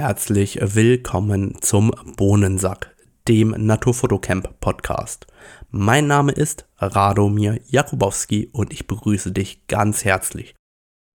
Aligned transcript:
herzlich 0.00 0.58
willkommen 0.62 1.60
zum 1.60 1.92
Bohnensack, 2.16 2.96
dem 3.28 3.50
Naturfotocamp 3.50 4.58
Podcast. 4.58 5.26
Mein 5.70 6.06
Name 6.06 6.32
ist 6.32 6.66
Radomir 6.78 7.60
Jakubowski 7.66 8.48
und 8.50 8.72
ich 8.72 8.86
begrüße 8.86 9.30
dich 9.30 9.66
ganz 9.66 10.06
herzlich. 10.06 10.54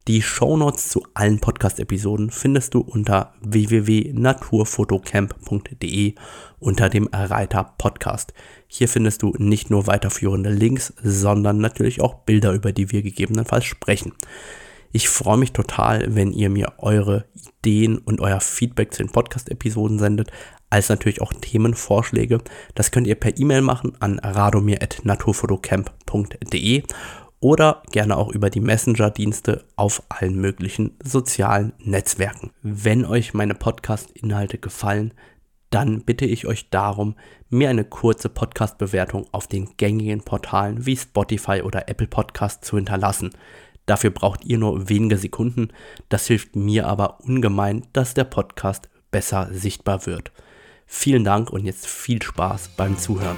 Die 0.07 0.21
Shownotes 0.21 0.89
zu 0.89 1.03
allen 1.15 1.39
Podcast-Episoden 1.39 2.29
findest 2.29 2.75
du 2.75 2.81
unter 2.81 3.33
www.naturfotocamp.de 3.41 6.13
unter 6.59 6.89
dem 6.89 7.09
Reiter 7.11 7.73
Podcast. 7.79 8.36
Hier 8.67 8.88
findest 8.88 9.23
du 9.23 9.33
nicht 9.39 9.71
nur 9.71 9.88
weiterführende 9.88 10.52
Links, 10.52 10.93
sondern 11.02 11.57
natürlich 11.57 12.02
auch 12.02 12.20
Bilder, 12.20 12.54
über 12.54 12.71
die 12.71 12.91
wir 12.91 13.02
gegebenenfalls 13.02 13.65
sprechen. 13.65 14.13
Ich 14.96 15.09
freue 15.09 15.36
mich 15.36 15.52
total, 15.52 16.16
wenn 16.16 16.32
ihr 16.32 16.50
mir 16.50 16.71
eure 16.78 17.25
Ideen 17.34 17.98
und 17.98 18.21
euer 18.21 18.39
Feedback 18.39 18.93
zu 18.93 19.04
den 19.04 19.11
Podcast-Episoden 19.11 20.00
sendet, 20.00 20.32
als 20.69 20.88
natürlich 20.88 21.21
auch 21.21 21.33
Themenvorschläge. 21.33 22.38
Das 22.75 22.92
könnt 22.92 23.05
ihr 23.05 23.16
per 23.16 23.38
E-Mail 23.38 23.61
machen 23.61 23.97
an 24.00 24.19
radomir.naturfotocamp.de 24.19 26.83
oder 27.42 27.83
gerne 27.92 28.16
auch 28.16 28.29
über 28.29 28.50
die 28.50 28.61
Messenger-Dienste 28.61 29.66
auf 29.75 30.02
allen 30.07 30.39
möglichen 30.39 30.96
sozialen 31.04 31.74
Netzwerken. 31.80 32.52
Wenn 32.61 33.03
euch 33.03 33.33
meine 33.33 33.53
Podcast-Inhalte 33.53 34.59
gefallen, 34.59 35.14
dann 35.72 36.05
bitte 36.05 36.23
ich 36.23 36.47
euch 36.47 36.69
darum, 36.69 37.16
mir 37.50 37.69
eine 37.69 37.83
kurze 37.83 38.30
Podcast-Bewertung 38.30 39.27
auf 39.33 39.47
den 39.47 39.75
gängigen 39.75 40.22
Portalen 40.22 40.86
wie 40.86 40.95
Spotify 40.95 41.64
oder 41.64 41.89
Apple 41.89 42.08
Podcast 42.08 42.64
zu 42.64 42.77
hinterlassen. 42.77 43.31
Dafür 43.86 44.09
braucht 44.09 44.44
ihr 44.45 44.58
nur 44.58 44.89
wenige 44.89 45.17
Sekunden, 45.17 45.70
das 46.09 46.25
hilft 46.25 46.56
mir 46.56 46.88
aber 46.88 47.20
ungemein, 47.22 47.86
dass 47.94 48.16
der 48.16 48.23
Podcast 48.23 48.89
besser 49.11 49.50
sichtbar 49.52 50.08
wird. 50.08 50.31
Vielen 50.88 51.23
Dank 51.23 51.52
und 51.52 51.66
jetzt 51.66 51.88
viel 51.88 52.22
Spaß 52.22 52.69
beim 52.77 52.97
Zuhören. 52.97 53.38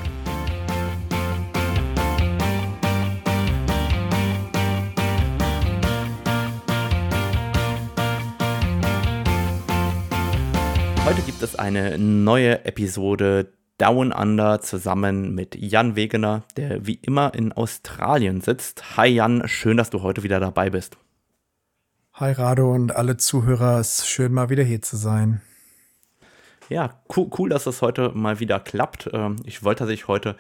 Heute 11.06 11.22
gibt 11.22 11.42
es 11.42 11.56
eine 11.56 11.98
neue 11.98 12.66
Episode 12.66 13.52
Down 13.78 14.12
Under 14.12 14.60
zusammen 14.60 15.36
mit 15.36 15.56
Jan 15.56 15.96
Wegener, 15.96 16.44
der 16.56 16.88
wie 16.88 16.96
immer 16.96 17.34
in 17.36 17.54
Australien 17.54 18.42
sitzt. 18.42 18.98
Hi 18.98 19.08
Jan, 19.08 19.48
schön, 19.48 19.78
dass 19.78 19.92
du 19.92 20.02
heute 20.02 20.24
wieder 20.24 20.40
dabei 20.40 20.72
bist. 20.72 20.98
Hi 22.14 22.32
Rado 22.32 22.74
und 22.74 22.96
alle 22.96 23.18
Zuhörer, 23.18 23.80
es 23.80 24.00
ist 24.00 24.08
schön 24.08 24.34
mal 24.34 24.50
wieder 24.50 24.64
hier 24.64 24.82
zu 24.82 24.98
sein. 24.98 25.42
Ja, 26.70 27.00
cool, 27.16 27.30
cool 27.38 27.50
dass 27.50 27.66
das 27.66 27.84
heute 27.84 28.12
mal 28.16 28.40
wieder 28.40 28.60
klappt. 28.60 29.12
Ähm, 29.14 29.36
ich 29.46 29.64
wollte 29.64 29.80
tatsächlich 29.80 30.08
heute 30.08 30.36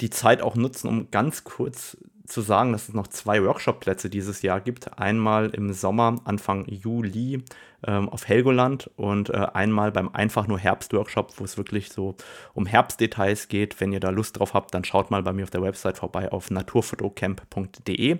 die 0.00 0.10
Zeit 0.10 0.40
auch 0.40 0.54
nutzen, 0.54 0.88
um 0.88 1.10
ganz 1.10 1.42
kurz 1.42 1.96
zu 2.26 2.40
sagen, 2.40 2.72
dass 2.72 2.88
es 2.88 2.94
noch 2.94 3.06
zwei 3.08 3.42
Workshop-Plätze 3.42 4.10
dieses 4.10 4.42
Jahr 4.42 4.60
gibt. 4.60 4.98
Einmal 4.98 5.50
im 5.50 5.72
Sommer, 5.72 6.20
Anfang 6.24 6.66
Juli 6.66 7.44
ähm, 7.86 8.08
auf 8.08 8.28
Helgoland 8.28 8.90
und 8.96 9.30
äh, 9.30 9.46
einmal 9.54 9.92
beim 9.92 10.08
Einfach 10.08 10.46
nur 10.46 10.58
Herbst-Workshop, 10.58 11.34
wo 11.38 11.44
es 11.44 11.56
wirklich 11.56 11.90
so 11.90 12.16
um 12.54 12.66
Herbstdetails 12.66 13.48
geht. 13.48 13.80
Wenn 13.80 13.92
ihr 13.92 14.00
da 14.00 14.10
Lust 14.10 14.38
drauf 14.38 14.54
habt, 14.54 14.74
dann 14.74 14.84
schaut 14.84 15.10
mal 15.10 15.22
bei 15.22 15.32
mir 15.32 15.44
auf 15.44 15.50
der 15.50 15.62
Website 15.62 15.98
vorbei 15.98 16.30
auf 16.32 16.50
naturfotocamp.de. 16.50 18.18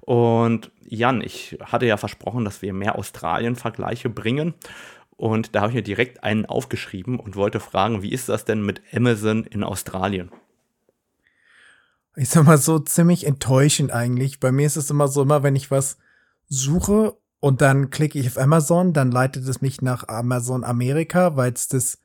Und 0.00 0.70
Jan, 0.86 1.20
ich 1.20 1.58
hatte 1.62 1.86
ja 1.86 1.96
versprochen, 1.96 2.44
dass 2.44 2.62
wir 2.62 2.72
mehr 2.72 2.96
Australien-Vergleiche 2.96 4.08
bringen. 4.08 4.54
Und 5.16 5.54
da 5.54 5.60
habe 5.60 5.70
ich 5.70 5.76
mir 5.76 5.82
direkt 5.82 6.22
einen 6.24 6.46
aufgeschrieben 6.46 7.18
und 7.18 7.36
wollte 7.36 7.60
fragen, 7.60 8.02
wie 8.02 8.12
ist 8.12 8.28
das 8.28 8.44
denn 8.44 8.64
mit 8.64 8.80
Amazon 8.94 9.44
in 9.44 9.64
Australien? 9.64 10.30
Ich 12.18 12.30
sag 12.30 12.44
mal 12.44 12.58
so, 12.58 12.80
ziemlich 12.80 13.26
enttäuschend 13.26 13.92
eigentlich. 13.92 14.40
Bei 14.40 14.50
mir 14.50 14.66
ist 14.66 14.76
es 14.76 14.90
immer 14.90 15.06
so, 15.06 15.22
immer 15.22 15.44
wenn 15.44 15.54
ich 15.54 15.70
was 15.70 15.98
suche 16.48 17.16
und 17.38 17.60
dann 17.60 17.90
klicke 17.90 18.18
ich 18.18 18.26
auf 18.26 18.38
Amazon, 18.38 18.92
dann 18.92 19.12
leitet 19.12 19.46
es 19.46 19.60
mich 19.60 19.82
nach 19.82 20.08
Amazon 20.08 20.64
Amerika, 20.64 21.36
weil 21.36 21.52
es 21.52 21.68
das 21.68 21.98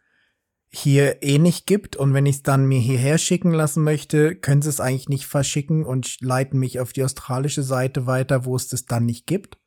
hier 0.69 1.23
eh 1.23 1.39
nicht 1.39 1.65
gibt. 1.65 1.95
Und 1.95 2.13
wenn 2.13 2.27
ich 2.27 2.37
es 2.37 2.43
dann 2.43 2.67
mir 2.67 2.79
hierher 2.79 3.17
schicken 3.17 3.51
lassen 3.51 3.83
möchte, 3.83 4.35
können 4.35 4.61
sie 4.61 4.69
es 4.69 4.79
eigentlich 4.79 5.09
nicht 5.09 5.25
verschicken 5.25 5.83
und 5.83 6.21
leiten 6.21 6.59
mich 6.59 6.79
auf 6.79 6.93
die 6.93 7.03
australische 7.03 7.63
Seite 7.63 8.05
weiter, 8.05 8.45
wo 8.45 8.55
es 8.55 8.67
das 8.67 8.85
dann 8.85 9.05
nicht 9.05 9.25
gibt. 9.25 9.57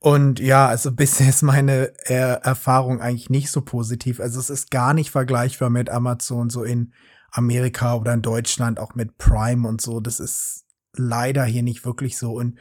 Und 0.00 0.40
ja, 0.40 0.66
also 0.66 0.90
bisher 0.94 1.28
ist 1.28 1.42
meine 1.42 1.92
äh, 2.08 2.40
Erfahrung 2.42 3.00
eigentlich 3.00 3.30
nicht 3.30 3.52
so 3.52 3.60
positiv. 3.60 4.18
Also 4.18 4.40
es 4.40 4.50
ist 4.50 4.72
gar 4.72 4.92
nicht 4.92 5.10
vergleichbar 5.10 5.70
mit 5.70 5.88
Amazon 5.88 6.50
so 6.50 6.64
in 6.64 6.92
Amerika 7.30 7.94
oder 7.94 8.12
in 8.12 8.22
Deutschland 8.22 8.78
auch 8.78 8.94
mit 8.94 9.18
Prime 9.18 9.66
und 9.66 9.80
so. 9.80 10.00
Das 10.00 10.20
ist 10.20 10.64
leider 10.94 11.44
hier 11.44 11.62
nicht 11.62 11.84
wirklich 11.84 12.16
so. 12.16 12.32
Und 12.32 12.58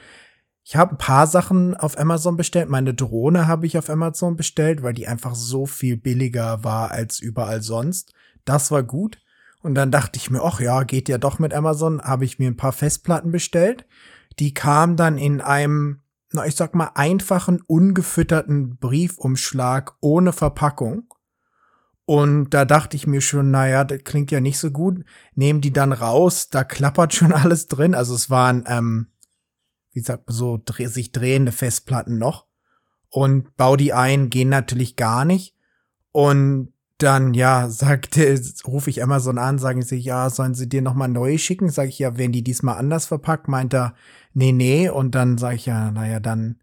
ich 0.64 0.76
habe 0.76 0.96
ein 0.96 0.98
paar 0.98 1.28
Sachen 1.28 1.76
auf 1.76 1.98
Amazon 1.98 2.38
bestellt. 2.38 2.70
Meine 2.70 2.94
Drohne 2.94 3.48
habe 3.48 3.68
ich 3.68 3.78
auf 3.78 3.90
Amazon 3.90 4.36
bestellt, 4.36 4.82
weil 4.82 4.94
die 4.94 5.08
einfach 5.08 5.36
so 5.36 5.66
viel 5.66 5.96
billiger 5.96 6.64
war 6.64 6.92
als 6.92 7.20
überall 7.20 7.62
sonst. 7.62 8.14
Das 8.46 8.72
war 8.72 8.84
gut. 8.84 9.20
Und 9.62 9.76
dann 9.76 9.92
dachte 9.92 10.18
ich 10.18 10.30
mir, 10.30 10.44
ach 10.44 10.60
ja, 10.60 10.84
geht 10.84 11.08
ja 11.10 11.18
doch 11.18 11.40
mit 11.40 11.54
Amazon. 11.54 12.02
Habe 12.02 12.26
ich 12.26 12.40
mir 12.40 12.50
ein 12.50 12.58
paar 12.58 12.72
Festplatten 12.72 13.32
bestellt. 13.32 13.86
Die 14.40 14.54
kamen 14.54 14.96
dann 14.96 15.18
in 15.18 15.40
einem, 15.40 16.02
na, 16.32 16.46
ich 16.46 16.56
sag 16.56 16.76
mal, 16.76 16.92
einfachen, 16.96 17.62
ungefütterten 17.66 18.78
Briefumschlag 18.78 19.96
ohne 20.02 20.34
Verpackung. 20.34 21.14
Und 22.06 22.52
da 22.52 22.66
dachte 22.66 22.96
ich 22.96 23.08
mir 23.08 23.22
schon, 23.22 23.50
naja, 23.50 23.84
das 23.84 24.04
klingt 24.04 24.32
ja 24.32 24.40
nicht 24.40 24.60
so 24.60 24.70
gut. 24.70 25.04
Nehmen 25.34 25.62
die 25.62 25.74
dann 25.74 25.92
raus, 25.92 26.50
da 26.50 26.64
klappert 26.64 27.14
schon 27.14 27.34
alles 27.34 27.68
drin. 27.68 27.96
Also 27.96 28.14
es 28.16 28.30
waren, 28.30 28.64
ähm, 28.68 29.08
wie 29.92 30.02
sagt 30.02 30.28
man 30.28 30.36
so, 30.36 30.62
dreh, 30.64 30.86
sich 30.86 31.12
drehende 31.12 31.52
Festplatten 31.52 32.18
noch. 32.18 32.46
Und 33.10 33.56
bau 33.58 33.76
die 33.76 33.94
ein, 33.94 34.30
gehen 34.30 34.50
natürlich 34.50 34.96
gar 34.96 35.26
nicht. 35.26 35.56
Und 36.12 36.74
dann, 37.00 37.34
ja, 37.34 37.70
sagte, 37.70 38.40
rufe 38.68 38.90
ich 38.90 39.02
Amazon 39.02 39.40
an, 39.40 39.58
sagen 39.58 39.82
sie, 39.82 39.98
ja, 39.98 40.30
sollen 40.30 40.54
sie 40.54 40.70
dir 40.70 40.84
nochmal 40.84 41.10
neue 41.10 41.40
schicken? 41.40 41.70
Sag 41.70 41.90
ich, 41.90 41.98
ja, 41.98 42.18
werden 42.18 42.34
die 42.34 42.44
diesmal 42.44 42.78
anders 42.78 43.08
verpackt? 43.08 43.48
Meint 43.48 43.74
er, 43.74 43.96
nee, 44.34 44.52
nee. 44.52 44.90
Und 44.90 45.16
dann 45.16 45.40
sage 45.40 45.56
ich, 45.56 45.66
ja, 45.66 45.90
naja, 45.92 46.20
dann 46.20 46.60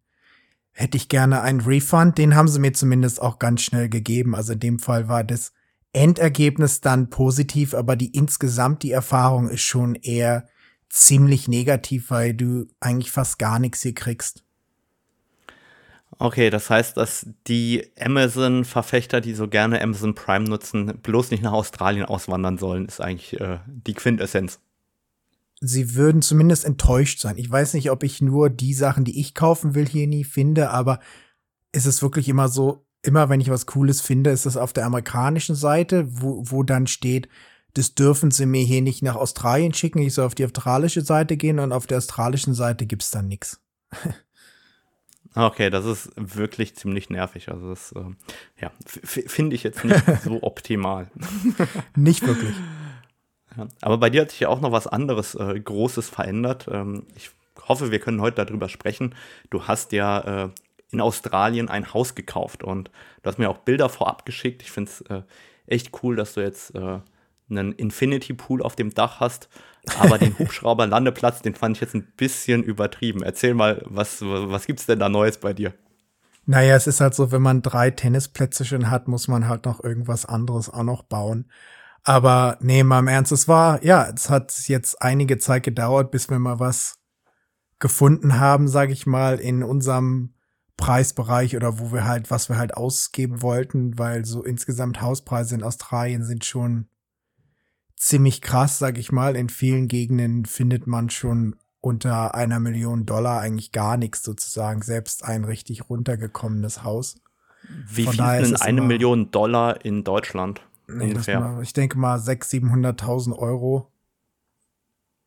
hätte 0.72 0.96
ich 0.96 1.08
gerne 1.08 1.42
einen 1.42 1.60
Refund. 1.60 2.18
Den 2.18 2.34
haben 2.34 2.48
sie 2.48 2.58
mir 2.58 2.72
zumindest 2.72 3.20
auch 3.20 3.38
ganz 3.38 3.62
schnell 3.62 3.88
gegeben. 3.88 4.34
Also 4.34 4.54
in 4.54 4.60
dem 4.60 4.78
Fall 4.78 5.08
war 5.08 5.24
das 5.24 5.52
Endergebnis 5.92 6.80
dann 6.80 7.10
positiv, 7.10 7.74
aber 7.74 7.96
die 7.96 8.14
insgesamt 8.16 8.82
die 8.82 8.92
Erfahrung 8.92 9.48
ist 9.48 9.62
schon 9.62 9.94
eher 9.94 10.48
ziemlich 10.88 11.48
negativ, 11.48 12.10
weil 12.10 12.34
du 12.34 12.66
eigentlich 12.80 13.10
fast 13.10 13.38
gar 13.38 13.58
nichts 13.58 13.82
hier 13.82 13.94
kriegst. 13.94 14.44
Okay, 16.18 16.50
das 16.50 16.70
heißt, 16.70 16.96
dass 16.96 17.26
die 17.46 17.90
Amazon-Verfechter, 17.98 19.20
die 19.20 19.34
so 19.34 19.48
gerne 19.48 19.80
Amazon 19.82 20.14
Prime 20.14 20.44
nutzen, 20.44 20.98
bloß 21.02 21.30
nicht 21.30 21.42
nach 21.42 21.52
Australien 21.52 22.04
auswandern 22.04 22.58
sollen, 22.58 22.86
ist 22.86 23.00
eigentlich 23.00 23.40
äh, 23.40 23.58
die 23.66 23.94
Quintessenz 23.94 24.60
sie 25.64 25.94
würden 25.94 26.22
zumindest 26.22 26.64
enttäuscht 26.64 27.20
sein. 27.20 27.38
Ich 27.38 27.50
weiß 27.50 27.74
nicht, 27.74 27.90
ob 27.90 28.02
ich 28.02 28.20
nur 28.20 28.50
die 28.50 28.74
Sachen, 28.74 29.04
die 29.04 29.20
ich 29.20 29.34
kaufen 29.34 29.74
will, 29.74 29.86
hier 29.86 30.08
nie 30.08 30.24
finde, 30.24 30.70
aber 30.70 30.98
ist 31.70 31.86
es 31.86 32.02
wirklich 32.02 32.28
immer 32.28 32.48
so, 32.48 32.84
immer 33.02 33.28
wenn 33.28 33.40
ich 33.40 33.48
was 33.48 33.66
Cooles 33.66 34.00
finde, 34.00 34.30
ist 34.30 34.44
es 34.44 34.56
auf 34.56 34.72
der 34.72 34.84
amerikanischen 34.84 35.54
Seite, 35.54 36.06
wo, 36.08 36.42
wo 36.44 36.62
dann 36.64 36.88
steht, 36.88 37.28
das 37.74 37.94
dürfen 37.94 38.32
sie 38.32 38.44
mir 38.44 38.64
hier 38.64 38.82
nicht 38.82 39.02
nach 39.02 39.14
Australien 39.14 39.72
schicken, 39.72 40.00
ich 40.00 40.14
soll 40.14 40.26
auf 40.26 40.34
die 40.34 40.44
australische 40.44 41.02
Seite 41.02 41.36
gehen 41.36 41.60
und 41.60 41.72
auf 41.72 41.86
der 41.86 41.98
australischen 41.98 42.54
Seite 42.54 42.84
gibt's 42.84 43.12
dann 43.12 43.28
nichts. 43.28 43.60
Okay, 45.34 45.70
das 45.70 45.86
ist 45.86 46.10
wirklich 46.16 46.76
ziemlich 46.76 47.08
nervig. 47.08 47.48
Also 47.48 47.70
das, 47.70 47.92
äh, 47.92 48.04
ja, 48.60 48.70
finde 48.84 49.56
ich 49.56 49.62
jetzt 49.62 49.82
nicht 49.82 50.02
so 50.24 50.42
optimal. 50.42 51.10
nicht 51.96 52.26
wirklich. 52.26 52.54
Ja, 53.56 53.66
aber 53.80 53.98
bei 53.98 54.10
dir 54.10 54.22
hat 54.22 54.30
sich 54.30 54.40
ja 54.40 54.48
auch 54.48 54.60
noch 54.60 54.72
was 54.72 54.86
anderes 54.86 55.34
äh, 55.34 55.58
Großes 55.58 56.08
verändert. 56.08 56.66
Ähm, 56.70 57.06
ich 57.16 57.30
hoffe, 57.68 57.90
wir 57.90 57.98
können 57.98 58.20
heute 58.20 58.44
darüber 58.44 58.68
sprechen. 58.68 59.14
Du 59.50 59.66
hast 59.66 59.92
ja 59.92 60.44
äh, 60.44 60.48
in 60.90 61.00
Australien 61.00 61.68
ein 61.68 61.92
Haus 61.92 62.14
gekauft 62.14 62.62
und 62.62 62.90
du 63.22 63.28
hast 63.28 63.38
mir 63.38 63.50
auch 63.50 63.58
Bilder 63.58 63.88
vorab 63.88 64.24
geschickt. 64.26 64.62
Ich 64.62 64.70
finde 64.70 64.90
es 64.90 65.00
äh, 65.02 65.22
echt 65.66 65.90
cool, 66.02 66.16
dass 66.16 66.34
du 66.34 66.40
jetzt 66.40 66.74
äh, 66.74 67.00
einen 67.50 67.72
Infinity 67.72 68.34
Pool 68.34 68.62
auf 68.62 68.76
dem 68.76 68.92
Dach 68.92 69.20
hast. 69.20 69.48
Aber 69.98 70.18
den 70.18 70.34
Hubschrauber-Landeplatz, 70.38 71.42
den 71.42 71.54
fand 71.54 71.76
ich 71.76 71.80
jetzt 71.80 71.94
ein 71.94 72.06
bisschen 72.16 72.62
übertrieben. 72.62 73.22
Erzähl 73.22 73.54
mal, 73.54 73.82
was, 73.84 74.22
was 74.22 74.66
gibt's 74.66 74.86
denn 74.86 74.98
da 74.98 75.08
Neues 75.08 75.38
bei 75.38 75.52
dir? 75.52 75.74
Naja, 76.44 76.74
es 76.74 76.86
ist 76.86 77.00
halt 77.00 77.14
so, 77.14 77.30
wenn 77.30 77.42
man 77.42 77.62
drei 77.62 77.90
Tennisplätze 77.90 78.64
schon 78.64 78.90
hat, 78.90 79.06
muss 79.06 79.28
man 79.28 79.48
halt 79.48 79.64
noch 79.64 79.82
irgendwas 79.82 80.26
anderes 80.26 80.68
auch 80.68 80.82
noch 80.82 81.02
bauen. 81.04 81.46
Aber 82.04 82.58
nee, 82.60 82.82
mal 82.82 82.98
im 82.98 83.08
Ernst, 83.08 83.32
es 83.32 83.46
war, 83.46 83.82
ja, 83.84 84.08
es 84.14 84.28
hat 84.28 84.52
jetzt 84.66 85.00
einige 85.00 85.38
Zeit 85.38 85.62
gedauert, 85.62 86.10
bis 86.10 86.28
wir 86.28 86.38
mal 86.38 86.58
was 86.58 86.98
gefunden 87.78 88.38
haben, 88.38 88.68
sag 88.68 88.90
ich 88.90 89.06
mal, 89.06 89.38
in 89.38 89.62
unserem 89.62 90.34
Preisbereich 90.76 91.54
oder 91.56 91.78
wo 91.78 91.92
wir 91.92 92.04
halt, 92.04 92.30
was 92.30 92.48
wir 92.48 92.56
halt 92.56 92.76
ausgeben 92.76 93.42
wollten, 93.42 93.98
weil 93.98 94.24
so 94.24 94.42
insgesamt 94.42 95.00
Hauspreise 95.00 95.54
in 95.54 95.62
Australien 95.62 96.24
sind 96.24 96.44
schon 96.44 96.88
ziemlich 97.96 98.40
krass, 98.40 98.78
sag 98.78 98.98
ich 98.98 99.12
mal. 99.12 99.36
In 99.36 99.48
vielen 99.48 99.86
Gegenden 99.86 100.44
findet 100.44 100.88
man 100.88 101.08
schon 101.08 101.56
unter 101.80 102.34
einer 102.34 102.58
Million 102.58 103.06
Dollar 103.06 103.40
eigentlich 103.40 103.70
gar 103.70 103.96
nichts 103.96 104.22
sozusagen, 104.22 104.82
selbst 104.82 105.24
ein 105.24 105.44
richtig 105.44 105.88
runtergekommenes 105.88 106.82
Haus. 106.82 107.16
Wie 107.86 108.04
Von 108.04 108.14
viel 108.14 108.44
sind 108.44 108.62
eine 108.62 108.80
Million 108.80 109.30
Dollar 109.30 109.84
in 109.84 110.02
Deutschland? 110.02 110.62
Ungefähr? 111.00 111.40
Mal, 111.40 111.62
ich 111.62 111.72
denke 111.72 111.98
mal 111.98 112.18
600.000, 112.18 113.00
700.000 113.00 113.38
Euro. 113.38 113.90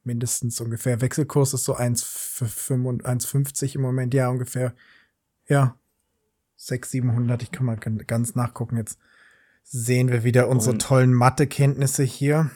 Mindestens 0.04 0.62
ungefähr. 0.62 1.02
Wechselkurs 1.02 1.54
ist 1.54 1.66
so 1.66 1.76
1,50 1.76 3.76
im 3.76 3.82
Moment, 3.82 4.14
ja, 4.14 4.30
ungefähr. 4.30 4.74
Ja. 5.48 5.76
600, 6.58 6.92
700, 6.92 7.44
ich 7.44 7.52
kann 7.52 7.66
mal 7.66 7.78
ganz 7.78 8.36
nachgucken. 8.36 8.78
Jetzt 8.78 9.00
sehen 9.64 10.10
wir 10.10 10.24
wieder 10.24 10.48
unsere 10.48 10.74
Und 10.74 10.82
tollen 10.82 11.14
Mathekenntnisse 11.14 12.04
hier. 12.04 12.52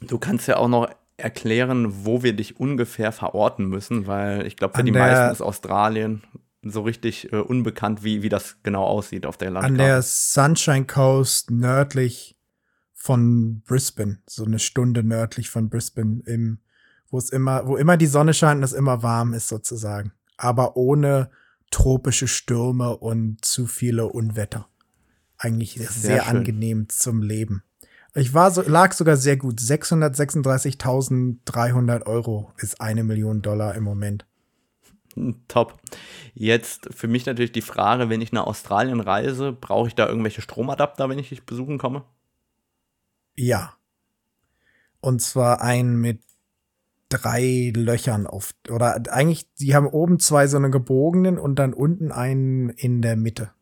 Du 0.00 0.18
kannst 0.18 0.48
ja 0.48 0.56
auch 0.56 0.68
noch 0.68 0.88
erklären, 1.16 2.04
wo 2.04 2.22
wir 2.22 2.34
dich 2.34 2.60
ungefähr 2.60 3.12
verorten 3.12 3.66
müssen, 3.66 4.06
weil 4.06 4.46
ich 4.46 4.56
glaube, 4.56 4.74
für 4.74 4.80
An 4.80 4.86
die 4.86 4.92
meisten 4.92 5.32
ist 5.32 5.40
Australien 5.40 6.22
so 6.70 6.82
richtig 6.82 7.32
äh, 7.32 7.36
unbekannt, 7.36 8.04
wie, 8.04 8.22
wie 8.22 8.28
das 8.28 8.56
genau 8.62 8.84
aussieht 8.84 9.26
auf 9.26 9.36
der 9.36 9.50
Landkarte. 9.50 9.72
An 9.72 9.78
der 9.78 10.02
Sunshine 10.02 10.86
Coast 10.86 11.50
nördlich 11.50 12.38
von 12.92 13.62
Brisbane, 13.62 14.18
so 14.26 14.44
eine 14.44 14.58
Stunde 14.58 15.04
nördlich 15.04 15.50
von 15.50 15.68
Brisbane, 15.68 16.22
im, 16.26 16.58
wo 17.10 17.18
es 17.18 17.30
immer, 17.30 17.66
wo 17.66 17.76
immer 17.76 17.96
die 17.96 18.06
Sonne 18.06 18.34
scheint 18.34 18.58
und 18.58 18.64
es 18.64 18.72
immer 18.72 19.02
warm 19.02 19.32
ist 19.32 19.48
sozusagen. 19.48 20.12
Aber 20.36 20.76
ohne 20.76 21.30
tropische 21.70 22.28
Stürme 22.28 22.96
und 22.96 23.44
zu 23.44 23.66
viele 23.66 24.08
Unwetter. 24.08 24.68
Eigentlich 25.38 25.74
sehr, 25.74 25.90
sehr 25.90 26.26
angenehm 26.26 26.88
zum 26.88 27.20
Leben. 27.22 27.62
Ich 28.14 28.32
war 28.32 28.50
so, 28.50 28.62
lag 28.62 28.94
sogar 28.94 29.18
sehr 29.18 29.36
gut. 29.36 29.60
636.300 29.60 32.06
Euro 32.06 32.50
ist 32.56 32.80
eine 32.80 33.04
Million 33.04 33.42
Dollar 33.42 33.74
im 33.74 33.84
Moment. 33.84 34.24
Top. 35.48 35.78
Jetzt 36.34 36.88
für 36.94 37.08
mich 37.08 37.26
natürlich 37.26 37.52
die 37.52 37.62
Frage, 37.62 38.08
wenn 38.08 38.20
ich 38.20 38.32
nach 38.32 38.46
Australien 38.46 39.00
reise, 39.00 39.52
brauche 39.52 39.88
ich 39.88 39.94
da 39.94 40.06
irgendwelche 40.06 40.42
Stromadapter, 40.42 41.08
wenn 41.08 41.18
ich 41.18 41.30
dich 41.30 41.44
besuchen 41.44 41.78
komme? 41.78 42.04
Ja. 43.34 43.74
Und 45.00 45.20
zwar 45.22 45.60
einen 45.60 45.96
mit 46.00 46.20
drei 47.08 47.72
Löchern 47.74 48.26
auf, 48.26 48.54
oder 48.68 49.00
eigentlich, 49.10 49.52
die 49.54 49.74
haben 49.74 49.86
oben 49.86 50.18
zwei 50.18 50.46
so 50.48 50.56
eine 50.56 50.70
gebogenen 50.70 51.38
und 51.38 51.56
dann 51.56 51.72
unten 51.72 52.10
einen 52.10 52.70
in 52.70 53.02
der 53.02 53.16
Mitte. 53.16 53.52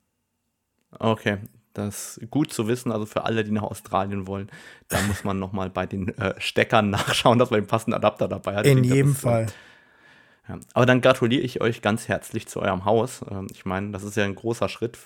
Okay, 0.98 1.38
das 1.74 2.16
ist 2.16 2.30
gut 2.30 2.52
zu 2.52 2.68
wissen, 2.68 2.92
also 2.92 3.04
für 3.04 3.24
alle, 3.24 3.44
die 3.44 3.50
nach 3.50 3.64
Australien 3.64 4.26
wollen, 4.26 4.48
da 4.88 5.02
muss 5.02 5.24
man 5.24 5.38
nochmal 5.38 5.68
bei 5.70 5.86
den 5.86 6.16
äh, 6.16 6.34
Steckern 6.38 6.90
nachschauen, 6.90 7.38
dass 7.38 7.50
man 7.50 7.60
den 7.60 7.66
passenden 7.66 7.94
Adapter 7.94 8.28
dabei 8.28 8.56
hat. 8.56 8.66
In 8.66 8.84
jedem 8.84 9.14
Fall. 9.14 9.46
Ja. 10.48 10.58
Aber 10.74 10.86
dann 10.86 11.00
gratuliere 11.00 11.42
ich 11.42 11.60
euch 11.60 11.80
ganz 11.80 12.08
herzlich 12.08 12.46
zu 12.46 12.60
eurem 12.60 12.84
Haus. 12.84 13.24
Ähm, 13.30 13.46
ich 13.52 13.64
meine, 13.64 13.92
das 13.92 14.02
ist 14.02 14.16
ja 14.16 14.24
ein 14.24 14.34
großer 14.34 14.68
Schritt, 14.68 14.98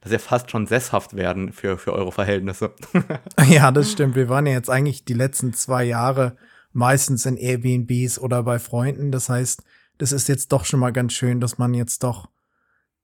dass 0.00 0.12
ihr 0.12 0.20
fast 0.20 0.50
schon 0.50 0.66
sesshaft 0.66 1.16
werden 1.16 1.52
für, 1.52 1.78
für 1.78 1.92
eure 1.92 2.12
Verhältnisse. 2.12 2.72
ja, 3.48 3.72
das 3.72 3.90
stimmt. 3.90 4.14
Wir 4.14 4.28
waren 4.28 4.46
ja 4.46 4.52
jetzt 4.52 4.70
eigentlich 4.70 5.04
die 5.04 5.14
letzten 5.14 5.52
zwei 5.52 5.84
Jahre 5.84 6.36
meistens 6.72 7.26
in 7.26 7.36
Airbnbs 7.36 8.18
oder 8.18 8.42
bei 8.42 8.58
Freunden. 8.58 9.10
Das 9.10 9.28
heißt, 9.28 9.62
das 9.98 10.12
ist 10.12 10.28
jetzt 10.28 10.52
doch 10.52 10.64
schon 10.64 10.80
mal 10.80 10.92
ganz 10.92 11.12
schön, 11.12 11.40
dass 11.40 11.58
man 11.58 11.74
jetzt 11.74 12.02
doch 12.04 12.28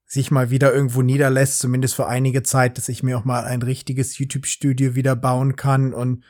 sich 0.07 0.33
mal 0.33 0.51
wieder 0.51 0.75
irgendwo 0.75 1.03
niederlässt, 1.03 1.61
zumindest 1.61 1.95
für 1.95 2.09
einige 2.09 2.43
Zeit, 2.43 2.79
dass 2.79 2.89
ich 2.89 3.05
mir 3.05 3.17
auch 3.17 3.25
mal 3.25 3.45
ein 3.45 3.63
richtiges 3.63 4.19
YouTube-Studio 4.19 4.97
wieder 4.97 5.15
bauen 5.15 5.55
kann. 5.55 5.95
Und 5.95 6.25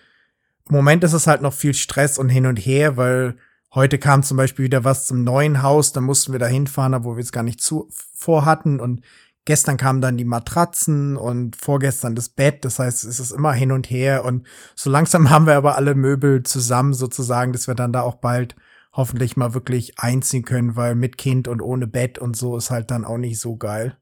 im 0.69 0.77
Moment 0.77 1.03
ist 1.03 1.15
es 1.15 1.27
halt 1.27 1.41
noch 1.41 1.55
viel 1.55 1.73
Stress 1.73 2.19
und 2.19 2.29
hin 2.29 2.45
und 2.45 2.57
her, 2.57 2.99
weil 2.99 3.37
heute 3.75 3.99
kam 3.99 4.23
zum 4.23 4.37
Beispiel 4.37 4.65
wieder 4.65 4.85
was 4.85 5.07
zum 5.07 5.25
neuen 5.25 5.63
Haus, 5.63 5.93
da 5.93 6.01
mussten 6.01 6.33
wir 6.33 6.39
da 6.39 6.47
hinfahren, 6.47 6.95
obwohl 6.95 7.17
wir 7.17 7.23
es 7.23 7.33
gar 7.33 7.43
nicht 7.43 7.61
zu 7.61 7.89
vorhatten. 8.15 8.81
Und 8.81 9.03
gestern 9.45 9.77
kamen 9.77 10.01
dann 10.01 10.17
die 10.17 10.25
Matratzen 10.25 11.17
und 11.17 11.57
vorgestern 11.57 12.15
das 12.15 12.29
Bett. 12.29 12.65
Das 12.65 12.79
heißt, 12.79 13.05
es 13.05 13.21
ist 13.21 13.31
immer 13.31 13.53
hin 13.53 13.73
und 13.73 13.91
her. 13.91 14.25
Und 14.25 14.47
so 14.75 14.91
langsam 14.91 15.31
haben 15.31 15.47
wir 15.47 15.57
aber 15.57 15.77
alle 15.77 15.95
Möbel 15.95 16.43
zusammen 16.43 16.95
sozusagen, 16.95 17.53
dass 17.53 17.67
wir 17.67 17.75
dann 17.75 17.93
da 17.93 18.03
auch 18.03 18.17
bald 18.17 18.57
hoffentlich 18.93 19.37
mal 19.37 19.55
wirklich 19.55 19.99
einziehen 20.01 20.45
können, 20.45 20.75
weil 20.75 20.97
mit 20.97 21.17
Kind 21.17 21.47
und 21.47 21.63
ohne 21.63 21.87
Bett 21.87 22.19
und 22.19 22.37
so 22.37 22.57
ist 22.57 22.71
halt 22.71 22.91
dann 22.91 23.05
auch 23.05 23.19
nicht 23.19 23.39
so 23.39 23.57
geil. 23.57 23.97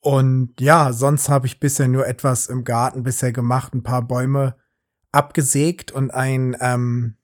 Und 0.00 0.60
ja, 0.60 0.92
sonst 0.92 1.30
habe 1.30 1.46
ich 1.46 1.60
bisher 1.60 1.88
nur 1.88 2.06
etwas 2.06 2.48
im 2.48 2.64
Garten 2.64 3.04
bisher 3.04 3.32
gemacht, 3.32 3.74
ein 3.74 3.82
paar 3.82 4.02
Bäume 4.02 4.56
abgesägt 5.12 5.92
und 5.92 6.12
ein 6.12 6.54
ähm, 6.60 7.16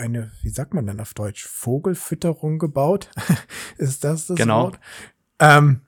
eine, 0.00 0.32
wie 0.42 0.50
sagt 0.50 0.74
man 0.74 0.86
denn 0.86 1.00
auf 1.00 1.14
Deutsch, 1.14 1.46
Vogelfütterung 1.46 2.58
gebaut. 2.58 3.10
ist 3.76 4.04
das 4.04 4.26
das 4.26 4.36
genau. 4.36 4.64
Wort? 4.64 4.80
Ähm, 5.38 5.82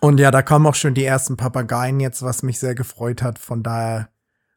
und 0.00 0.18
ja, 0.18 0.30
da 0.30 0.42
kommen 0.42 0.66
auch 0.66 0.74
schon 0.74 0.94
die 0.94 1.04
ersten 1.04 1.36
Papageien 1.36 2.00
jetzt, 2.00 2.22
was 2.22 2.42
mich 2.42 2.58
sehr 2.58 2.74
gefreut 2.74 3.22
hat. 3.22 3.38
Von 3.38 3.62
daher 3.62 4.08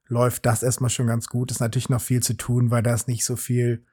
läuft 0.08 0.46
das 0.46 0.64
erstmal 0.64 0.90
schon 0.90 1.08
ganz 1.08 1.28
gut. 1.28 1.52
Ist 1.52 1.60
natürlich 1.60 1.90
noch 1.90 2.02
viel 2.02 2.24
zu 2.24 2.36
tun, 2.36 2.72
weil 2.72 2.82
da 2.82 2.94
ist 2.94 3.08
nicht 3.08 3.26
so 3.26 3.36
viel 3.36 3.86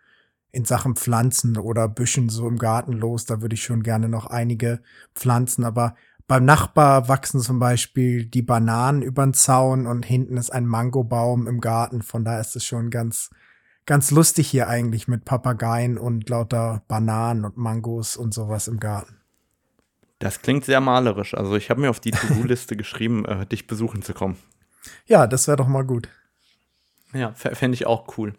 in 0.51 0.65
Sachen 0.65 0.97
Pflanzen 0.97 1.57
oder 1.57 1.89
Büschen 1.89 2.29
so 2.29 2.47
im 2.47 2.59
Garten 2.59 2.93
los. 2.93 3.25
Da 3.25 3.41
würde 3.43 3.55
ich 3.55 3.63
schon 3.63 3.83
gerne 3.83 4.09
noch 4.09 4.27
einige 4.27 4.81
pflanzen. 5.15 5.65
Aber 5.65 5.95
beim 6.27 6.45
Nachbar 6.45 7.09
wachsen 7.09 7.41
zum 7.41 7.59
Beispiel 7.59 8.25
die 8.25 8.43
Bananen 8.43 9.03
über 9.03 9.25
den 9.25 9.35
Zaun 9.35 9.87
und 9.87 10.05
hinten 10.05 10.37
ist 10.37 10.51
ein 10.51 10.67
Mangobaum 10.67 11.47
im 11.47 11.61
Garten. 11.61 12.03
Von 12.03 12.25
daher 12.25 12.41
ist 12.41 12.57
es 12.57 12.65
schon 12.65 12.91
ganz, 12.91 13.31
ganz 13.87 14.11
lustig 14.11 14.49
hier 14.49 14.69
eigentlich 14.69 15.09
mit 15.09 15.25
Papageien 15.25 15.99
und 15.99 16.29
lauter 16.29 16.83
Bananen 16.89 17.45
und 17.45 17.57
Mangos 17.57 18.17
und 18.17 18.33
sowas 18.35 18.69
im 18.69 18.81
Garten. 18.81 19.17
Das 20.19 20.41
klingt 20.41 20.65
sehr 20.65 20.81
malerisch. 20.81 21.35
Also 21.35 21.57
ich 21.57 21.69
habe 21.69 21.81
mir 21.81 21.91
auf 21.91 21.99
die 21.99 22.13
To-Do-Liste 22.13 22.77
geschrieben, 22.77 23.25
äh, 23.25 23.45
dich 23.47 23.67
besuchen 23.67 24.03
zu 24.03 24.15
kommen. 24.15 24.37
Ja, 25.07 25.27
das 25.27 25.49
wäre 25.49 25.57
doch 25.57 25.67
mal 25.67 25.85
gut. 25.85 26.09
Ja, 27.13 27.33
fände 27.33 27.75
ich 27.75 27.87
auch 27.87 28.17
cool. 28.17 28.35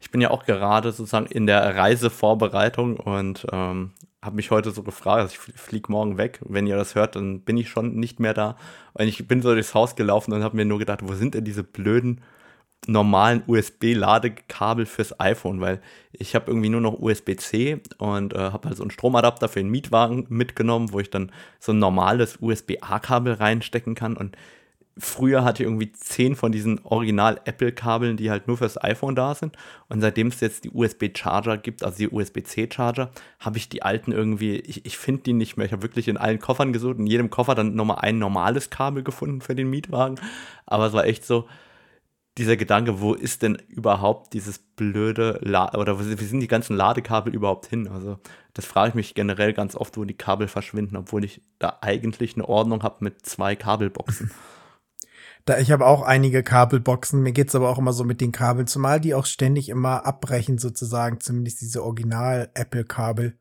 Ich 0.00 0.10
bin 0.10 0.20
ja 0.20 0.30
auch 0.30 0.46
gerade 0.46 0.92
sozusagen 0.92 1.26
in 1.26 1.46
der 1.46 1.76
Reisevorbereitung 1.76 2.96
und 2.96 3.46
ähm, 3.52 3.92
habe 4.22 4.36
mich 4.36 4.50
heute 4.50 4.70
so 4.70 4.82
gefragt, 4.82 5.20
also 5.20 5.34
ich 5.34 5.60
fliege 5.60 5.92
morgen 5.92 6.16
weg. 6.16 6.40
Wenn 6.44 6.66
ihr 6.66 6.76
das 6.76 6.94
hört, 6.94 7.16
dann 7.16 7.40
bin 7.40 7.56
ich 7.56 7.68
schon 7.68 7.96
nicht 7.96 8.20
mehr 8.20 8.32
da. 8.32 8.56
Und 8.94 9.08
ich 9.08 9.26
bin 9.28 9.42
so 9.42 9.52
durchs 9.52 9.74
Haus 9.74 9.96
gelaufen 9.96 10.32
und 10.32 10.42
habe 10.42 10.56
mir 10.56 10.64
nur 10.64 10.78
gedacht, 10.78 11.00
wo 11.02 11.14
sind 11.14 11.34
denn 11.34 11.44
diese 11.44 11.64
blöden 11.64 12.22
normalen 12.86 13.42
USB-Ladekabel 13.46 14.86
fürs 14.86 15.18
iPhone? 15.20 15.60
Weil 15.60 15.80
ich 16.12 16.34
habe 16.34 16.50
irgendwie 16.50 16.68
nur 16.68 16.80
noch 16.80 16.98
USB-C 16.98 17.80
und 17.98 18.34
äh, 18.34 18.38
habe 18.38 18.68
halt 18.68 18.76
so 18.76 18.82
einen 18.82 18.90
Stromadapter 18.90 19.48
für 19.48 19.60
den 19.60 19.70
Mietwagen 19.70 20.26
mitgenommen, 20.28 20.92
wo 20.92 21.00
ich 21.00 21.10
dann 21.10 21.32
so 21.60 21.72
ein 21.72 21.78
normales 21.78 22.38
USB-A-Kabel 22.40 23.34
reinstecken 23.34 23.94
kann 23.94 24.16
und 24.16 24.36
früher 24.96 25.44
hatte 25.44 25.62
ich 25.62 25.66
irgendwie 25.66 25.92
zehn 25.92 26.36
von 26.36 26.52
diesen 26.52 26.80
Original-Apple-Kabeln, 26.84 28.16
die 28.16 28.30
halt 28.30 28.46
nur 28.46 28.58
fürs 28.58 28.82
iPhone 28.82 29.14
da 29.14 29.34
sind. 29.34 29.56
Und 29.88 30.00
seitdem 30.00 30.28
es 30.28 30.40
jetzt 30.40 30.64
die 30.64 30.70
USB-Charger 30.70 31.58
gibt, 31.58 31.82
also 31.82 31.98
die 31.98 32.08
USB-C-Charger, 32.08 33.10
habe 33.40 33.58
ich 33.58 33.68
die 33.68 33.82
alten 33.82 34.12
irgendwie, 34.12 34.56
ich, 34.56 34.86
ich 34.86 34.96
finde 34.96 35.22
die 35.22 35.32
nicht 35.32 35.56
mehr. 35.56 35.66
Ich 35.66 35.72
habe 35.72 35.82
wirklich 35.82 36.08
in 36.08 36.16
allen 36.16 36.38
Koffern 36.38 36.72
gesucht, 36.72 36.98
in 36.98 37.06
jedem 37.06 37.30
Koffer 37.30 37.54
dann 37.54 37.74
nochmal 37.74 37.98
ein 38.00 38.18
normales 38.18 38.70
Kabel 38.70 39.02
gefunden 39.02 39.40
für 39.40 39.54
den 39.54 39.68
Mietwagen. 39.68 40.20
Aber 40.66 40.86
es 40.86 40.92
war 40.92 41.06
echt 41.06 41.24
so, 41.24 41.46
dieser 42.36 42.56
Gedanke, 42.56 43.00
wo 43.00 43.14
ist 43.14 43.42
denn 43.42 43.56
überhaupt 43.68 44.32
dieses 44.32 44.58
blöde, 44.58 45.38
La 45.42 45.72
oder 45.74 46.00
wie 46.00 46.24
sind 46.24 46.40
die 46.40 46.48
ganzen 46.48 46.76
Ladekabel 46.76 47.32
überhaupt 47.32 47.66
hin? 47.66 47.86
Also 47.86 48.18
das 48.54 48.64
frage 48.64 48.88
ich 48.90 48.94
mich 48.94 49.14
generell 49.14 49.52
ganz 49.52 49.76
oft, 49.76 49.96
wo 49.96 50.04
die 50.04 50.16
Kabel 50.16 50.48
verschwinden, 50.48 50.96
obwohl 50.96 51.24
ich 51.24 51.42
da 51.58 51.78
eigentlich 51.80 52.34
eine 52.34 52.48
Ordnung 52.48 52.82
habe 52.82 53.04
mit 53.04 53.24
zwei 53.24 53.54
Kabelboxen. 53.54 54.32
Da 55.44 55.58
ich 55.58 55.70
habe 55.70 55.86
auch 55.86 56.02
einige 56.02 56.42
Kabelboxen, 56.42 57.22
mir 57.22 57.32
geht's 57.32 57.54
aber 57.54 57.68
auch 57.68 57.78
immer 57.78 57.92
so 57.92 58.02
mit 58.02 58.20
den 58.20 58.32
Kabeln, 58.32 58.66
zumal 58.66 58.98
die 58.98 59.14
auch 59.14 59.26
ständig 59.26 59.68
immer 59.68 60.06
abbrechen 60.06 60.58
sozusagen, 60.58 61.20
zumindest 61.20 61.60
diese 61.60 61.84
Original 61.84 62.50
Apple 62.54 62.84
Kabel. 62.84 63.38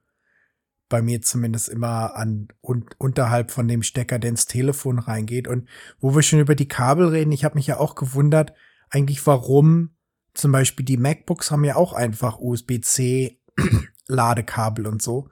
Bei 0.90 1.02
mir 1.02 1.22
zumindest 1.22 1.70
immer 1.70 2.16
an 2.16 2.50
un, 2.62 2.86
unterhalb 2.98 3.52
von 3.52 3.68
dem 3.68 3.84
Stecker, 3.84 4.20
der 4.20 4.32
ins 4.32 4.46
Telefon 4.46 5.00
reingeht. 5.00 5.48
Und 5.48 5.68
wo 6.00 6.14
wir 6.14 6.22
schon 6.22 6.40
über 6.40 6.56
die 6.56 6.68
Kabel 6.68 7.08
reden, 7.08 7.32
ich 7.32 7.46
habe 7.46 7.56
mich 7.56 7.68
ja 7.68 7.80
auch 7.80 7.96
gewundert, 7.96 8.54
eigentlich 8.94 9.26
warum? 9.26 9.92
Zum 10.34 10.52
Beispiel 10.52 10.86
die 10.86 10.98
MacBooks 10.98 11.52
haben 11.52 11.64
ja 11.64 11.76
auch 11.76 11.94
einfach 11.94 12.40
USB-C 12.40 13.40
Ladekabel 14.08 14.88
und 14.88 15.02
so. 15.02 15.30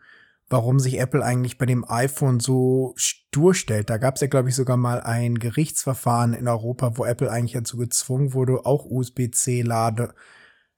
Warum 0.49 0.79
sich 0.79 0.99
Apple 0.99 1.23
eigentlich 1.23 1.57
bei 1.57 1.65
dem 1.65 1.85
iPhone 1.87 2.39
so 2.39 2.93
stur 2.97 3.53
stellt. 3.55 3.89
Da 3.89 3.97
gab 3.97 4.15
es 4.15 4.21
ja, 4.21 4.27
glaube 4.27 4.49
ich, 4.49 4.55
sogar 4.55 4.75
mal 4.77 4.99
ein 4.99 5.39
Gerichtsverfahren 5.39 6.33
in 6.33 6.47
Europa, 6.47 6.97
wo 6.97 7.05
Apple 7.05 7.31
eigentlich 7.31 7.53
dazu 7.53 7.77
gezwungen 7.77 8.33
wurde, 8.33 8.65
auch 8.65 8.85
USB-C-Lade 8.85 10.13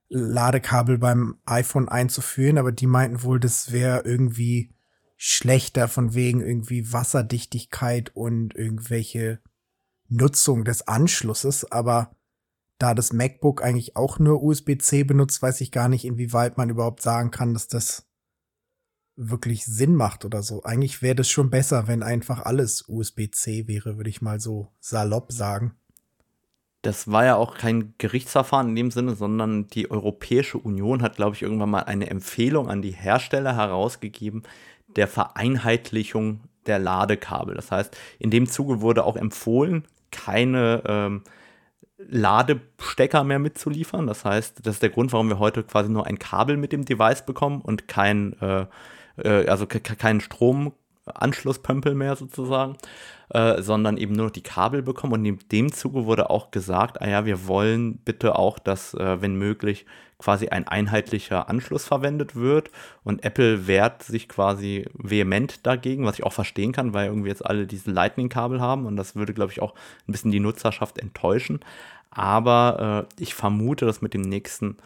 Ladekabel 0.10 1.00
beim 1.00 1.38
iPhone 1.46 1.90
einzuführen, 1.90 2.60
aber 2.60 2.72
die 2.72 2.86
meinten 2.86 3.24
wohl, 3.24 3.40
das 3.40 3.72
wäre 3.72 4.02
irgendwie 4.02 4.76
schlechter 5.18 5.88
von 5.88 6.14
wegen 6.14 6.40
irgendwie 6.42 6.94
Wasserdichtigkeit 6.94 8.16
und 8.16 8.54
irgendwelche 8.54 9.40
Nutzung 10.10 10.66
des 10.66 10.88
Anschlusses, 10.88 11.72
aber 11.72 12.16
da 12.84 12.94
das 12.94 13.14
MacBook 13.14 13.64
eigentlich 13.64 13.96
auch 13.96 14.20
nur 14.20 14.44
USB-C 14.44 15.06
benutzt, 15.06 15.42
weiß 15.42 15.62
ich 15.62 15.72
gar 15.72 15.88
nicht, 15.88 16.04
inwieweit 16.04 16.58
man 16.58 16.70
überhaupt 16.70 17.02
sagen 17.02 17.32
kann, 17.32 17.54
dass 17.54 17.70
das 17.70 18.06
wirklich 19.16 19.64
Sinn 19.64 19.96
macht 19.96 20.26
oder 20.26 20.44
so. 20.44 20.64
Eigentlich 20.64 21.02
wäre 21.02 21.16
das 21.16 21.30
schon 21.30 21.50
besser, 21.50 21.88
wenn 21.88 22.04
einfach 22.04 22.42
alles 22.42 22.84
USB-C 22.90 23.70
wäre, 23.70 23.96
würde 23.96 24.10
ich 24.10 24.22
mal 24.22 24.42
so 24.42 24.68
salopp 24.82 25.32
sagen. 25.32 25.76
Das 26.82 27.10
war 27.10 27.24
ja 27.24 27.38
auch 27.38 27.58
kein 27.58 27.94
Gerichtsverfahren 28.00 28.70
in 28.70 28.76
dem 28.76 28.92
Sinne, 28.92 29.16
sondern 29.16 29.68
die 29.68 29.90
Europäische 29.90 30.58
Union 30.58 31.02
hat, 31.02 31.16
glaube 31.16 31.38
ich, 31.38 31.42
irgendwann 31.42 31.70
mal 31.70 31.84
eine 31.84 32.10
Empfehlung 32.10 32.68
an 32.68 32.82
die 32.82 32.92
Hersteller 32.92 33.56
herausgegeben 33.56 34.44
der 34.98 35.08
Vereinheitlichung 35.08 36.42
der 36.66 36.80
Ladekabel. 36.80 37.56
Das 37.56 37.72
heißt, 37.72 37.96
in 38.20 38.30
dem 38.30 38.50
Zuge 38.50 38.82
wurde 38.82 39.06
auch 39.06 39.16
empfohlen, 39.16 39.86
keine 40.12 40.84
ähm, 40.86 41.24
Ladestecker 42.10 43.24
mehr 43.24 43.40
mitzuliefern. 43.40 44.08
Das 44.08 44.26
heißt, 44.26 44.66
das 44.66 44.76
ist 44.76 44.84
der 44.84 44.90
Grund, 44.90 45.14
warum 45.14 45.30
wir 45.30 45.40
heute 45.40 45.64
quasi 45.64 45.90
nur 45.90 46.06
ein 46.06 46.20
Kabel 46.20 46.58
mit 46.58 46.72
dem 46.72 46.86
Device 46.86 47.26
bekommen 47.26 47.62
und 47.62 47.88
kein, 47.88 48.36
äh, 48.42 48.66
äh, 49.18 49.48
also 49.48 49.66
keinen 49.68 50.22
Stromanschlusspömpel 51.04 51.96
mehr 51.96 52.16
sozusagen, 52.16 52.78
äh, 53.30 53.62
sondern 53.62 53.98
eben 53.98 54.14
nur 54.14 54.32
die 54.32 54.42
Kabel 54.44 54.82
bekommen. 54.82 55.14
Und 55.14 55.26
in 55.26 55.40
dem 55.52 55.72
Zuge 55.72 56.06
wurde 56.06 56.30
auch 56.30 56.52
gesagt, 56.52 57.02
ah 57.02 57.08
ja, 57.08 57.26
wir 57.26 57.48
wollen 57.48 57.98
bitte 57.98 58.38
auch, 58.38 58.60
dass, 58.60 58.94
äh, 58.94 59.22
wenn 59.22 59.36
möglich, 59.36 59.86
quasi 60.20 60.48
ein 60.48 60.68
einheitlicher 60.68 61.50
Anschluss 61.50 61.86
verwendet 61.86 62.36
wird. 62.36 62.72
Und 63.04 63.26
Apple 63.26 63.68
wehrt 63.68 64.04
sich 64.04 64.30
quasi 64.30 64.86
vehement 64.94 65.66
dagegen, 65.66 66.06
was 66.06 66.18
ich 66.18 66.26
auch 66.26 66.32
verstehen 66.32 66.72
kann, 66.72 66.94
weil 66.94 67.08
irgendwie 67.08 67.30
jetzt 67.30 67.46
alle 67.46 67.68
diese 67.68 67.92
Lightning-Kabel 67.92 68.62
haben 68.62 68.86
und 68.86 68.96
das 68.96 69.16
würde, 69.16 69.34
glaube 69.34 69.52
ich, 69.52 69.62
auch 69.62 69.74
ein 70.08 70.14
bisschen 70.14 70.32
die 70.32 70.40
Nutzerschaft 70.40 70.98
enttäuschen. 70.98 71.60
Aber 72.10 73.08
äh, 73.10 73.22
ich 73.22 73.34
vermute, 73.34 73.86
dass 73.86 74.02
mit 74.02 74.14
dem 74.14 74.22
nächsten 74.22 74.78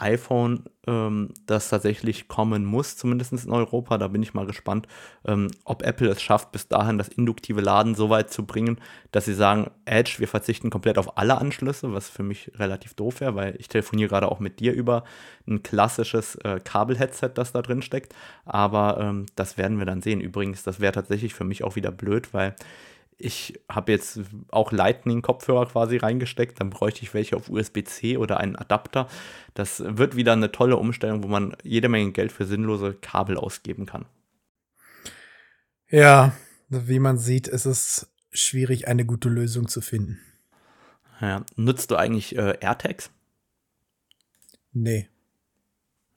iPhone 0.00 0.64
ähm, 0.86 1.30
das 1.46 1.68
tatsächlich 1.68 2.28
kommen 2.28 2.64
muss, 2.64 2.96
zumindest 2.96 3.32
in 3.32 3.50
Europa. 3.50 3.98
Da 3.98 4.08
bin 4.08 4.22
ich 4.22 4.34
mal 4.34 4.46
gespannt, 4.46 4.86
ähm, 5.26 5.48
ob 5.64 5.82
Apple 5.82 6.08
es 6.08 6.22
schafft, 6.22 6.52
bis 6.52 6.68
dahin 6.68 6.98
das 6.98 7.08
induktive 7.08 7.60
Laden 7.60 7.94
so 7.94 8.10
weit 8.10 8.32
zu 8.32 8.46
bringen, 8.46 8.78
dass 9.12 9.24
sie 9.24 9.34
sagen, 9.34 9.70
Edge, 9.84 10.16
wir 10.18 10.28
verzichten 10.28 10.70
komplett 10.70 10.98
auf 10.98 11.18
alle 11.18 11.38
Anschlüsse, 11.38 11.92
was 11.92 12.08
für 12.08 12.22
mich 12.22 12.52
relativ 12.56 12.94
doof 12.94 13.20
wäre, 13.20 13.34
weil 13.34 13.56
ich 13.58 13.68
telefoniere 13.68 14.08
gerade 14.08 14.30
auch 14.30 14.40
mit 14.40 14.60
dir 14.60 14.72
über 14.72 15.04
ein 15.46 15.62
klassisches 15.62 16.36
äh, 16.36 16.60
Kabel-Headset, 16.62 17.30
das 17.34 17.52
da 17.52 17.62
drin 17.62 17.82
steckt. 17.82 18.14
Aber 18.44 18.98
ähm, 19.00 19.26
das 19.34 19.58
werden 19.58 19.78
wir 19.78 19.86
dann 19.86 20.02
sehen. 20.02 20.20
Übrigens, 20.20 20.62
das 20.62 20.80
wäre 20.80 20.92
tatsächlich 20.92 21.34
für 21.34 21.44
mich 21.44 21.64
auch 21.64 21.76
wieder 21.76 21.90
blöd, 21.90 22.32
weil 22.32 22.54
ich 23.18 23.58
habe 23.68 23.92
jetzt 23.92 24.20
auch 24.50 24.72
Lightning-Kopfhörer 24.72 25.66
quasi 25.66 25.96
reingesteckt, 25.96 26.60
dann 26.60 26.70
bräuchte 26.70 27.02
ich 27.02 27.14
welche 27.14 27.36
auf 27.36 27.48
USB-C 27.48 28.18
oder 28.18 28.38
einen 28.38 28.56
Adapter. 28.56 29.08
Das 29.54 29.82
wird 29.84 30.16
wieder 30.16 30.34
eine 30.34 30.52
tolle 30.52 30.76
Umstellung, 30.76 31.22
wo 31.22 31.28
man 31.28 31.56
jede 31.62 31.88
Menge 31.88 32.12
Geld 32.12 32.30
für 32.32 32.44
sinnlose 32.44 32.94
Kabel 32.94 33.36
ausgeben 33.36 33.86
kann. 33.86 34.04
Ja, 35.88 36.36
wie 36.68 36.98
man 36.98 37.16
sieht, 37.16 37.48
ist 37.48 37.64
es 37.64 38.12
schwierig, 38.32 38.88
eine 38.88 39.06
gute 39.06 39.28
Lösung 39.28 39.68
zu 39.68 39.80
finden. 39.80 40.20
Ja, 41.20 41.44
nutzt 41.54 41.90
du 41.90 41.96
eigentlich 41.96 42.36
äh, 42.36 42.58
AirTags? 42.60 43.10
Nee. 44.72 45.08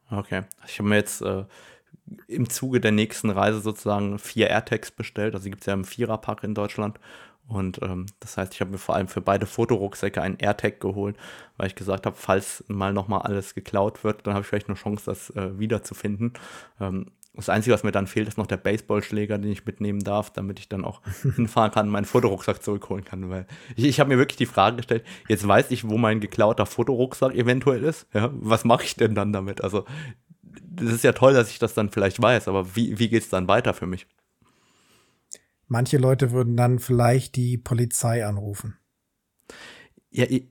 Okay. 0.09 0.43
Ich 0.67 0.79
habe 0.79 0.89
mir 0.89 0.95
jetzt 0.95 1.21
äh, 1.21 1.45
im 2.27 2.49
Zuge 2.49 2.79
der 2.79 2.91
nächsten 2.91 3.29
Reise 3.29 3.61
sozusagen 3.61 4.19
vier 4.19 4.49
AirTags 4.49 4.91
bestellt. 4.91 5.35
Also 5.35 5.49
gibt 5.49 5.61
es 5.61 5.67
ja 5.67 5.73
im 5.73 5.85
Viererpack 5.85 6.43
in 6.43 6.55
Deutschland. 6.55 6.99
Und 7.47 7.81
ähm, 7.81 8.05
das 8.19 8.37
heißt, 8.37 8.53
ich 8.53 8.61
habe 8.61 8.71
mir 8.71 8.77
vor 8.77 8.95
allem 8.95 9.07
für 9.07 9.21
beide 9.21 9.47
Fotorucksäcke 9.47 10.21
einen 10.21 10.37
AirTag 10.37 10.79
geholt, 10.79 11.17
weil 11.57 11.67
ich 11.67 11.75
gesagt 11.75 12.05
habe, 12.05 12.15
falls 12.15 12.63
mal 12.67 12.93
nochmal 12.93 13.23
alles 13.23 13.55
geklaut 13.55 14.03
wird, 14.03 14.27
dann 14.27 14.35
habe 14.35 14.43
ich 14.43 14.47
vielleicht 14.47 14.69
eine 14.69 14.77
Chance, 14.77 15.05
das 15.05 15.31
äh, 15.31 15.57
wiederzufinden. 15.57 16.33
Ähm, 16.79 17.07
das 17.33 17.49
Einzige, 17.49 17.73
was 17.73 17.83
mir 17.83 17.91
dann 17.91 18.05
fehlt, 18.05 18.27
ist 18.27 18.37
noch 18.37 18.47
der 18.47 18.57
Baseballschläger, 18.57 19.37
den 19.37 19.51
ich 19.51 19.65
mitnehmen 19.65 20.01
darf, 20.01 20.31
damit 20.31 20.59
ich 20.59 20.69
dann 20.69 20.83
auch 20.83 21.01
hinfahren 21.35 21.71
kann 21.71 21.87
und 21.87 21.91
meinen 21.91 22.05
Fotorucksack 22.05 22.61
zurückholen 22.61 23.05
kann. 23.05 23.29
Weil 23.29 23.47
ich, 23.75 23.85
ich 23.85 23.99
habe 23.99 24.09
mir 24.09 24.17
wirklich 24.17 24.37
die 24.37 24.45
Frage 24.45 24.77
gestellt, 24.77 25.05
jetzt 25.27 25.47
weiß 25.47 25.71
ich, 25.71 25.87
wo 25.87 25.97
mein 25.97 26.19
geklauter 26.19 26.65
Fotorucksack 26.65 27.33
eventuell 27.33 27.83
ist. 27.83 28.07
Ja, 28.13 28.29
was 28.33 28.63
mache 28.63 28.83
ich 28.83 28.95
denn 28.95 29.15
dann 29.15 29.33
damit? 29.33 29.63
Also 29.63 29.85
das 30.71 30.93
ist 30.93 31.03
ja 31.03 31.11
toll, 31.11 31.33
dass 31.33 31.49
ich 31.49 31.59
das 31.59 31.73
dann 31.73 31.89
vielleicht 31.89 32.21
weiß, 32.21 32.47
aber 32.47 32.75
wie, 32.75 32.99
wie 32.99 33.09
geht 33.09 33.23
es 33.23 33.29
dann 33.29 33.47
weiter 33.47 33.73
für 33.73 33.87
mich? 33.87 34.07
Manche 35.67 35.97
Leute 35.97 36.31
würden 36.31 36.57
dann 36.57 36.79
vielleicht 36.79 37.35
die 37.35 37.57
Polizei 37.57 38.25
anrufen. 38.25 38.77
Ja, 40.09 40.25
ich, 40.27 40.47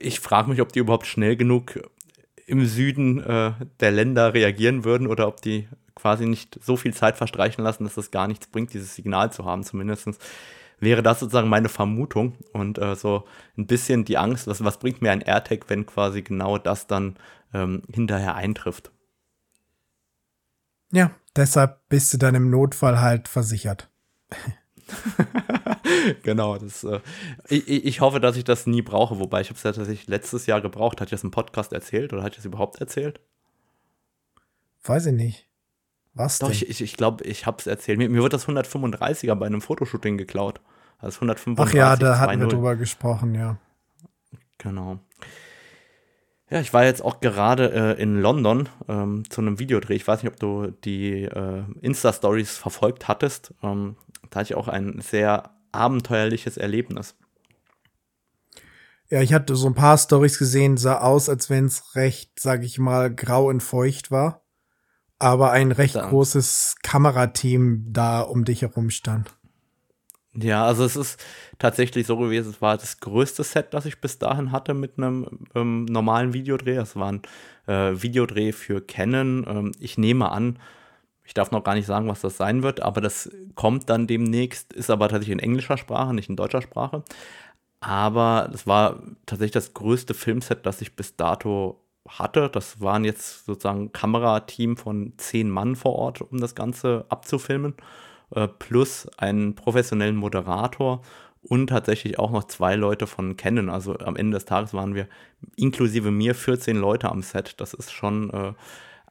ich 0.00 0.20
frage 0.20 0.50
mich, 0.50 0.60
ob 0.60 0.72
die 0.72 0.78
überhaupt 0.78 1.06
schnell 1.06 1.36
genug 1.36 1.78
im 2.46 2.66
Süden 2.66 3.20
äh, 3.20 3.52
der 3.80 3.90
Länder 3.90 4.34
reagieren 4.34 4.84
würden 4.84 5.06
oder 5.06 5.28
ob 5.28 5.42
die 5.42 5.68
quasi 5.94 6.26
nicht 6.26 6.58
so 6.62 6.76
viel 6.76 6.94
Zeit 6.94 7.16
verstreichen 7.16 7.62
lassen, 7.62 7.84
dass 7.84 7.94
das 7.94 8.10
gar 8.10 8.26
nichts 8.26 8.46
bringt, 8.46 8.72
dieses 8.72 8.94
Signal 8.94 9.30
zu 9.30 9.44
haben. 9.44 9.62
Zumindest 9.62 10.08
wäre 10.80 11.02
das 11.02 11.20
sozusagen 11.20 11.48
meine 11.48 11.68
Vermutung 11.68 12.34
und 12.52 12.78
äh, 12.78 12.96
so 12.96 13.24
ein 13.56 13.66
bisschen 13.66 14.04
die 14.04 14.18
Angst, 14.18 14.46
was, 14.46 14.64
was 14.64 14.78
bringt 14.78 15.02
mir 15.02 15.12
ein 15.12 15.20
AirTag, 15.20 15.68
wenn 15.68 15.86
quasi 15.86 16.22
genau 16.22 16.58
das 16.58 16.86
dann 16.86 17.16
ähm, 17.54 17.82
hinterher 17.92 18.34
eintrifft. 18.34 18.90
Ja, 20.92 21.10
deshalb 21.34 21.88
bist 21.88 22.12
du 22.12 22.18
dann 22.18 22.34
im 22.34 22.50
Notfall 22.50 23.00
halt 23.00 23.28
versichert. 23.28 23.88
genau, 26.22 26.58
das, 26.58 26.84
äh, 26.84 27.00
ich, 27.48 27.68
ich, 27.68 28.00
hoffe, 28.00 28.20
dass 28.20 28.36
ich 28.36 28.44
das 28.44 28.66
nie 28.66 28.82
brauche, 28.82 29.18
wobei 29.18 29.40
ich 29.40 29.48
habe 29.48 29.56
es 29.56 29.62
ja 29.62 29.72
tatsächlich 29.72 30.06
letztes 30.06 30.46
Jahr 30.46 30.60
gebraucht. 30.60 31.00
Hat 31.00 31.08
ich 31.08 31.12
das 31.12 31.24
im 31.24 31.30
Podcast 31.30 31.72
erzählt 31.72 32.12
oder 32.12 32.22
hat 32.22 32.32
ich 32.32 32.36
das 32.36 32.44
überhaupt 32.44 32.80
erzählt? 32.80 33.20
Weiß 34.84 35.06
ich 35.06 35.14
nicht. 35.14 35.48
Was 36.14 36.38
Doch, 36.38 36.48
denn? 36.48 36.56
ich, 36.56 36.68
ich, 36.68 36.82
ich 36.82 36.96
glaube, 36.96 37.24
ich 37.24 37.46
habe 37.46 37.56
es 37.58 37.66
erzählt. 37.66 37.98
Mir, 37.98 38.10
mir 38.10 38.22
wird 38.22 38.34
das 38.34 38.46
135er 38.46 39.34
bei 39.34 39.46
einem 39.46 39.62
Fotoshooting 39.62 40.18
geklaut. 40.18 40.60
Also 40.98 41.16
135. 41.16 41.58
Ach 41.58 41.74
ja, 41.74 41.96
da 41.96 42.18
hatten 42.18 42.40
wir 42.40 42.48
drüber 42.48 42.76
gesprochen, 42.76 43.34
ja. 43.34 43.56
Genau. 44.58 45.00
Ja, 46.52 46.60
ich 46.60 46.74
war 46.74 46.84
jetzt 46.84 47.02
auch 47.02 47.20
gerade 47.20 47.72
äh, 47.96 48.02
in 48.02 48.20
London 48.20 48.68
ähm, 48.86 49.24
zu 49.30 49.40
einem 49.40 49.58
Videodreh. 49.58 49.94
Ich 49.94 50.06
weiß 50.06 50.22
nicht, 50.22 50.30
ob 50.30 50.38
du 50.38 50.70
die 50.84 51.22
äh, 51.22 51.62
Insta-Stories 51.80 52.58
verfolgt 52.58 53.08
hattest. 53.08 53.54
Ähm, 53.62 53.96
da 54.28 54.40
hatte 54.40 54.52
ich 54.52 54.54
auch 54.56 54.68
ein 54.68 55.00
sehr 55.00 55.56
abenteuerliches 55.72 56.58
Erlebnis. 56.58 57.14
Ja, 59.08 59.22
ich 59.22 59.32
hatte 59.32 59.56
so 59.56 59.66
ein 59.66 59.74
paar 59.74 59.96
Stories 59.96 60.38
gesehen, 60.38 60.76
sah 60.76 60.98
aus, 60.98 61.30
als 61.30 61.48
wenn 61.48 61.64
es 61.64 61.96
recht, 61.96 62.38
sag 62.38 62.64
ich 62.64 62.78
mal, 62.78 63.10
grau 63.14 63.48
und 63.48 63.62
feucht 63.62 64.10
war. 64.10 64.44
Aber 65.18 65.52
ein 65.52 65.72
recht 65.72 65.96
da. 65.96 66.06
großes 66.06 66.76
Kamerateam 66.82 67.86
da 67.94 68.20
um 68.20 68.44
dich 68.44 68.60
herum 68.60 68.90
stand. 68.90 69.30
Ja, 70.34 70.64
also 70.64 70.84
es 70.84 70.96
ist 70.96 71.22
tatsächlich 71.58 72.06
so 72.06 72.16
gewesen, 72.16 72.50
es 72.50 72.62
war 72.62 72.78
das 72.78 73.00
größte 73.00 73.44
Set, 73.44 73.74
das 73.74 73.84
ich 73.84 74.00
bis 74.00 74.18
dahin 74.18 74.50
hatte 74.50 74.72
mit 74.72 74.96
einem 74.96 75.26
ähm, 75.54 75.84
normalen 75.84 76.32
Videodreh. 76.32 76.76
Es 76.76 76.96
war 76.96 77.12
ein 77.12 77.22
äh, 77.66 78.00
Videodreh 78.02 78.52
für 78.52 78.80
Canon. 78.80 79.44
Ähm, 79.46 79.72
ich 79.78 79.98
nehme 79.98 80.30
an, 80.32 80.58
ich 81.24 81.34
darf 81.34 81.50
noch 81.50 81.64
gar 81.64 81.74
nicht 81.74 81.86
sagen, 81.86 82.08
was 82.08 82.22
das 82.22 82.36
sein 82.38 82.62
wird, 82.62 82.80
aber 82.82 83.00
das 83.02 83.30
kommt 83.56 83.90
dann 83.90 84.06
demnächst, 84.06 84.72
ist 84.72 84.90
aber 84.90 85.08
tatsächlich 85.08 85.34
in 85.34 85.38
englischer 85.40 85.76
Sprache, 85.78 86.14
nicht 86.14 86.30
in 86.30 86.36
deutscher 86.36 86.62
Sprache. 86.62 87.04
Aber 87.80 88.48
das 88.52 88.66
war 88.66 89.02
tatsächlich 89.26 89.52
das 89.52 89.74
größte 89.74 90.14
Filmset, 90.14 90.66
das 90.66 90.80
ich 90.82 90.96
bis 90.96 91.16
dato 91.16 91.80
hatte. 92.08 92.50
Das 92.50 92.80
waren 92.80 93.04
jetzt 93.04 93.46
sozusagen 93.46 93.92
Kamerateam 93.92 94.76
von 94.76 95.14
zehn 95.18 95.50
Mann 95.50 95.76
vor 95.76 95.94
Ort, 95.96 96.22
um 96.22 96.40
das 96.40 96.54
Ganze 96.54 97.06
abzufilmen. 97.08 97.74
Äh, 98.34 98.48
plus 98.48 99.08
einen 99.18 99.54
professionellen 99.54 100.16
Moderator 100.16 101.02
und 101.42 101.66
tatsächlich 101.66 102.18
auch 102.18 102.30
noch 102.30 102.44
zwei 102.44 102.76
Leute 102.76 103.06
von 103.06 103.36
Canon. 103.36 103.68
Also 103.68 103.98
am 103.98 104.16
Ende 104.16 104.36
des 104.36 104.46
Tages 104.46 104.72
waren 104.72 104.94
wir 104.94 105.06
inklusive 105.56 106.10
mir 106.10 106.34
14 106.34 106.76
Leute 106.76 107.10
am 107.10 107.22
Set. 107.22 107.60
Das 107.60 107.74
ist 107.74 107.92
schon 107.92 108.30
äh, 108.30 108.52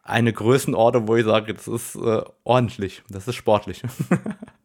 eine 0.01 0.33
Größenordnung, 0.33 1.07
wo 1.07 1.15
ich 1.17 1.25
sage, 1.25 1.53
das 1.53 1.67
ist 1.67 1.95
äh, 1.95 2.23
ordentlich, 2.43 3.03
das 3.09 3.27
ist 3.27 3.35
sportlich. 3.35 3.83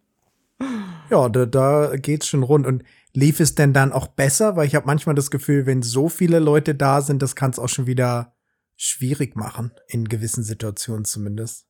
ja, 1.10 1.28
da, 1.28 1.44
da 1.44 1.96
geht's 1.96 2.28
schon 2.28 2.42
rund. 2.42 2.66
Und 2.66 2.82
lief 3.12 3.40
es 3.40 3.56
denn 3.56 3.74
dann 3.74 3.92
auch 3.92 4.06
besser? 4.06 4.56
Weil 4.56 4.66
ich 4.66 4.74
habe 4.74 4.86
manchmal 4.86 5.14
das 5.14 5.30
Gefühl, 5.30 5.66
wenn 5.66 5.82
so 5.82 6.08
viele 6.08 6.38
Leute 6.38 6.74
da 6.74 7.02
sind, 7.02 7.20
das 7.20 7.36
kann 7.36 7.50
es 7.50 7.58
auch 7.58 7.68
schon 7.68 7.86
wieder 7.86 8.34
schwierig 8.76 9.36
machen, 9.36 9.72
in 9.88 10.08
gewissen 10.08 10.44
Situationen 10.44 11.04
zumindest. 11.04 11.66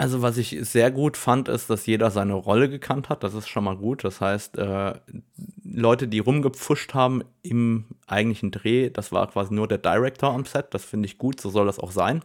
Also 0.00 0.22
was 0.22 0.38
ich 0.38 0.56
sehr 0.62 0.90
gut 0.90 1.18
fand, 1.18 1.50
ist, 1.50 1.68
dass 1.68 1.84
jeder 1.84 2.10
seine 2.10 2.32
Rolle 2.32 2.70
gekannt 2.70 3.10
hat. 3.10 3.22
Das 3.22 3.34
ist 3.34 3.48
schon 3.48 3.64
mal 3.64 3.76
gut. 3.76 4.02
Das 4.02 4.22
heißt, 4.22 4.56
äh, 4.56 4.94
Leute, 5.62 6.08
die 6.08 6.20
rumgepfuscht 6.20 6.94
haben 6.94 7.22
im 7.42 7.84
eigentlichen 8.06 8.50
Dreh, 8.50 8.88
das 8.88 9.12
war 9.12 9.30
quasi 9.30 9.52
nur 9.52 9.68
der 9.68 9.76
Director 9.76 10.32
am 10.32 10.46
Set. 10.46 10.68
Das 10.70 10.86
finde 10.86 11.04
ich 11.04 11.18
gut. 11.18 11.38
So 11.38 11.50
soll 11.50 11.66
das 11.66 11.78
auch 11.78 11.90
sein. 11.90 12.22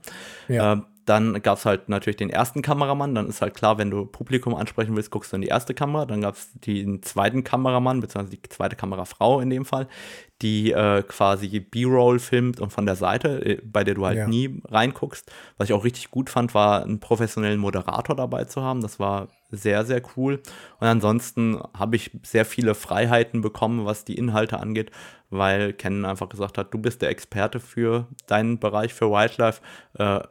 Ja. 0.48 0.72
Äh, 0.72 0.82
dann 1.06 1.42
gab 1.44 1.60
es 1.60 1.66
halt 1.66 1.88
natürlich 1.88 2.18
den 2.18 2.32
ersten 2.32 2.62
Kameramann. 2.62 3.14
Dann 3.14 3.28
ist 3.28 3.42
halt 3.42 3.54
klar, 3.54 3.78
wenn 3.78 3.92
du 3.92 4.06
Publikum 4.06 4.56
ansprechen 4.56 4.96
willst, 4.96 5.12
guckst 5.12 5.32
du 5.32 5.36
in 5.36 5.44
die 5.44 5.48
erste 5.48 5.76
Kamera. 5.76 6.06
Dann 6.06 6.22
gab 6.22 6.36
es 6.36 6.52
den 6.54 7.04
zweiten 7.04 7.44
Kameramann, 7.44 8.00
beziehungsweise 8.00 8.36
die 8.36 8.50
zweite 8.50 8.76
Kamerafrau 8.76 9.40
in 9.40 9.52
dem 9.52 9.66
Fall, 9.66 9.88
die 10.42 10.72
äh, 10.72 11.04
quasi 11.04 11.60
B-Roll 11.60 12.18
filmt 12.18 12.60
und 12.60 12.74
von 12.74 12.88
der 12.88 12.96
Seite, 12.96 13.46
äh, 13.46 13.62
bei 13.64 13.84
der 13.84 13.94
du 13.94 14.06
halt 14.06 14.18
ja. 14.18 14.28
nie 14.28 14.62
reinguckst. 14.66 15.32
Was 15.58 15.70
ich 15.70 15.74
auch 15.74 15.84
richtig 15.84 16.10
gut 16.10 16.30
fand, 16.32 16.56
war 16.56 16.84
einen 16.84 17.00
professionellen 17.00 17.60
Moderator 17.60 18.16
dabei 18.16 18.46
zu 18.46 18.64
haben. 18.64 18.82
Das 18.82 19.00
war 19.00 19.28
sehr, 19.52 19.86
sehr 19.86 20.02
cool. 20.18 20.42
Und 20.80 20.88
ansonsten 20.88 21.60
habe 21.78 21.96
ich 21.98 22.12
sehr 22.24 22.46
viele 22.46 22.74
Freiheiten 22.74 23.42
bekommen, 23.42 23.86
was 23.86 24.06
die 24.06 24.18
Inhalte 24.18 24.60
angeht, 24.60 24.92
weil 25.30 25.72
Ken 25.74 26.04
einfach 26.04 26.30
gesagt 26.30 26.58
hat, 26.58 26.74
du 26.74 26.80
bist 26.80 27.04
der 27.04 27.10
Experte 27.10 27.60
für 27.60 28.08
deinen 28.26 28.60
Bereich, 28.60 28.94
für 28.94 29.12
Wildlife. 29.12 29.62
Äh, 29.98 30.22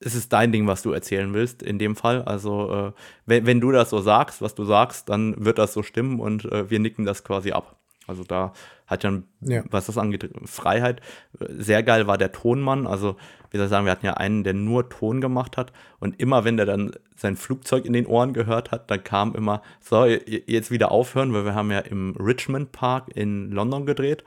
es 0.00 0.14
ist 0.14 0.32
dein 0.32 0.50
Ding, 0.50 0.66
was 0.66 0.82
du 0.82 0.92
erzählen 0.92 1.32
willst, 1.34 1.62
in 1.62 1.78
dem 1.78 1.94
Fall. 1.94 2.22
Also, 2.22 2.72
äh, 2.72 2.92
wenn, 3.26 3.46
wenn, 3.46 3.60
du 3.60 3.70
das 3.70 3.90
so 3.90 4.00
sagst, 4.00 4.40
was 4.40 4.54
du 4.54 4.64
sagst, 4.64 5.08
dann 5.08 5.44
wird 5.44 5.58
das 5.58 5.74
so 5.74 5.82
stimmen 5.82 6.20
und 6.20 6.46
äh, 6.46 6.70
wir 6.70 6.78
nicken 6.78 7.04
das 7.04 7.22
quasi 7.22 7.52
ab. 7.52 7.76
Also 8.06 8.24
da 8.24 8.52
hat 8.86 9.04
ja, 9.04 9.22
ja, 9.40 9.62
was 9.70 9.86
das 9.86 9.96
angeht, 9.96 10.28
Freiheit. 10.44 11.00
Sehr 11.38 11.84
geil 11.84 12.08
war 12.08 12.18
der 12.18 12.32
Tonmann. 12.32 12.88
Also, 12.88 13.16
wie 13.50 13.56
soll 13.56 13.66
ich 13.66 13.70
sagen, 13.70 13.84
wir 13.84 13.92
hatten 13.92 14.06
ja 14.06 14.14
einen, 14.14 14.42
der 14.42 14.54
nur 14.54 14.88
Ton 14.88 15.20
gemacht 15.20 15.56
hat. 15.56 15.72
Und 16.00 16.18
immer, 16.18 16.44
wenn 16.44 16.56
der 16.56 16.66
dann 16.66 16.92
sein 17.14 17.36
Flugzeug 17.36 17.84
in 17.84 17.92
den 17.92 18.06
Ohren 18.06 18.32
gehört 18.32 18.72
hat, 18.72 18.90
dann 18.90 19.04
kam 19.04 19.36
immer, 19.36 19.62
so, 19.80 20.06
jetzt 20.06 20.72
wieder 20.72 20.90
aufhören, 20.90 21.32
weil 21.32 21.44
wir 21.44 21.54
haben 21.54 21.70
ja 21.70 21.78
im 21.78 22.16
Richmond 22.16 22.72
Park 22.72 23.10
in 23.14 23.52
London 23.52 23.86
gedreht. 23.86 24.24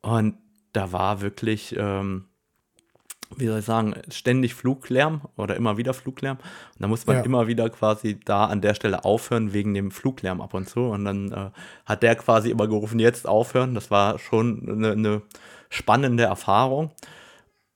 Und 0.00 0.36
da 0.72 0.92
war 0.92 1.20
wirklich, 1.20 1.74
ähm, 1.76 2.26
wie 3.36 3.46
soll 3.46 3.58
ich 3.60 3.64
sagen, 3.64 3.94
ständig 4.10 4.54
Fluglärm 4.54 5.22
oder 5.36 5.56
immer 5.56 5.76
wieder 5.76 5.94
Fluglärm. 5.94 6.36
Und 6.36 6.82
da 6.82 6.86
muss 6.86 7.06
man 7.06 7.16
ja. 7.16 7.22
immer 7.22 7.46
wieder 7.46 7.70
quasi 7.70 8.18
da 8.24 8.46
an 8.46 8.60
der 8.60 8.74
Stelle 8.74 9.04
aufhören 9.04 9.52
wegen 9.52 9.74
dem 9.74 9.90
Fluglärm 9.90 10.40
ab 10.40 10.54
und 10.54 10.68
zu. 10.68 10.80
Und 10.80 11.04
dann 11.04 11.32
äh, 11.32 11.50
hat 11.86 12.02
der 12.02 12.16
quasi 12.16 12.50
immer 12.50 12.68
gerufen, 12.68 12.98
jetzt 12.98 13.26
aufhören. 13.26 13.74
Das 13.74 13.90
war 13.90 14.18
schon 14.18 14.68
eine, 14.68 14.92
eine 14.92 15.22
spannende 15.68 16.24
Erfahrung. 16.24 16.90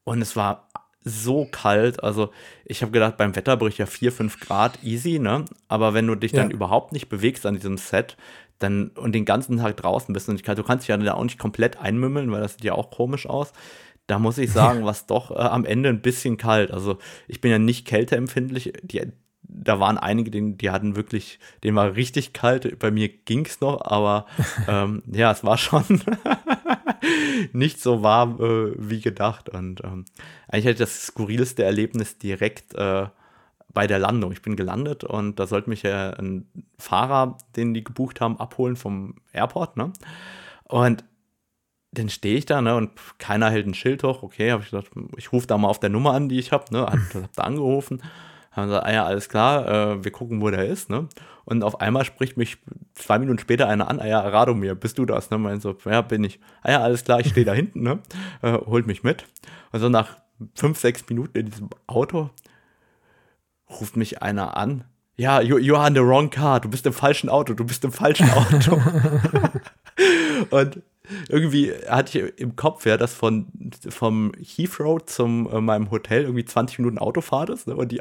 Und 0.05 0.23
es 0.23 0.37
war 0.37 0.69
so 1.03 1.49
kalt. 1.51 2.03
Also 2.03 2.31
ich 2.65 2.83
habe 2.83 2.93
gedacht, 2.93 3.17
beim 3.17 3.35
Wetterbericht 3.35 3.79
ja 3.79 3.87
4, 3.87 4.13
5 4.13 4.41
Grad 4.41 4.83
easy, 4.83 5.19
ne? 5.19 5.45
Aber 5.69 5.95
wenn 5.95 6.07
du 6.07 6.15
dich 6.15 6.33
ja. 6.33 6.43
dann 6.43 6.51
überhaupt 6.51 6.93
nicht 6.93 7.09
bewegst 7.09 7.47
an 7.47 7.55
diesem 7.55 7.79
Set, 7.79 8.17
dann 8.59 8.89
und 8.89 9.13
den 9.13 9.25
ganzen 9.25 9.59
Tag 9.59 9.77
draußen 9.77 10.13
bist 10.13 10.29
und 10.29 10.35
ich, 10.35 10.43
du 10.43 10.65
kannst 10.65 10.83
dich 10.83 10.89
ja 10.89 10.97
dann 10.97 11.09
auch 11.09 11.23
nicht 11.23 11.39
komplett 11.39 11.79
einmümmeln, 11.79 12.31
weil 12.33 12.41
das 12.41 12.55
sieht 12.55 12.65
ja 12.65 12.73
auch 12.75 12.91
komisch 12.91 13.27
aus 13.27 13.53
da 14.09 14.19
muss 14.19 14.39
ich 14.39 14.51
sagen, 14.51 14.85
was 14.85 15.07
doch 15.07 15.31
äh, 15.31 15.35
am 15.35 15.65
Ende 15.65 15.91
ein 15.91 16.01
bisschen 16.01 16.39
kalt. 16.39 16.73
Also 16.73 16.99
ich 17.29 17.41
bin 17.41 17.51
ja 17.51 17.59
nicht 17.59 17.87
kälteempfindlich. 17.87 18.73
Die, 18.83 19.03
da 19.43 19.81
waren 19.81 19.99
einige, 19.99 20.31
die, 20.31 20.57
die 20.57 20.71
hatten 20.71 20.97
wirklich, 20.97 21.39
denen 21.63 21.77
war 21.77 21.95
richtig 21.95 22.33
kalt. 22.33 22.79
Bei 22.79 22.91
mir 22.91 23.09
ging 23.09 23.45
es 23.45 23.61
noch, 23.61 23.83
aber 23.83 24.27
ähm, 24.69 25.03
ja, 25.13 25.31
es 25.31 25.45
war 25.45 25.59
schon 25.59 25.85
nicht 27.53 27.81
so 27.81 28.03
warm 28.03 28.41
äh, 28.41 28.73
wie 28.79 29.03
gedacht. 29.03 29.51
Und 29.51 29.85
ähm, 29.85 30.07
eigentlich 30.49 30.65
hatte 30.65 30.73
ich 30.73 30.79
das 30.79 31.07
skurrilste 31.07 31.65
Erlebnis 31.65 32.17
direkt 32.17 32.75
äh, 32.77 33.09
bei 33.75 33.87
der 33.87 33.99
Landung. 33.99 34.33
Ich 34.33 34.41
bin 34.41 34.57
gelandet 34.57 35.05
und 35.05 35.39
da 35.39 35.47
sollte 35.47 35.69
mich 35.69 35.83
ja 35.83 36.11
ein 36.15 36.49
Fahrer, 36.79 37.37
den 37.57 37.75
die 37.75 37.85
gebucht 37.85 38.23
haben, 38.23 38.41
abholen 38.41 38.77
vom 38.77 39.17
Airport. 39.35 39.77
Ne? 39.77 39.93
Und 40.65 41.05
dann 41.93 42.09
stehe 42.09 42.37
ich 42.37 42.47
da, 42.47 42.61
ne, 42.61 42.77
und 42.77 42.91
keiner 43.19 43.51
hält 43.51 43.67
ein 43.67 43.75
Schild 43.75 44.03
hoch. 44.03 44.23
Okay, 44.23 44.53
habe 44.53 44.63
ich 44.63 44.71
gedacht, 44.71 44.91
ich 45.17 45.33
rufe 45.33 45.47
da 45.47 45.57
mal 45.57 45.69
auf 45.69 45.81
der 45.81 45.91
Nummer 45.91 46.13
an, 46.13 46.29
die 46.29 46.39
ich 46.39 46.53
habe, 46.53 46.65
ne, 46.71 46.81
hab, 46.81 47.15
hab 47.15 47.33
da 47.35 47.43
angerufen. 47.43 48.03
Haben 48.51 48.69
gesagt, 48.69 48.87
ah 48.87 48.93
ja, 48.93 49.05
alles 49.05 49.29
klar, 49.29 49.69
äh, 49.69 50.05
wir 50.05 50.11
gucken, 50.11 50.41
wo 50.41 50.51
der 50.51 50.67
ist, 50.67 50.91
ne. 50.91 51.09
Und 51.45 51.63
auf 51.65 51.81
einmal 51.81 52.05
spricht 52.05 52.37
mich 52.37 52.59
zwei 52.95 53.19
Minuten 53.19 53.39
später 53.39 53.69
einer 53.69 53.89
an, 53.89 54.01
ah 54.01 54.07
ja, 54.07 54.21
Radomir, 54.21 54.75
bist 54.75 54.99
du 54.99 55.07
das, 55.07 55.31
ne? 55.31 55.39
Meint 55.39 55.63
so, 55.63 55.77
ja, 55.87 56.03
bin 56.03 56.25
ich. 56.25 56.41
Ah 56.63 56.73
ja, 56.73 56.81
alles 56.83 57.05
klar, 57.05 57.21
ich 57.21 57.29
stehe 57.29 57.47
da 57.47 57.55
hinten, 57.55 57.83
ne, 57.83 58.01
äh, 58.43 58.53
holt 58.53 58.87
mich 58.87 59.03
mit. 59.03 59.25
Und 59.73 59.81
so 59.81 59.89
nach 59.89 60.19
fünf, 60.55 60.79
sechs 60.79 61.09
Minuten 61.09 61.39
in 61.39 61.47
diesem 61.47 61.71
Auto 61.87 62.31
ruft 63.71 63.97
mich 63.97 64.23
einer 64.23 64.57
an. 64.57 64.85
Ja, 65.17 65.41
you, 65.41 65.59
you 65.59 65.75
are 65.75 65.89
in 65.89 65.95
the 65.95 66.01
wrong 66.01 66.31
car, 66.31 66.61
du 66.61 66.69
bist 66.69 66.87
im 66.87 66.93
falschen 66.93 67.29
Auto, 67.29 67.55
du 67.55 67.65
bist 67.65 67.83
im 67.85 67.93
falschen 67.93 68.31
Auto. 68.31 68.81
und 70.51 70.83
irgendwie 71.29 71.73
hatte 71.89 72.19
ich 72.19 72.41
im 72.41 72.57
Kopf 72.57 72.87
ja, 72.87 72.97
dass 72.97 73.15
von 73.15 73.47
vom 73.89 74.33
Heathrow 74.41 75.05
zum 75.05 75.49
äh, 75.51 75.61
meinem 75.61 75.91
Hotel 75.91 76.23
irgendwie 76.23 76.45
20 76.45 76.81
Minuten 76.81 76.99
Autofahrt 76.99 77.51
ist. 77.51 77.67
Ne? 77.67 77.77
Und, 77.77 77.93
die, 77.93 78.01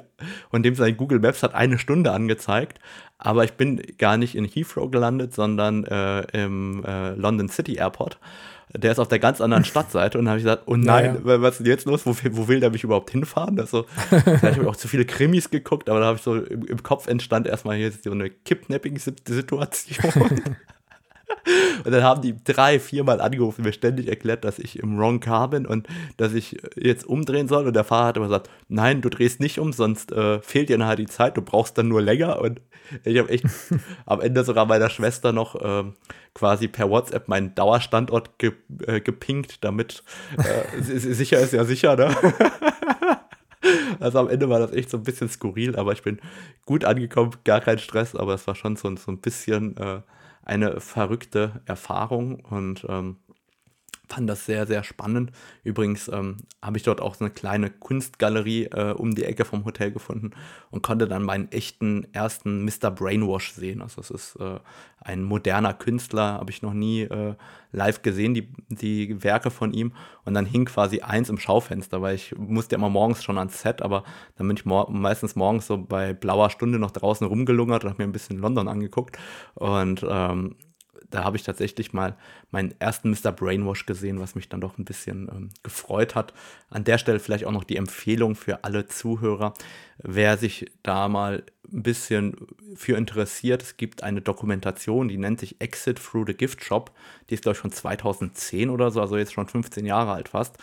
und 0.50 0.64
dem 0.64 0.76
sein 0.76 0.98
Google 0.98 1.20
Maps 1.20 1.44
hat 1.44 1.54
eine 1.54 1.78
Stunde 1.78 2.12
angezeigt. 2.12 2.80
Aber 3.18 3.44
ich 3.44 3.54
bin 3.54 3.82
gar 3.98 4.18
nicht 4.18 4.36
in 4.36 4.46
Heathrow 4.46 4.92
gelandet, 4.92 5.34
sondern 5.34 5.84
äh, 5.86 6.44
im 6.44 6.84
äh, 6.86 7.12
London 7.12 7.50
City 7.50 7.76
Airport. 7.76 8.20
Der 8.76 8.92
ist 8.92 9.00
auf 9.00 9.08
der 9.08 9.20
ganz 9.20 9.42
anderen 9.42 9.66
Stadtseite 9.66 10.18
und 10.18 10.26
dann 10.26 10.32
habe 10.32 10.40
ich 10.40 10.46
gesagt, 10.46 10.64
oh 10.66 10.76
nein, 10.76 11.22
ja, 11.24 11.34
ja. 11.34 11.42
was 11.42 11.54
ist 11.54 11.60
denn 11.60 11.68
jetzt 11.68 11.86
los? 11.86 12.06
Wo, 12.06 12.16
wo, 12.32 12.48
will 12.48 12.60
der 12.60 12.70
mich 12.70 12.84
überhaupt 12.84 13.12
hinfahren? 13.12 13.60
Also, 13.60 13.86
da 14.12 14.42
habe 14.42 14.62
ich 14.62 14.68
auch 14.68 14.76
zu 14.76 14.88
viele 14.88 15.06
Krimis 15.06 15.50
geguckt, 15.50 15.90
aber 15.90 16.02
da 16.02 16.08
habe 16.08 16.18
ich 16.18 16.24
so 16.24 16.36
im, 16.36 16.66
im 16.66 16.84
Kopf 16.84 17.08
entstand 17.08 17.48
erstmal 17.48 17.78
hier 17.78 17.92
so 17.92 18.12
eine 18.12 18.30
Kidnapping-Situation. 18.30 20.42
Und 21.84 21.92
dann 21.92 22.04
haben 22.04 22.22
die 22.22 22.36
drei, 22.44 22.80
viermal 22.80 23.22
angerufen, 23.22 23.64
mir 23.64 23.74
ständig 23.74 24.08
erklärt, 24.08 24.44
dass 24.44 24.60
ich 24.60 24.80
im 24.80 24.98
Wrong 24.98 25.20
Car 25.20 25.50
bin 25.50 25.66
und 25.66 25.88
dass 26.18 26.34
ich 26.34 26.58
jetzt 26.76 27.06
umdrehen 27.06 27.48
soll. 27.48 27.68
Und 27.68 27.76
der 27.76 27.84
Fahrer 27.84 28.08
hat 28.08 28.18
aber 28.18 28.28
gesagt, 28.28 28.50
nein, 28.68 29.02
du 29.02 29.10
drehst 29.10 29.40
nicht 29.40 29.60
um, 29.60 29.74
sonst 29.74 30.12
äh, 30.12 30.42
fehlt 30.42 30.70
dir 30.70 30.78
nachher 30.78 30.96
die 30.96 31.06
Zeit, 31.06 31.38
du 31.38 31.42
brauchst 31.42 31.78
dann 31.78 31.88
nur 31.88 32.02
länger. 32.02 32.42
Und 32.42 32.62
ich 33.04 33.18
habe 33.18 33.30
echt 33.30 33.46
am 34.06 34.22
Ende 34.22 34.44
sogar 34.44 34.66
meiner 34.66 34.90
Schwester 34.90 35.32
noch 35.32 35.56
äh, 35.56 35.84
quasi 36.34 36.68
per 36.68 36.90
WhatsApp 36.90 37.28
meinen 37.28 37.56
Dauerstandort 37.56 38.38
ge 38.40 38.54
äh, 38.86 39.02
gepinkt, 39.02 39.64
damit 39.64 40.04
äh, 40.38 40.82
sicher 40.82 41.40
ist 41.40 41.54
ja 41.54 41.66
sicher, 41.66 41.96
ne? 41.96 42.16
Also 44.00 44.20
am 44.20 44.30
Ende 44.30 44.50
war 44.50 44.60
das 44.60 44.72
echt 44.72 44.90
so 44.90 44.98
ein 44.98 45.04
bisschen 45.04 45.30
skurril, 45.30 45.76
aber 45.76 45.92
ich 45.92 46.04
bin 46.04 46.20
gut 46.66 46.86
angekommen, 46.86 47.32
gar 47.44 47.60
kein 47.60 47.80
Stress, 47.80 48.16
aber 48.16 48.36
es 48.36 48.46
war 48.48 48.56
schon 48.56 48.76
so, 48.76 48.96
so 48.96 49.12
ein 49.12 49.18
bisschen 49.18 49.76
äh, 49.78 50.02
eine 50.48 50.80
verrückte 50.80 51.62
Erfahrung 51.66 52.40
und 52.40 52.86
ähm, 52.90 53.18
fand 54.08 54.30
das 54.30 54.46
sehr, 54.46 54.66
sehr 54.66 54.84
spannend. 54.84 55.32
Übrigens 55.64 56.08
ähm, 56.08 56.38
habe 56.62 56.78
ich 56.78 56.84
dort 56.84 57.02
auch 57.02 57.16
so 57.16 57.26
eine 57.26 57.34
kleine 57.34 57.70
Kunstgalerie 57.70 58.66
äh, 58.66 58.94
um 58.94 59.16
die 59.16 59.24
Ecke 59.24 59.46
vom 59.46 59.66
Hotel 59.66 59.92
gefunden 59.92 60.32
und 60.72 60.82
konnte 60.82 61.08
dann 61.08 61.24
meinen 61.24 61.52
echten 61.52 62.08
ersten 62.14 62.64
Mr. 62.66 62.92
Brainwash 62.92 63.52
sehen. 63.54 63.82
Also 63.82 64.02
es 64.02 64.12
ist 64.12 64.36
äh, 64.38 64.60
ein 65.00 65.24
moderner 65.24 65.74
Künstler, 65.74 66.34
habe 66.34 66.52
ich 66.52 66.62
noch 66.62 66.74
nie 66.74 67.02
äh, 67.04 67.36
live 67.72 68.02
gesehen, 68.02 68.34
die, 68.34 68.52
die 68.70 69.24
Werke 69.24 69.52
von 69.52 69.74
ihm. 69.74 69.94
Und 70.26 70.34
dann 70.34 70.46
hing 70.46 70.66
quasi 70.66 71.02
eins 71.02 71.30
im 71.30 71.38
Schaufenster, 71.38 72.02
weil 72.02 72.16
ich 72.16 72.36
musste 72.38 72.76
immer 72.76 72.90
morgens 72.90 73.24
schon 73.24 73.38
ans 73.38 73.62
Set, 73.62 73.82
aber 73.82 74.04
dann 74.36 74.48
bin 74.48 74.58
ich 74.58 74.66
mor 74.66 74.90
meistens 74.90 75.36
morgens 75.36 75.68
so 75.68 75.78
bei 75.78 76.14
blauer 76.14 76.50
Stunde 76.50 76.80
noch 76.80 76.92
draußen 76.92 77.28
rumgelungert 77.28 77.84
und 77.84 77.90
habe 77.90 78.02
mir 78.02 78.10
ein 78.10 78.14
bisschen 78.14 78.40
London 78.40 78.68
angeguckt. 78.68 79.18
Und 79.56 80.06
ähm, 80.10 80.56
da 81.10 81.24
habe 81.24 81.38
ich 81.38 81.44
tatsächlich 81.44 81.94
mal 81.94 82.16
meinen 82.52 82.74
ersten 82.80 83.10
Mr. 83.10 83.32
Brainwash 83.32 83.86
gesehen, 83.86 84.20
was 84.20 84.36
mich 84.36 84.50
dann 84.50 84.62
doch 84.62 84.78
ein 84.78 84.86
bisschen 84.86 85.30
ähm, 85.32 85.50
gefreut 85.64 86.16
hat. 86.16 86.34
An 86.70 86.84
der 86.84 86.98
Stelle 86.98 87.20
vielleicht 87.20 87.46
auch 87.46 87.52
noch 87.52 87.64
die 87.64 87.78
Empfehlung 87.78 88.36
für 88.36 88.64
alle 88.64 88.88
Zuhörer, 88.88 89.54
wer 90.00 90.38
sich 90.38 90.72
da 90.84 91.08
mal 91.08 91.44
ein 91.72 91.84
bisschen 91.84 92.36
für 92.76 92.98
interessiert. 92.98 93.62
Es 93.62 93.78
gibt 93.78 94.04
eine 94.04 94.22
Dokumentation, 94.22 95.08
die 95.08 95.18
nennt 95.18 95.40
sich 95.40 95.60
Exit 95.60 96.00
Through 96.00 96.26
the 96.28 96.34
Gift 96.34 96.64
Shop. 96.64 96.92
Die 97.30 97.34
ist, 97.34 97.44
glaube 97.44 97.56
ich, 97.56 97.62
von 97.62 97.72
2010 97.72 98.70
oder 98.70 98.92
so, 98.92 99.02
also 99.02 99.18
jetzt 99.18 99.34
schon 99.34 99.48
15 99.48 99.86
Jahre 99.86 100.12
alt 100.12 100.30
fast 100.30 100.58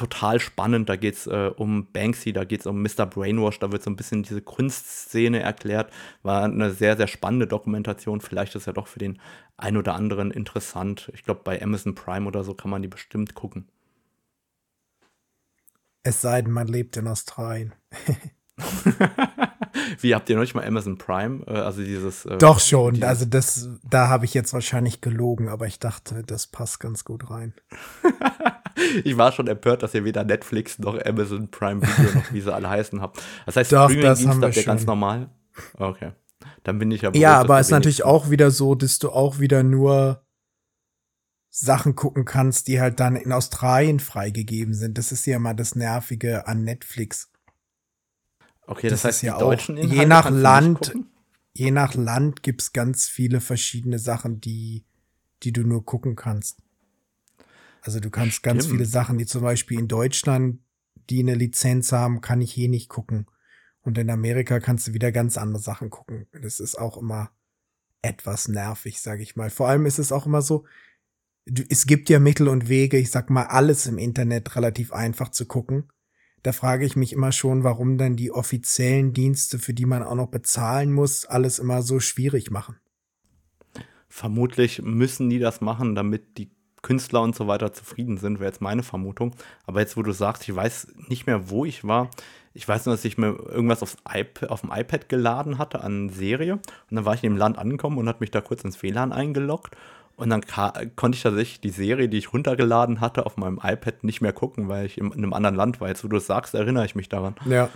total 0.00 0.40
spannend. 0.40 0.88
Da 0.88 0.96
geht 0.96 1.14
es 1.14 1.26
äh, 1.26 1.50
um 1.54 1.92
Banksy, 1.92 2.32
da 2.32 2.44
geht 2.44 2.60
es 2.60 2.66
um 2.66 2.82
Mr. 2.82 3.06
Brainwash, 3.06 3.58
da 3.58 3.70
wird 3.70 3.82
so 3.82 3.90
ein 3.90 3.96
bisschen 3.96 4.22
diese 4.22 4.40
Kunstszene 4.40 5.40
erklärt. 5.40 5.92
War 6.22 6.44
eine 6.44 6.72
sehr, 6.72 6.96
sehr 6.96 7.06
spannende 7.06 7.46
Dokumentation. 7.46 8.20
Vielleicht 8.20 8.54
ist 8.54 8.66
ja 8.66 8.72
doch 8.72 8.86
für 8.86 8.98
den 8.98 9.20
ein 9.58 9.76
oder 9.76 9.94
anderen 9.94 10.30
interessant. 10.30 11.10
Ich 11.14 11.22
glaube, 11.22 11.42
bei 11.44 11.62
Amazon 11.62 11.94
Prime 11.94 12.26
oder 12.26 12.44
so 12.44 12.54
kann 12.54 12.70
man 12.70 12.80
die 12.82 12.88
bestimmt 12.88 13.34
gucken. 13.34 13.68
Es 16.02 16.22
sei 16.22 16.40
denn, 16.40 16.52
man 16.52 16.66
lebt 16.66 16.96
in 16.96 17.06
Australien. 17.06 17.74
Wie 20.00 20.14
habt 20.14 20.30
ihr 20.30 20.36
noch 20.36 20.42
nicht 20.42 20.54
mal 20.54 20.66
Amazon 20.66 20.96
Prime? 20.96 21.44
Äh, 21.46 21.58
also 21.58 21.82
dieses. 21.82 22.24
Äh, 22.24 22.38
Doch 22.38 22.58
schon. 22.58 22.94
Dieses 22.94 23.08
also 23.08 23.24
das, 23.26 23.68
da 23.82 24.08
habe 24.08 24.24
ich 24.24 24.32
jetzt 24.32 24.54
wahrscheinlich 24.54 25.02
gelogen, 25.02 25.48
aber 25.48 25.66
ich 25.66 25.78
dachte, 25.78 26.22
das 26.22 26.46
passt 26.46 26.80
ganz 26.80 27.04
gut 27.04 27.30
rein. 27.30 27.52
ich 29.04 29.16
war 29.16 29.32
schon 29.32 29.46
empört, 29.46 29.82
dass 29.82 29.94
ihr 29.94 30.04
weder 30.04 30.24
Netflix 30.24 30.78
noch 30.78 30.98
Amazon 31.04 31.50
Prime 31.50 31.82
Video 31.82 32.14
noch 32.14 32.32
wie 32.32 32.40
sie 32.40 32.52
alle 32.52 32.68
heißen 32.68 33.00
habt. 33.00 33.22
Das 33.46 33.56
heißt, 33.56 33.70
Streaming-Dienst 33.70 34.42
habt 34.42 34.56
ihr 34.56 34.64
ganz 34.64 34.86
normal. 34.86 35.30
Okay. 35.78 36.12
Dann 36.62 36.78
bin 36.78 36.90
ich 36.90 37.02
ja. 37.02 37.12
Ja, 37.14 37.40
aber 37.40 37.58
es 37.58 37.66
ist 37.66 37.72
natürlich 37.72 38.04
auch 38.04 38.30
wieder 38.30 38.50
so, 38.50 38.74
dass 38.74 38.98
du 38.98 39.10
auch 39.10 39.38
wieder 39.38 39.62
nur 39.62 40.24
Sachen 41.50 41.96
gucken 41.96 42.24
kannst, 42.24 42.68
die 42.68 42.80
halt 42.80 43.00
dann 43.00 43.16
in 43.16 43.32
Australien 43.32 44.00
freigegeben 44.00 44.74
sind. 44.74 44.98
Das 44.98 45.12
ist 45.12 45.26
ja 45.26 45.36
immer 45.36 45.54
das 45.54 45.74
Nervige 45.74 46.46
an 46.46 46.64
Netflix. 46.64 47.30
Okay, 48.66 48.88
das, 48.88 49.02
das 49.02 49.14
heißt, 49.14 49.22
ja 49.24 49.36
auch, 49.36 49.52
je 49.52 50.06
nach 50.06 50.30
Land, 50.30 50.94
je 51.52 51.72
nach 51.72 51.94
Land 51.94 52.44
gibt's 52.44 52.72
ganz 52.72 53.08
viele 53.08 53.40
verschiedene 53.40 53.98
Sachen, 53.98 54.40
die, 54.40 54.84
die 55.42 55.52
du 55.52 55.62
nur 55.62 55.84
gucken 55.84 56.14
kannst. 56.14 56.58
Also 57.82 58.00
du 58.00 58.10
kannst 58.10 58.36
Stimmt. 58.36 58.54
ganz 58.54 58.66
viele 58.66 58.84
Sachen, 58.84 59.18
die 59.18 59.26
zum 59.26 59.42
Beispiel 59.42 59.78
in 59.78 59.88
Deutschland, 59.88 60.60
die 61.08 61.20
eine 61.20 61.34
Lizenz 61.34 61.92
haben, 61.92 62.20
kann 62.20 62.40
ich 62.40 62.52
hier 62.52 62.68
nicht 62.68 62.88
gucken. 62.88 63.26
Und 63.82 63.96
in 63.98 64.10
Amerika 64.10 64.60
kannst 64.60 64.86
du 64.88 64.94
wieder 64.94 65.12
ganz 65.12 65.38
andere 65.38 65.62
Sachen 65.62 65.90
gucken. 65.90 66.26
Das 66.32 66.60
ist 66.60 66.76
auch 66.76 66.98
immer 66.98 67.30
etwas 68.02 68.48
nervig, 68.48 69.00
sage 69.00 69.22
ich 69.22 69.36
mal. 69.36 69.50
Vor 69.50 69.68
allem 69.68 69.86
ist 69.86 69.98
es 69.98 70.12
auch 70.12 70.26
immer 70.26 70.42
so, 70.42 70.64
du, 71.46 71.62
es 71.68 71.86
gibt 71.86 72.08
ja 72.08 72.18
Mittel 72.18 72.48
und 72.48 72.68
Wege, 72.68 72.98
ich 72.98 73.10
sag 73.10 73.30
mal, 73.30 73.44
alles 73.44 73.86
im 73.86 73.98
Internet 73.98 74.56
relativ 74.56 74.92
einfach 74.92 75.30
zu 75.30 75.46
gucken. 75.46 75.90
Da 76.42 76.52
frage 76.52 76.86
ich 76.86 76.96
mich 76.96 77.12
immer 77.12 77.32
schon, 77.32 77.64
warum 77.64 77.98
dann 77.98 78.16
die 78.16 78.30
offiziellen 78.30 79.12
Dienste, 79.12 79.58
für 79.58 79.74
die 79.74 79.84
man 79.84 80.02
auch 80.02 80.14
noch 80.14 80.28
bezahlen 80.28 80.92
muss, 80.92 81.26
alles 81.26 81.58
immer 81.58 81.82
so 81.82 82.00
schwierig 82.00 82.50
machen. 82.50 82.76
Vermutlich 84.08 84.82
müssen 84.82 85.28
die 85.28 85.38
das 85.38 85.60
machen, 85.60 85.94
damit 85.94 86.38
die 86.38 86.50
Künstler 86.82 87.22
und 87.22 87.34
so 87.34 87.46
weiter 87.46 87.72
zufrieden 87.72 88.18
sind, 88.18 88.40
wäre 88.40 88.50
jetzt 88.50 88.60
meine 88.60 88.82
Vermutung. 88.82 89.34
Aber 89.66 89.80
jetzt, 89.80 89.96
wo 89.96 90.02
du 90.02 90.12
sagst, 90.12 90.48
ich 90.48 90.54
weiß 90.54 90.94
nicht 91.08 91.26
mehr, 91.26 91.50
wo 91.50 91.64
ich 91.64 91.84
war. 91.84 92.10
Ich 92.52 92.66
weiß 92.66 92.86
nur, 92.86 92.94
dass 92.94 93.04
ich 93.04 93.18
mir 93.18 93.28
irgendwas 93.28 93.82
aufs 93.82 93.96
iP 94.12 94.44
auf 94.48 94.62
dem 94.62 94.72
iPad 94.72 95.08
geladen 95.08 95.58
hatte 95.58 95.82
an 95.82 96.08
Serie. 96.08 96.54
Und 96.54 96.62
dann 96.90 97.04
war 97.04 97.14
ich 97.14 97.22
in 97.22 97.32
dem 97.32 97.38
Land 97.38 97.58
angekommen 97.58 97.98
und 97.98 98.08
hat 98.08 98.20
mich 98.20 98.30
da 98.30 98.40
kurz 98.40 98.64
ins 98.64 98.82
WLAN 98.82 99.12
eingeloggt. 99.12 99.76
Und 100.16 100.28
dann 100.30 100.42
konnte 100.96 101.16
ich 101.16 101.22
tatsächlich 101.22 101.60
die 101.60 101.70
Serie, 101.70 102.08
die 102.08 102.18
ich 102.18 102.32
runtergeladen 102.32 103.00
hatte, 103.00 103.24
auf 103.24 103.36
meinem 103.36 103.60
iPad 103.62 104.04
nicht 104.04 104.20
mehr 104.20 104.32
gucken, 104.32 104.68
weil 104.68 104.84
ich 104.86 104.98
in, 104.98 105.06
in 105.12 105.18
einem 105.18 105.32
anderen 105.32 105.56
Land 105.56 105.80
war. 105.80 105.88
Jetzt, 105.88 106.04
wo 106.04 106.08
du 106.08 106.18
es 106.18 106.26
sagst, 106.26 106.54
erinnere 106.54 106.84
ich 106.84 106.94
mich 106.94 107.08
daran. 107.08 107.36
Ja. 107.46 107.70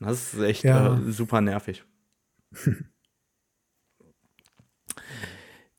Das 0.00 0.34
ist 0.34 0.40
echt 0.40 0.64
ja. 0.64 0.96
äh, 0.96 1.12
super 1.12 1.40
nervig. 1.40 1.84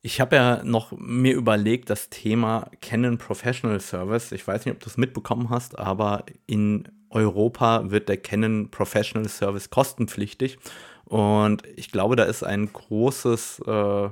Ich 0.02 0.22
habe 0.22 0.36
ja 0.38 0.64
noch 0.64 0.94
mir 0.98 1.36
überlegt, 1.36 1.90
das 1.90 2.10
Thema 2.10 2.70
Canon 2.82 3.18
Professional 3.18 3.82
Service. 3.82 4.32
Ich 4.32 4.48
weiß 4.48 4.66
nicht, 4.66 4.76
ob 4.76 4.80
du 4.80 4.88
es 4.88 4.96
mitbekommen 4.98 5.50
hast, 5.50 5.78
aber 5.78 6.24
in 6.48 6.88
Europa 7.10 7.92
wird 7.92 8.08
der 8.08 8.18
Canon 8.18 8.72
Professional 8.72 9.28
Service 9.28 9.70
kostenpflichtig. 9.70 10.58
Und 11.04 11.64
ich 11.76 11.92
glaube, 11.92 12.16
da 12.16 12.24
ist 12.24 12.44
ein 12.44 12.72
großes, 12.72 13.60
äh, 13.66 14.10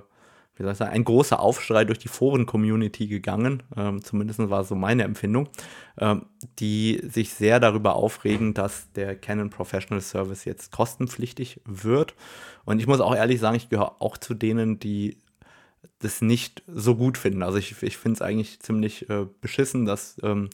wie 0.58 0.64
soll 0.64 0.72
ich 0.72 0.78
sagen, 0.78 0.92
ein 0.92 1.06
großer 1.06 1.40
Aufschrei 1.40 1.86
durch 1.86 2.00
die 2.00 2.10
Foren-Community 2.10 3.08
gegangen. 3.08 3.64
Ähm, 3.78 4.04
zumindest 4.04 4.40
war 4.50 4.66
so 4.66 4.76
meine 4.76 5.04
Empfindung, 5.04 5.48
ähm, 6.00 6.26
die 6.60 7.00
sich 7.08 7.34
sehr 7.34 7.62
darüber 7.62 7.96
aufregen, 7.96 8.54
dass 8.54 8.92
der 8.92 9.16
Canon 9.16 9.52
Professional 9.52 10.02
Service 10.02 10.44
jetzt 10.44 10.74
kostenpflichtig 10.74 11.62
wird. 11.64 12.14
Und 12.66 12.80
ich 12.80 12.88
muss 12.88 13.00
auch 13.00 13.16
ehrlich 13.16 13.40
sagen, 13.40 13.56
ich 13.56 13.70
gehöre 13.70 14.02
auch 14.02 14.18
zu 14.18 14.34
denen, 14.34 14.80
die 14.80 15.18
das 16.00 16.22
nicht 16.22 16.64
so 16.68 16.96
gut 16.96 17.18
finden. 17.18 17.44
Also 17.44 17.58
ich, 17.58 17.82
ich 17.82 17.98
finde 17.98 18.16
es 18.18 18.22
eigentlich 18.22 18.60
ziemlich 18.60 19.10
äh, 19.10 19.26
beschissen, 19.42 19.86
dass 19.86 20.18
ähm, 20.24 20.50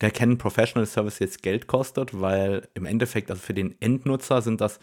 der 0.00 0.10
Canon 0.10 0.38
Professional 0.38 0.86
Service 0.86 1.18
jetzt 1.18 1.42
Geld 1.42 1.66
kostet, 1.66 2.20
weil 2.20 2.68
im 2.74 2.86
Endeffekt, 2.86 3.30
also 3.30 3.42
für 3.42 3.54
den 3.54 3.80
Endnutzer 3.80 4.42
sind 4.42 4.60
das 4.60 4.78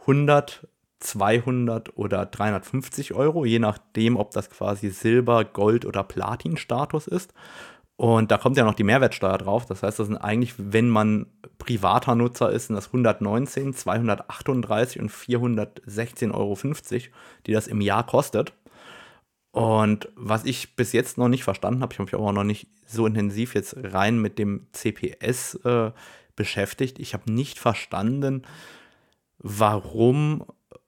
100, 0.00 0.66
200 1.00 1.96
oder 1.96 2.26
350 2.26 3.14
Euro, 3.14 3.44
je 3.44 3.58
nachdem, 3.58 4.16
ob 4.16 4.32
das 4.32 4.50
quasi 4.50 4.90
Silber, 4.90 5.44
Gold 5.44 5.86
oder 5.86 6.02
Platin-Status 6.02 7.06
ist. 7.06 7.32
Und 7.96 8.30
da 8.30 8.38
kommt 8.38 8.56
ja 8.56 8.64
noch 8.64 8.74
die 8.74 8.84
Mehrwertsteuer 8.84 9.38
drauf. 9.38 9.66
Das 9.66 9.82
heißt, 9.82 9.98
das 9.98 10.06
sind 10.06 10.16
eigentlich, 10.16 10.54
wenn 10.56 10.88
man 10.88 11.26
privater 11.58 12.14
Nutzer 12.14 12.50
ist, 12.50 12.68
sind 12.68 12.76
das 12.76 12.86
119, 12.86 13.74
238 13.74 15.02
und 15.02 15.10
416,50 15.10 16.32
Euro, 16.32 16.56
die 17.46 17.52
das 17.52 17.66
im 17.66 17.80
Jahr 17.80 18.06
kostet. 18.06 18.52
Und 19.58 20.08
was 20.14 20.44
ich 20.44 20.76
bis 20.76 20.92
jetzt 20.92 21.18
noch 21.18 21.26
nicht 21.26 21.42
verstanden 21.42 21.82
habe, 21.82 21.92
ich 21.92 21.98
habe 21.98 22.04
mich 22.06 22.14
aber 22.14 22.32
noch 22.32 22.44
nicht 22.44 22.68
so 22.86 23.04
intensiv 23.06 23.56
jetzt 23.56 23.74
rein 23.76 24.22
mit 24.22 24.38
dem 24.38 24.68
CPS 24.70 25.56
äh, 25.64 25.90
beschäftigt. 26.36 27.00
Ich 27.00 27.12
habe 27.12 27.32
nicht 27.32 27.58
verstanden, 27.58 28.42
warum 29.38 30.44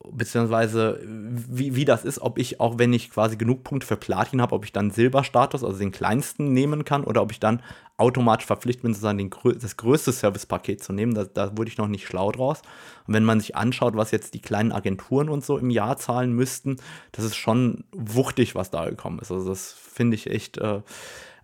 beziehungsweise 0.09 1.01
wie, 1.05 1.77
wie 1.77 1.85
das 1.85 2.05
ist, 2.05 2.21
ob 2.21 2.39
ich, 2.39 2.59
auch 2.59 2.79
wenn 2.79 2.93
ich 2.93 3.11
quasi 3.11 3.37
genug 3.37 3.65
Punkte 3.65 3.87
für 3.87 3.97
Platin 3.97 4.41
habe, 4.41 4.55
ob 4.55 4.65
ich 4.65 4.73
dann 4.73 4.91
Silberstatus, 4.91 5.63
also 5.63 5.79
den 5.79 5.93
kleinsten, 5.93 6.53
nehmen 6.53 6.85
kann 6.85 7.05
oder 7.05 7.23
ob 7.23 7.33
ich 7.33 7.41
dann 7.41 7.63
automatisch 7.99 8.47
verpflichtet 8.47 8.83
bin, 8.83 8.95
sozusagen 8.95 9.19
den, 9.19 9.31
das 9.61 9.77
größte 9.77 10.13
Servicepaket 10.13 10.83
zu 10.83 10.95
nehmen. 10.95 11.15
Da, 11.15 11.25
da 11.25 11.57
wurde 11.57 11.69
ich 11.71 11.77
noch 11.77 11.87
nicht 11.87 12.07
schlau 12.07 12.33
draus. 12.33 12.63
Und 13.07 13.13
wenn 13.13 13.25
man 13.25 13.41
sich 13.41 13.57
anschaut, 13.57 13.95
was 13.95 14.11
jetzt 14.11 14.33
die 14.33 14.41
kleinen 14.41 14.73
Agenturen 14.73 15.29
und 15.29 15.45
so 15.45 15.59
im 15.59 15.69
Jahr 15.69 15.99
zahlen 15.99 16.33
müssten, 16.33 16.77
das 17.13 17.27
ist 17.27 17.37
schon 17.37 17.85
wuchtig, 17.93 18.55
was 18.55 18.71
da 18.71 18.89
gekommen 18.89 19.19
ist. 19.19 19.31
Also 19.31 19.51
das 19.51 19.73
finde 19.73 20.15
ich 20.15 20.31
echt 20.31 20.57
äh, 20.57 20.81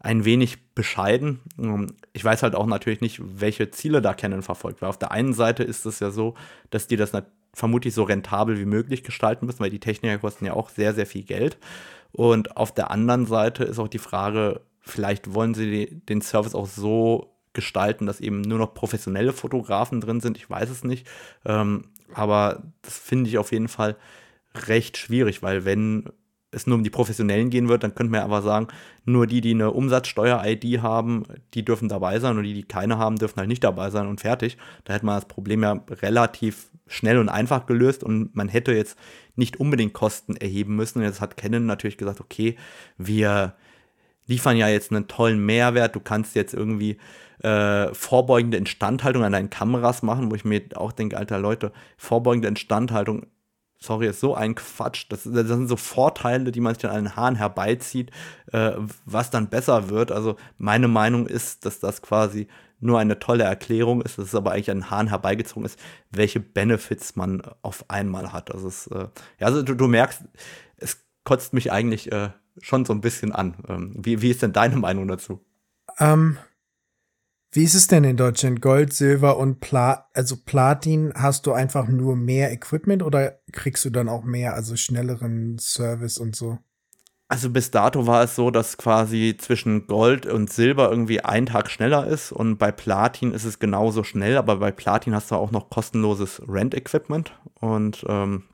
ein 0.01 0.25
wenig 0.25 0.73
bescheiden. 0.75 1.41
Ähm, 1.59 1.89
ich 2.15 2.25
weiß 2.25 2.43
halt 2.43 2.55
auch 2.55 2.67
natürlich 2.67 3.03
nicht, 3.03 3.21
welche 3.23 3.71
Ziele 3.71 4.01
da 4.01 4.15
Canon 4.15 4.43
verfolgt. 4.43 4.81
Weil 4.81 4.89
auf 4.89 4.99
der 4.99 5.11
einen 5.11 5.35
Seite 5.35 5.63
ist 5.63 5.85
es 5.85 6.01
ja 6.01 6.11
so, 6.11 6.35
dass 6.71 6.87
die 6.87 6.97
das 6.97 7.13
natürlich 7.13 7.37
vermutlich 7.57 7.95
so 7.95 8.03
rentabel 8.03 8.59
wie 8.59 8.67
möglich 8.67 9.03
gestalten 9.03 9.47
müssen, 9.47 9.61
weil 9.61 9.71
die 9.71 9.81
Techniker 9.81 10.19
kosten 10.19 10.45
ja 10.45 10.53
auch 10.53 10.69
sehr, 10.69 10.93
sehr 10.93 11.07
viel 11.07 11.23
Geld. 11.23 11.57
Und 12.13 12.59
auf 12.59 12.75
der 12.75 12.91
anderen 12.91 13.25
Seite 13.25 13.65
ist 13.65 13.79
auch 13.79 13.89
die 13.89 13.99
Frage, 13.99 14.61
vielleicht 14.83 15.33
wollen 15.33 15.55
sie 15.55 16.03
den 16.07 16.21
Service 16.21 16.55
auch 16.55 16.67
so 16.67 17.35
gestalten, 17.55 18.05
dass 18.05 18.21
eben 18.21 18.43
nur 18.43 18.59
noch 18.59 18.75
professionelle 18.75 19.33
Fotografen 19.33 20.03
drin 20.03 20.21
sind. 20.21 20.37
Ich 20.37 20.51
weiß 20.51 20.69
es 20.69 20.85
nicht. 20.85 21.09
Ähm, 21.47 21.87
aber 22.13 22.63
das 22.83 22.99
finde 22.99 23.31
ich 23.31 23.39
auf 23.39 23.53
jeden 23.53 23.69
Fall 23.69 23.97
recht 24.67 24.99
schwierig, 24.99 25.43
weil 25.43 25.65
wenn 25.65 26.11
es 26.57 26.67
nur 26.67 26.77
um 26.77 26.85
die 26.85 26.91
Professionellen 26.91 27.51
gehen 27.51 27.69
wird, 27.69 27.85
dann 27.85 27.95
könnte 27.95 28.11
man 28.11 28.23
aber 28.23 28.43
sagen, 28.43 28.69
nur 29.05 29.27
die, 29.27 29.41
die 29.41 29.53
eine 29.53 29.71
Umsatzsteuer-ID 29.71 30.83
haben, 30.83 31.25
die 31.55 31.65
dürfen 31.65 31.89
dabei 31.89 32.19
sein 32.19 32.37
und 32.37 32.45
die, 32.45 32.55
die 32.55 32.63
keine 32.65 32.99
haben, 32.99 33.17
dürfen 33.17 33.39
halt 33.39 33.49
nicht 33.49 33.63
dabei 33.63 33.91
sein 33.91 34.07
und 34.07 34.21
fertig. 34.21 34.57
Da 34.85 34.95
hätte 34.95 35.07
man 35.07 35.17
das 35.17 35.29
Problem 35.29 35.63
ja 35.63 35.85
relativ 35.91 36.71
schnell 36.87 37.19
und 37.19 37.29
einfach 37.29 37.67
gelöst 37.67 38.03
und 38.03 38.35
man 38.35 38.49
hätte 38.49 38.73
jetzt 38.73 38.99
nicht 39.35 39.59
unbedingt 39.61 39.93
Kosten 39.93 40.37
erheben 40.37 40.77
müssen. 40.77 40.99
Und 40.99 41.05
jetzt 41.05 41.21
hat 41.21 41.37
Canon 41.37 41.67
natürlich 41.67 41.99
gesagt, 41.99 42.21
okay, 42.21 42.57
wir 42.97 43.55
liefern 44.27 44.57
ja 44.57 44.69
jetzt 44.69 44.91
einen 44.91 45.09
tollen 45.09 45.45
Mehrwert. 45.45 45.95
Du 45.95 46.01
kannst 46.01 46.35
jetzt 46.35 46.55
irgendwie 46.55 46.97
äh, 47.43 47.93
vorbeugende 47.93 48.57
Instandhaltung 48.57 49.25
an 49.25 49.33
deinen 49.33 49.51
Kameras 49.51 50.03
machen, 50.03 50.31
wo 50.31 50.35
ich 50.35 50.45
mir 50.45 50.63
auch 50.75 50.93
denke, 50.93 51.17
alter 51.17 51.39
Leute, 51.39 51.73
vorbeugende 51.97 52.49
Instandhaltung 52.49 53.27
sorry, 53.87 54.09
ist 54.09 54.21
so 54.21 54.35
ein 54.35 54.55
Quatsch. 54.55 55.07
Das, 55.09 55.23
das, 55.25 55.47
sind 55.47 55.69
so 55.69 55.77
Vorteile, 55.77 56.53
die 56.53 56.61
man 56.61 56.75
sich 56.75 56.85
an 56.87 57.05
den 57.05 57.17
Haaren 57.17 57.37
herbeizieht, 57.37 58.11
äh, 58.53 58.73
was 59.05 59.31
dann 59.31 59.49
besser 59.49 59.89
wird. 59.89 60.13
Also 60.13 60.37
meine 60.59 60.89
Meinung 60.89 61.27
ist, 61.27 61.65
dass 61.65 61.81
das 61.81 62.03
quasi 62.03 62.49
nur 62.81 62.99
eine 62.99 63.19
tolle 63.19 63.45
Erklärung 63.45 64.03
ist, 64.03 64.19
dass 64.19 64.27
es 64.27 64.35
aber 64.35 64.53
eigentlich 64.53 64.71
an 64.71 64.79
den 64.79 64.91
Haaren 64.91 65.09
herbeigezogen 65.09 65.65
ist, 65.65 65.79
welche 66.11 66.41
Benefits 66.41 67.17
man 67.17 67.43
auf 67.63 67.89
einmal 67.89 68.33
hat. 68.33 68.53
Also, 68.53 68.69
es, 68.69 68.87
äh, 68.89 69.09
ja, 69.39 69.47
also 69.47 69.63
du, 69.63 69.75
du, 69.75 69.89
merkst, 69.89 70.23
es 70.77 71.05
kotzt 71.25 71.55
mich 71.55 71.73
eigentlich 71.73 72.13
äh, 72.13 72.31
schon 72.61 72.85
so 72.85 72.93
ein 72.93 73.01
bisschen 73.01 73.33
an. 73.33 73.57
Ähm, 73.69 73.95
wie, 73.97 74.21
wie 74.21 74.31
ist 74.31 74.43
denn 74.43 74.53
deine 74.53 74.77
Meinung 74.77 75.09
dazu? 75.09 75.41
Ähm, 75.99 76.37
wie 77.57 77.65
ist 77.65 77.75
es 77.75 77.87
denn 77.87 78.05
in 78.05 78.19
Deutschland? 78.19 78.61
Gold, 78.61 78.93
Silber 78.93 79.39
und 79.39 79.61
Plat, 79.61 80.07
also 80.13 80.37
Platin, 80.37 81.13
hast 81.17 81.47
du 81.47 81.53
einfach 81.53 81.89
nur 81.89 82.15
mehr 82.15 82.53
Equipment 82.53 83.03
oder 83.03 83.41
kriegst 83.51 83.83
du 83.87 83.91
dann 83.91 84.11
auch 84.11 84.25
mehr, 84.25 84.53
also 84.55 84.77
schnelleren 84.77 85.59
Service 85.59 86.19
und 86.19 86.37
so? 86.37 86.59
Also 87.29 87.49
bis 87.49 87.71
dato 87.71 88.07
war 88.07 88.23
es 88.23 88.37
so, 88.37 88.51
dass 88.51 88.77
quasi 88.77 89.37
zwischen 89.39 89.87
Gold 89.87 90.27
und 90.27 90.53
Silber 90.53 90.91
irgendwie 90.91 91.23
ein 91.23 91.47
Tag 91.47 91.71
schneller 91.71 92.07
ist 92.07 92.31
und 92.31 92.59
bei 92.59 92.71
Platin 92.71 93.33
ist 93.33 93.45
es 93.45 93.59
genauso 93.59 94.05
schnell, 94.05 94.37
aber 94.37 94.57
bei 94.57 94.71
Platin 94.71 95.15
hast 95.15 95.31
du 95.31 95.37
auch 95.37 95.51
noch 95.51 95.71
kostenloses 95.71 96.43
Rent-Equipment 96.47 97.33
und 97.61 98.05
ähm, 98.07 98.45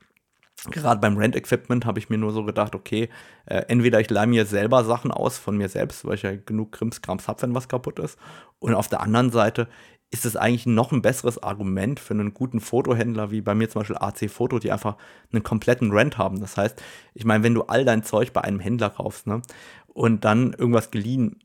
gerade 0.71 1.01
beim 1.01 1.17
Rent-Equipment 1.17 1.85
habe 1.85 1.99
ich 1.99 2.09
mir 2.09 2.17
nur 2.17 2.31
so 2.31 2.43
gedacht, 2.43 2.75
okay, 2.75 3.09
äh, 3.45 3.63
entweder 3.67 3.99
ich 3.99 4.09
leih 4.09 4.25
mir 4.25 4.45
selber 4.45 4.83
Sachen 4.85 5.11
aus 5.11 5.37
von 5.37 5.57
mir 5.57 5.69
selbst, 5.69 6.05
weil 6.05 6.15
ich 6.15 6.21
ja 6.21 6.35
genug 6.35 6.71
Krimskrams 6.71 7.27
habe, 7.27 7.41
wenn 7.41 7.55
was 7.55 7.67
kaputt 7.67 7.99
ist. 7.99 8.17
Und 8.59 8.73
auf 8.73 8.87
der 8.87 9.01
anderen 9.01 9.31
Seite 9.31 9.67
ist 10.09 10.25
es 10.25 10.35
eigentlich 10.35 10.67
noch 10.67 10.91
ein 10.91 11.01
besseres 11.01 11.41
Argument 11.41 11.99
für 11.99 12.13
einen 12.13 12.35
guten 12.35 12.59
Fotohändler, 12.59 13.31
wie 13.31 13.41
bei 13.41 13.55
mir 13.55 13.67
zum 13.67 13.81
Beispiel 13.81 13.97
AC 13.97 14.29
Foto, 14.29 14.59
die 14.59 14.71
einfach 14.71 14.95
einen 15.31 15.41
kompletten 15.41 15.91
Rent 15.91 16.19
haben. 16.19 16.39
Das 16.39 16.55
heißt, 16.55 16.81
ich 17.15 17.25
meine, 17.25 17.43
wenn 17.43 17.55
du 17.55 17.63
all 17.63 17.83
dein 17.83 18.03
Zeug 18.03 18.31
bei 18.31 18.41
einem 18.41 18.59
Händler 18.59 18.91
kaufst, 18.91 19.25
ne, 19.25 19.41
und 19.87 20.23
dann 20.23 20.53
irgendwas 20.53 20.91
geliehen 20.91 21.39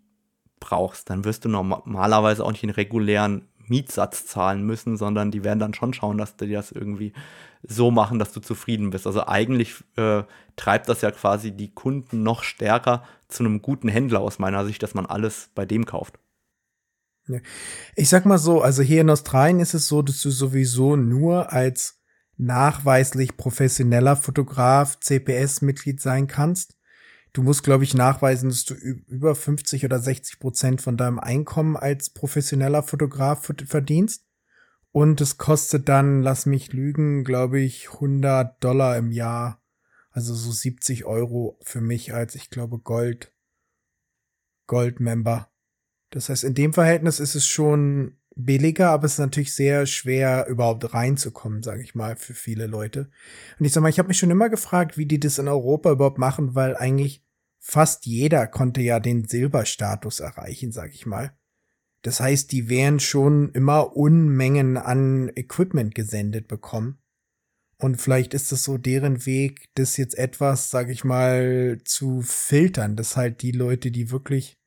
brauchst, 0.61 1.09
dann 1.09 1.24
wirst 1.24 1.44
du 1.44 1.48
normalerweise 1.48 2.44
auch 2.44 2.50
nicht 2.50 2.62
den 2.62 2.70
regulären 2.70 3.48
Mietsatz 3.68 4.26
zahlen 4.26 4.64
müssen, 4.64 4.96
sondern 4.96 5.31
die 5.31 5.44
werden 5.44 5.59
dann 5.59 5.74
schon 5.74 5.92
schauen, 5.94 6.18
dass 6.18 6.37
die 6.37 6.50
das 6.50 6.72
irgendwie 6.72 7.12
so 7.62 7.90
machen, 7.90 8.18
dass 8.18 8.32
du 8.32 8.40
zufrieden 8.40 8.90
bist. 8.90 9.06
Also 9.06 9.26
eigentlich 9.26 9.84
äh, 9.96 10.22
treibt 10.56 10.88
das 10.88 11.00
ja 11.00 11.10
quasi 11.10 11.52
die 11.52 11.72
Kunden 11.72 12.22
noch 12.22 12.42
stärker 12.42 13.02
zu 13.28 13.44
einem 13.44 13.62
guten 13.62 13.88
Händler 13.88 14.20
aus 14.20 14.38
meiner 14.38 14.64
Sicht, 14.64 14.82
dass 14.82 14.94
man 14.94 15.06
alles 15.06 15.50
bei 15.54 15.66
dem 15.66 15.84
kauft. 15.84 16.18
Ich 17.94 18.08
sag 18.08 18.24
mal 18.24 18.38
so, 18.38 18.62
also 18.62 18.82
hier 18.82 19.02
in 19.02 19.10
Australien 19.10 19.60
ist 19.60 19.74
es 19.74 19.86
so, 19.86 20.02
dass 20.02 20.20
du 20.22 20.30
sowieso 20.30 20.96
nur 20.96 21.52
als 21.52 22.00
nachweislich 22.38 23.36
professioneller 23.36 24.16
Fotograf 24.16 24.98
CPS-Mitglied 25.00 26.00
sein 26.00 26.26
kannst. 26.26 26.76
Du 27.32 27.42
musst, 27.42 27.62
glaube 27.62 27.84
ich, 27.84 27.94
nachweisen, 27.94 28.48
dass 28.48 28.64
du 28.64 28.74
über 28.74 29.34
50 29.34 29.84
oder 29.84 29.98
60 29.98 30.40
Prozent 30.40 30.80
von 30.80 30.96
deinem 30.96 31.18
Einkommen 31.18 31.76
als 31.76 32.10
professioneller 32.10 32.82
Fotograf 32.82 33.52
verdienst. 33.66 34.24
Und 34.92 35.20
es 35.20 35.38
kostet 35.38 35.88
dann, 35.88 36.22
lass 36.22 36.46
mich 36.46 36.72
lügen, 36.72 37.24
glaube 37.24 37.61
ich, 37.61 37.92
100 37.94 38.62
Dollar 38.62 38.96
im 38.96 39.12
Jahr. 39.12 39.62
Also 40.11 40.35
so 40.35 40.51
70 40.51 41.05
Euro 41.05 41.59
für 41.62 41.81
mich 41.81 42.14
als, 42.14 42.35
ich 42.35 42.51
glaube, 42.51 42.79
Gold, 42.79 43.33
Gold-Member. 44.66 45.51
Das 46.11 46.29
heißt, 46.29 46.44
in 46.44 46.55
dem 46.55 46.72
Verhältnis 46.72 47.20
ist 47.20 47.35
es 47.35 47.46
schon 47.46 48.16
billiger, 48.35 48.90
aber 48.90 49.05
es 49.05 49.12
ist 49.12 49.18
natürlich 49.18 49.55
sehr 49.55 49.85
schwer, 49.87 50.46
überhaupt 50.48 50.94
reinzukommen, 50.94 51.62
sage 51.62 51.83
ich 51.83 51.94
mal, 51.94 52.16
für 52.16 52.35
viele 52.35 52.66
Leute. 52.66 53.11
Und 53.59 53.66
ich 53.66 53.72
sag 53.72 53.83
mal, 53.83 53.88
ich 53.88 53.98
habe 53.98 54.09
mich 54.09 54.18
schon 54.18 54.31
immer 54.31 54.48
gefragt, 54.48 54.96
wie 54.96 55.07
die 55.07 55.20
das 55.20 55.38
in 55.38 55.48
Europa 55.48 55.90
überhaupt 55.90 56.18
machen, 56.18 56.55
weil 56.55 56.77
eigentlich 56.77 57.24
fast 57.59 58.07
jeder 58.07 58.46
konnte 58.46 58.81
ja 58.81 59.01
den 59.01 59.27
Silberstatus 59.27 60.20
erreichen, 60.20 60.72
sag 60.72 60.94
ich 60.94 61.05
mal. 61.05 61.38
Das 62.02 62.20
heißt, 62.20 62.52
die 62.52 62.68
wären 62.68 63.00
schon 63.00 63.50
immer 63.52 63.96
Unmengen 63.96 64.76
an 64.76 65.30
Equipment 65.34 65.94
gesendet 65.94 66.48
bekommen. 66.48 66.98
Und 67.80 68.00
vielleicht 68.00 68.34
ist 68.34 68.50
es 68.50 68.64
so 68.64 68.76
deren 68.76 69.24
Weg, 69.24 69.68
das 69.74 69.96
jetzt 69.96 70.18
etwas, 70.18 70.70
sag 70.70 70.88
ich 70.88 71.04
mal, 71.04 71.78
zu 71.84 72.22
filtern, 72.22 72.96
dass 72.96 73.16
halt 73.16 73.42
die 73.42 73.52
Leute, 73.52 73.90
die 73.90 74.11
wirklich 74.11 74.58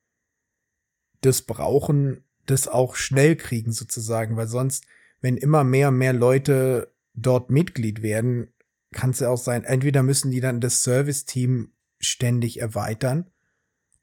das 1.20 1.42
brauchen, 1.42 2.24
das 2.46 2.68
auch 2.68 2.96
schnell 2.96 3.36
kriegen 3.36 3.72
sozusagen, 3.72 4.36
weil 4.36 4.48
sonst, 4.48 4.86
wenn 5.20 5.36
immer 5.36 5.62
mehr 5.62 5.88
und 5.88 5.98
mehr 5.98 6.14
Leute 6.14 6.92
dort 7.14 7.50
Mitglied 7.50 8.02
werden, 8.02 8.52
kann 8.92 9.10
es 9.10 9.20
ja 9.20 9.28
auch 9.28 9.38
sein, 9.38 9.64
entweder 9.64 10.02
müssen 10.02 10.30
die 10.30 10.40
dann 10.40 10.60
das 10.60 10.82
Service-Team 10.82 11.72
ständig 11.98 12.60
erweitern 12.60 13.30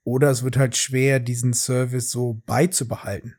oder 0.10 0.32
es 0.32 0.44
wird 0.44 0.58
halt 0.58 0.76
schwer, 0.76 1.20
diesen 1.20 1.54
Service 1.54 2.10
so 2.10 2.42
beizubehalten. 2.46 3.36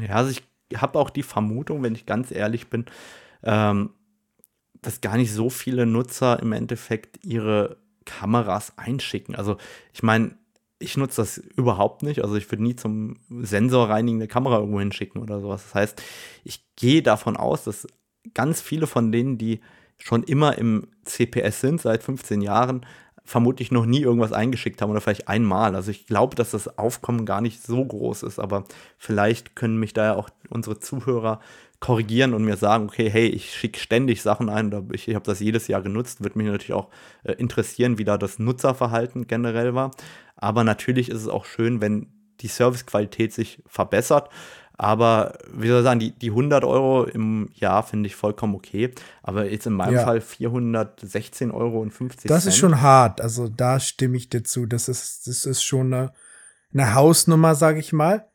Ja, 0.00 0.16
also 0.16 0.30
ich 0.30 0.42
habe 0.80 0.98
auch 0.98 1.10
die 1.10 1.22
Vermutung, 1.22 1.82
wenn 1.82 1.94
ich 1.94 2.06
ganz 2.06 2.30
ehrlich 2.30 2.68
bin, 2.68 2.86
ähm, 3.42 3.90
dass 4.80 5.02
gar 5.02 5.18
nicht 5.18 5.32
so 5.32 5.50
viele 5.50 5.84
Nutzer 5.84 6.40
im 6.40 6.52
Endeffekt 6.52 7.24
ihre 7.24 7.76
Kameras 8.06 8.78
einschicken. 8.78 9.34
Also 9.34 9.58
ich 9.92 10.02
meine, 10.02 10.36
ich 10.78 10.96
nutze 10.96 11.20
das 11.20 11.36
überhaupt 11.36 12.02
nicht. 12.02 12.22
Also 12.22 12.36
ich 12.36 12.50
würde 12.50 12.62
nie 12.62 12.74
zum 12.74 13.18
Sensor 13.28 13.90
reinigende 13.90 14.28
Kamera 14.28 14.58
irgendwo 14.58 14.80
hinschicken 14.80 15.20
oder 15.20 15.40
sowas. 15.40 15.64
Das 15.64 15.74
heißt, 15.74 16.02
ich 16.44 16.64
gehe 16.76 17.02
davon 17.02 17.36
aus, 17.36 17.64
dass 17.64 17.86
ganz 18.32 18.62
viele 18.62 18.86
von 18.86 19.12
denen, 19.12 19.36
die 19.36 19.60
schon 19.98 20.22
immer 20.22 20.56
im 20.56 20.88
CPS 21.04 21.60
sind, 21.60 21.80
seit 21.80 22.02
15 22.02 22.40
Jahren, 22.40 22.86
vermutlich 23.24 23.70
noch 23.70 23.86
nie 23.86 24.00
irgendwas 24.00 24.32
eingeschickt 24.32 24.82
haben 24.82 24.90
oder 24.90 25.00
vielleicht 25.00 25.28
einmal. 25.28 25.74
Also 25.74 25.90
ich 25.90 26.06
glaube, 26.06 26.34
dass 26.34 26.50
das 26.50 26.78
Aufkommen 26.78 27.24
gar 27.24 27.40
nicht 27.40 27.62
so 27.62 27.84
groß 27.84 28.24
ist, 28.24 28.38
aber 28.38 28.64
vielleicht 28.98 29.54
können 29.54 29.78
mich 29.78 29.92
da 29.92 30.04
ja 30.04 30.14
auch 30.14 30.28
unsere 30.48 30.78
Zuhörer 30.80 31.40
korrigieren 31.82 32.32
und 32.32 32.44
mir 32.44 32.56
sagen, 32.56 32.84
okay, 32.84 33.10
hey, 33.10 33.26
ich 33.26 33.54
schicke 33.54 33.78
ständig 33.78 34.22
Sachen 34.22 34.48
ein, 34.48 34.68
oder 34.68 34.84
ich, 34.92 35.08
ich 35.08 35.14
habe 35.14 35.24
das 35.24 35.40
jedes 35.40 35.66
Jahr 35.66 35.82
genutzt, 35.82 36.22
würde 36.22 36.38
mich 36.38 36.46
natürlich 36.46 36.72
auch 36.72 36.88
äh, 37.24 37.32
interessieren, 37.32 37.98
wie 37.98 38.04
da 38.04 38.18
das 38.18 38.38
Nutzerverhalten 38.38 39.26
generell 39.26 39.74
war. 39.74 39.90
Aber 40.36 40.62
natürlich 40.64 41.08
ist 41.08 41.22
es 41.22 41.28
auch 41.28 41.44
schön, 41.44 41.80
wenn 41.80 42.06
die 42.40 42.48
Servicequalität 42.48 43.32
sich 43.32 43.62
verbessert. 43.66 44.28
Aber 44.78 45.38
wie 45.52 45.68
soll 45.68 45.80
ich 45.80 45.84
sagen, 45.84 46.00
die, 46.00 46.12
die 46.12 46.30
100 46.30 46.64
Euro 46.64 47.04
im 47.04 47.50
Jahr 47.54 47.82
finde 47.82 48.06
ich 48.06 48.16
vollkommen 48.16 48.54
okay. 48.54 48.92
Aber 49.22 49.50
jetzt 49.50 49.66
in 49.66 49.74
meinem 49.74 49.94
ja. 49.94 50.04
Fall 50.04 50.20
416 50.20 51.50
Euro 51.50 51.80
und 51.80 51.90
50 51.90 52.28
Das 52.28 52.46
ist 52.46 52.56
schon 52.56 52.80
hart. 52.80 53.20
Also 53.20 53.48
da 53.48 53.78
stimme 53.80 54.16
ich 54.16 54.28
dir 54.28 54.42
zu. 54.42 54.66
Das 54.66 54.88
ist, 54.88 55.26
das 55.26 55.46
ist 55.46 55.62
schon 55.62 55.92
eine, 55.92 56.12
eine 56.72 56.94
Hausnummer, 56.94 57.54
sage 57.54 57.80
ich 57.80 57.92
mal. 57.92 58.30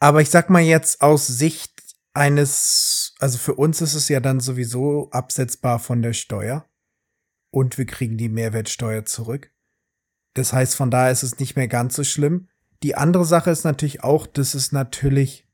Aber 0.00 0.20
ich 0.20 0.30
sag 0.30 0.50
mal 0.50 0.62
jetzt 0.62 1.02
aus 1.02 1.26
Sicht 1.26 1.72
eines, 2.14 3.14
also 3.18 3.38
für 3.38 3.54
uns 3.54 3.80
ist 3.80 3.94
es 3.94 4.08
ja 4.08 4.20
dann 4.20 4.40
sowieso 4.40 5.10
absetzbar 5.10 5.78
von 5.78 6.02
der 6.02 6.12
Steuer. 6.12 6.66
Und 7.50 7.78
wir 7.78 7.86
kriegen 7.86 8.16
die 8.16 8.28
Mehrwertsteuer 8.28 9.04
zurück. 9.04 9.52
Das 10.34 10.52
heißt, 10.52 10.74
von 10.74 10.90
daher 10.90 11.12
ist 11.12 11.22
es 11.22 11.38
nicht 11.38 11.54
mehr 11.54 11.68
ganz 11.68 11.94
so 11.94 12.02
schlimm. 12.02 12.48
Die 12.84 12.96
andere 12.96 13.24
Sache 13.24 13.50
ist 13.50 13.64
natürlich 13.64 14.04
auch, 14.04 14.26
dass 14.26 14.52
es 14.52 14.70
natürlich 14.70 15.48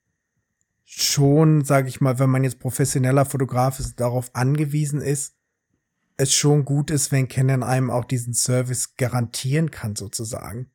schon, 0.84 1.64
sage 1.64 1.88
ich 1.88 2.00
mal, 2.00 2.18
wenn 2.18 2.28
man 2.28 2.42
jetzt 2.42 2.58
professioneller 2.58 3.24
Fotograf 3.24 3.78
ist, 3.78 4.00
darauf 4.00 4.34
angewiesen 4.34 5.00
ist, 5.00 5.36
es 6.16 6.34
schon 6.34 6.64
gut 6.64 6.90
ist, 6.90 7.12
wenn 7.12 7.28
Canon 7.28 7.62
einem 7.62 7.88
auch 7.88 8.04
diesen 8.04 8.34
Service 8.34 8.96
garantieren 8.96 9.70
kann, 9.70 9.94
sozusagen. 9.94 10.72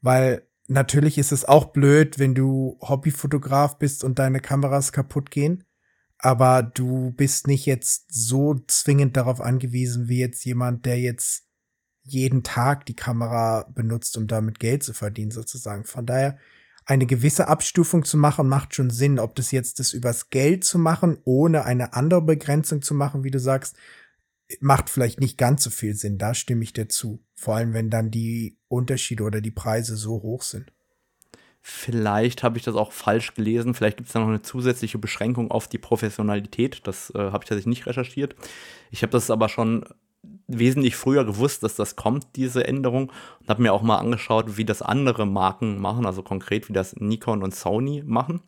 Weil 0.00 0.46
natürlich 0.68 1.18
ist 1.18 1.32
es 1.32 1.44
auch 1.44 1.72
blöd, 1.72 2.20
wenn 2.20 2.36
du 2.36 2.78
Hobbyfotograf 2.80 3.76
bist 3.76 4.04
und 4.04 4.20
deine 4.20 4.38
Kameras 4.38 4.92
kaputt 4.92 5.32
gehen, 5.32 5.64
aber 6.16 6.62
du 6.62 7.10
bist 7.10 7.48
nicht 7.48 7.66
jetzt 7.66 8.04
so 8.14 8.54
zwingend 8.68 9.16
darauf 9.16 9.40
angewiesen 9.40 10.06
wie 10.06 10.20
jetzt 10.20 10.44
jemand, 10.44 10.86
der 10.86 11.00
jetzt 11.00 11.49
jeden 12.02 12.42
Tag 12.42 12.86
die 12.86 12.96
Kamera 12.96 13.66
benutzt, 13.74 14.16
um 14.16 14.26
damit 14.26 14.58
Geld 14.58 14.82
zu 14.82 14.92
verdienen, 14.92 15.30
sozusagen. 15.30 15.84
Von 15.84 16.06
daher, 16.06 16.38
eine 16.86 17.06
gewisse 17.06 17.48
Abstufung 17.48 18.04
zu 18.04 18.16
machen, 18.16 18.48
macht 18.48 18.74
schon 18.74 18.90
Sinn. 18.90 19.18
Ob 19.18 19.34
das 19.36 19.52
jetzt 19.52 19.78
das 19.78 19.92
übers 19.92 20.30
Geld 20.30 20.64
zu 20.64 20.78
machen, 20.78 21.18
ohne 21.24 21.64
eine 21.64 21.92
andere 21.92 22.22
Begrenzung 22.22 22.82
zu 22.82 22.94
machen, 22.94 23.22
wie 23.22 23.30
du 23.30 23.38
sagst, 23.38 23.76
macht 24.60 24.90
vielleicht 24.90 25.20
nicht 25.20 25.38
ganz 25.38 25.62
so 25.62 25.70
viel 25.70 25.94
Sinn. 25.94 26.18
Da 26.18 26.34
stimme 26.34 26.64
ich 26.64 26.72
dir 26.72 26.88
zu. 26.88 27.22
Vor 27.34 27.56
allem, 27.56 27.74
wenn 27.74 27.90
dann 27.90 28.10
die 28.10 28.58
Unterschiede 28.68 29.22
oder 29.22 29.40
die 29.40 29.52
Preise 29.52 29.96
so 29.96 30.22
hoch 30.22 30.42
sind. 30.42 30.72
Vielleicht 31.62 32.42
habe 32.42 32.56
ich 32.56 32.64
das 32.64 32.74
auch 32.74 32.90
falsch 32.90 33.34
gelesen. 33.34 33.74
Vielleicht 33.74 33.98
gibt 33.98 34.08
es 34.08 34.14
da 34.14 34.20
noch 34.20 34.28
eine 34.28 34.42
zusätzliche 34.42 34.98
Beschränkung 34.98 35.50
auf 35.50 35.68
die 35.68 35.78
Professionalität. 35.78 36.80
Das 36.86 37.10
äh, 37.10 37.18
habe 37.18 37.44
ich 37.44 37.48
tatsächlich 37.48 37.66
nicht 37.66 37.86
recherchiert. 37.86 38.34
Ich 38.90 39.02
habe 39.02 39.12
das 39.12 39.30
aber 39.30 39.48
schon 39.48 39.84
wesentlich 40.58 40.96
früher 40.96 41.24
gewusst, 41.24 41.62
dass 41.62 41.76
das 41.76 41.96
kommt, 41.96 42.26
diese 42.36 42.66
Änderung, 42.66 43.10
und 43.40 43.48
habe 43.48 43.62
mir 43.62 43.72
auch 43.72 43.82
mal 43.82 43.98
angeschaut, 43.98 44.56
wie 44.56 44.64
das 44.64 44.82
andere 44.82 45.26
Marken 45.26 45.78
machen, 45.80 46.06
also 46.06 46.22
konkret 46.22 46.68
wie 46.68 46.72
das 46.72 46.96
Nikon 46.96 47.42
und 47.42 47.54
Sony 47.54 48.02
machen. 48.06 48.42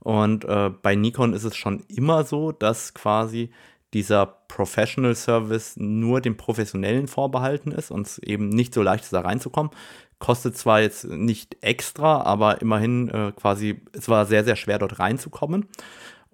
Und 0.00 0.44
äh, 0.44 0.70
bei 0.70 0.94
Nikon 0.94 1.34
ist 1.34 1.44
es 1.44 1.56
schon 1.56 1.84
immer 1.88 2.24
so, 2.24 2.52
dass 2.52 2.94
quasi 2.94 3.50
dieser 3.92 4.26
Professional 4.26 5.14
Service 5.14 5.74
nur 5.76 6.20
dem 6.20 6.36
Professionellen 6.36 7.08
vorbehalten 7.08 7.72
ist 7.72 7.90
und 7.90 8.06
es 8.06 8.18
eben 8.18 8.48
nicht 8.48 8.72
so 8.72 8.82
leicht 8.82 9.04
ist, 9.04 9.12
da 9.12 9.20
reinzukommen. 9.20 9.72
Kostet 10.18 10.56
zwar 10.56 10.80
jetzt 10.80 11.04
nicht 11.04 11.56
extra, 11.62 12.22
aber 12.22 12.60
immerhin 12.60 13.08
äh, 13.08 13.32
quasi, 13.34 13.80
es 13.92 14.08
war 14.08 14.26
sehr, 14.26 14.44
sehr 14.44 14.56
schwer 14.56 14.78
dort 14.78 14.98
reinzukommen. 14.98 15.66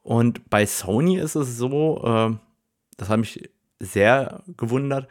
Und 0.03 0.51
bei 0.51 0.67
Sony 0.67 1.19
ist 1.19 1.35
es 1.35 1.57
so, 1.57 2.03
äh, 2.05 2.37
das 2.97 3.09
hat 3.09 3.21
mich 3.21 3.51
sehr 3.81 4.43
gewundert. 4.57 5.09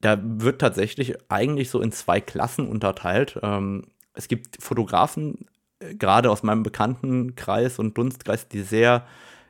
Da 0.00 0.18
wird 0.22 0.60
tatsächlich 0.60 1.16
eigentlich 1.28 1.70
so 1.70 1.80
in 1.80 1.92
zwei 1.92 2.20
Klassen 2.20 2.68
unterteilt. 2.68 3.38
Ähm, 3.42 3.84
es 4.14 4.28
gibt 4.28 4.62
Fotografen, 4.62 5.46
äh, 5.80 5.94
gerade 5.94 6.30
aus 6.30 6.42
meinem 6.42 6.62
Bekanntenkreis 6.62 7.78
und 7.78 7.96
Dunstkreis, 7.96 8.48
die 8.48 8.62
sehr 8.62 9.06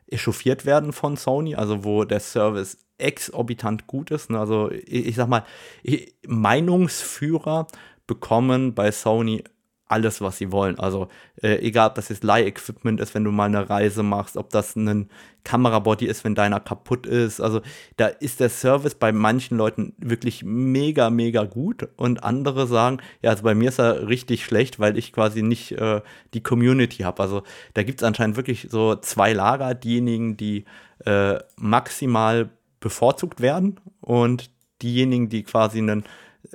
echauffiert 0.09 0.67
werden 0.67 0.93
von 0.93 1.17
Sony, 1.17 1.55
also 1.55 1.85
wo 1.85 2.05
der 2.05 2.21
Service 2.21 2.79
exorbitant 2.99 3.87
gut 3.87 4.11
ist. 4.11 4.31
Ne? 4.31 4.39
Also 4.39 4.71
ich, 4.71 5.07
ich 5.07 5.15
sag 5.15 5.29
mal, 5.29 5.45
Meinungsführer 6.27 7.67
bekommen 8.07 8.75
bei 8.75 8.91
Sony 8.91 9.45
alles, 9.91 10.21
was 10.21 10.39
sie 10.39 10.53
wollen. 10.53 10.79
Also 10.79 11.09
äh, 11.43 11.57
egal, 11.59 11.89
ob 11.89 11.95
das 11.97 12.09
jetzt 12.09 12.23
Leih-Equipment 12.23 13.01
ist, 13.01 13.15
wenn 13.15 13.25
du 13.25 13.33
mal 13.33 13.47
eine 13.47 13.69
Reise 13.69 14.03
machst, 14.03 14.37
ob 14.37 14.51
das 14.51 14.77
ein 14.77 15.11
Kamerabody 15.43 16.07
ist, 16.07 16.23
wenn 16.23 16.35
deiner 16.35 16.61
kaputt 16.61 17.07
ist. 17.07 17.41
Also 17.41 17.61
da 17.97 18.07
ist 18.07 18.41
der 18.41 18.51
Service 18.51 18.95
bei 18.95 19.11
manchen 19.11 19.57
Leuten 19.57 19.95
wirklich 19.99 20.45
mega, 20.45 21.11
mega 21.11 21.45
gut 21.45 21.89
und 21.97 22.23
andere 22.23 22.67
sagen, 22.67 22.99
ja, 23.23 23.31
also 23.31 23.43
bei 23.43 23.55
mir 23.55 23.71
ist 23.71 23.81
er 23.81 24.09
richtig 24.09 24.45
schlecht, 24.45 24.79
weil 24.79 24.97
ich 24.97 25.13
quasi 25.13 25.43
nicht 25.43 25.73
äh, 25.73 26.03
die 26.35 26.43
Community 26.43 27.03
habe. 27.03 27.23
Also 27.23 27.43
da 27.75 27.83
gibt 27.83 28.01
es 28.01 28.07
anscheinend 28.07 28.37
wirklich 28.37 28.69
so 28.71 28.95
zwei 28.97 29.33
Lager, 29.33 29.75
diejenigen, 29.75 30.37
die 30.37 30.65
äh, 31.05 31.39
maximal 31.57 32.51
bevorzugt 32.79 33.41
werden 33.41 33.81
und 34.01 34.51
diejenigen, 34.83 35.29
die 35.29 35.43
quasi 35.43 35.79
einen 35.79 36.05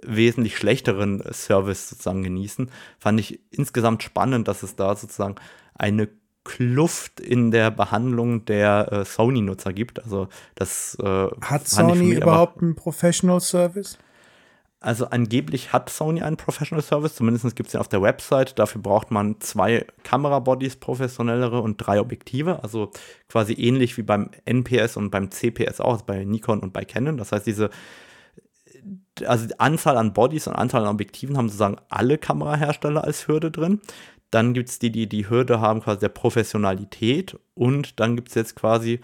wesentlich 0.01 0.57
schlechteren 0.57 1.23
Service 1.31 1.89
sozusagen 1.89 2.23
genießen. 2.23 2.69
Fand 2.99 3.19
ich 3.19 3.39
insgesamt 3.51 4.03
spannend, 4.03 4.47
dass 4.47 4.63
es 4.63 4.75
da 4.75 4.95
sozusagen 4.95 5.35
eine 5.73 6.09
Kluft 6.45 7.19
in 7.19 7.51
der 7.51 7.71
Behandlung 7.71 8.45
der 8.45 8.91
äh, 8.91 9.05
Sony-Nutzer 9.05 9.73
gibt. 9.73 10.01
Also 10.03 10.27
das 10.53 10.95
äh, 11.01 11.27
hat 11.41 11.67
Sony 11.67 12.13
überhaupt 12.13 12.61
einen 12.61 12.75
Professional 12.75 13.41
Service? 13.41 13.97
Also 14.79 15.07
angeblich 15.07 15.73
hat 15.73 15.89
Sony 15.89 16.21
einen 16.21 16.37
Professional 16.37 16.83
Service, 16.83 17.15
zumindest 17.15 17.55
gibt 17.55 17.67
es 17.67 17.73
ja 17.73 17.79
auf 17.79 17.87
der 17.87 18.03
Website. 18.03 18.59
Dafür 18.59 18.81
braucht 18.81 19.09
man 19.09 19.41
zwei 19.41 19.87
Kamerabodies, 20.03 20.75
professionellere 20.75 21.59
und 21.59 21.77
drei 21.77 21.99
Objektive. 21.99 22.61
Also 22.61 22.91
quasi 23.27 23.53
ähnlich 23.53 23.97
wie 23.97 24.03
beim 24.03 24.29
NPS 24.45 24.97
und 24.97 25.09
beim 25.09 25.31
CPS 25.31 25.81
auch, 25.81 25.93
also 25.93 26.05
bei 26.05 26.23
Nikon 26.23 26.59
und 26.59 26.71
bei 26.71 26.85
Canon. 26.85 27.17
Das 27.17 27.31
heißt, 27.31 27.47
diese 27.47 27.71
also 29.25 29.47
die 29.47 29.59
Anzahl 29.59 29.97
an 29.97 30.13
Bodies 30.13 30.47
und 30.47 30.55
Anzahl 30.55 30.83
an 30.83 30.93
Objektiven 30.93 31.37
haben 31.37 31.47
sozusagen 31.47 31.77
alle 31.89 32.17
Kamerahersteller 32.17 33.03
als 33.03 33.27
Hürde 33.27 33.51
drin. 33.51 33.81
Dann 34.31 34.53
gibt 34.53 34.69
es 34.69 34.79
die, 34.79 34.91
die 34.91 35.07
die 35.07 35.29
Hürde 35.29 35.61
haben 35.61 35.81
quasi 35.81 35.99
der 36.01 36.09
Professionalität 36.09 37.37
und 37.53 37.99
dann 37.99 38.15
gibt 38.15 38.29
es 38.29 38.35
jetzt 38.35 38.55
quasi 38.55 38.99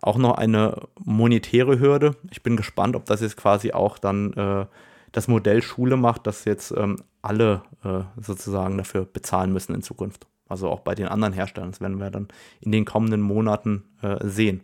auch 0.00 0.16
noch 0.16 0.36
eine 0.36 0.82
monetäre 1.00 1.80
Hürde. 1.80 2.14
Ich 2.30 2.42
bin 2.42 2.56
gespannt, 2.56 2.94
ob 2.94 3.04
das 3.06 3.20
jetzt 3.20 3.36
quasi 3.36 3.72
auch 3.72 3.98
dann 3.98 4.32
äh, 4.34 4.66
das 5.12 5.26
Modell 5.26 5.62
Schule 5.62 5.96
macht, 5.96 6.26
dass 6.26 6.44
jetzt 6.44 6.72
ähm, 6.76 7.02
alle 7.22 7.62
äh, 7.82 8.00
sozusagen 8.20 8.78
dafür 8.78 9.04
bezahlen 9.04 9.52
müssen 9.52 9.74
in 9.74 9.82
Zukunft. 9.82 10.26
Also 10.48 10.68
auch 10.68 10.80
bei 10.80 10.94
den 10.94 11.08
anderen 11.08 11.34
Herstellern. 11.34 11.72
Das 11.72 11.80
werden 11.80 11.98
wir 11.98 12.10
dann 12.10 12.28
in 12.60 12.72
den 12.72 12.84
kommenden 12.84 13.20
Monaten 13.20 13.84
äh, 14.02 14.16
sehen. 14.26 14.62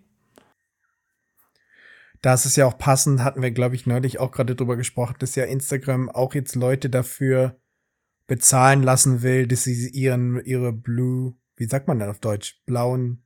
Das 2.25 2.47
ist 2.47 2.57
ja 2.57 2.65
auch 2.65 2.79
passend, 2.79 3.23
hatten 3.23 3.43
wir, 3.43 3.51
glaube 3.51 3.75
ich, 3.75 3.87
neulich 3.87 4.19
auch 4.19 4.31
gerade 4.31 4.55
drüber 4.55 4.77
gesprochen, 4.77 5.17
dass 5.19 5.35
ja 5.35 5.45
Instagram 5.45 6.09
auch 6.09 6.35
jetzt 6.35 6.55
Leute 6.55 6.89
dafür 6.89 7.59
bezahlen 8.27 8.83
lassen 8.83 9.21
will, 9.21 9.47
dass 9.47 9.65
sie 9.65 9.91
ihren, 9.91 10.43
ihre 10.43 10.73
Blue, 10.73 11.35
wie 11.57 11.67
sagt 11.67 11.87
man 11.87 11.99
denn 11.99 12.09
auf 12.09 12.21
Deutsch? 12.21 12.63
Blauen 12.65 13.25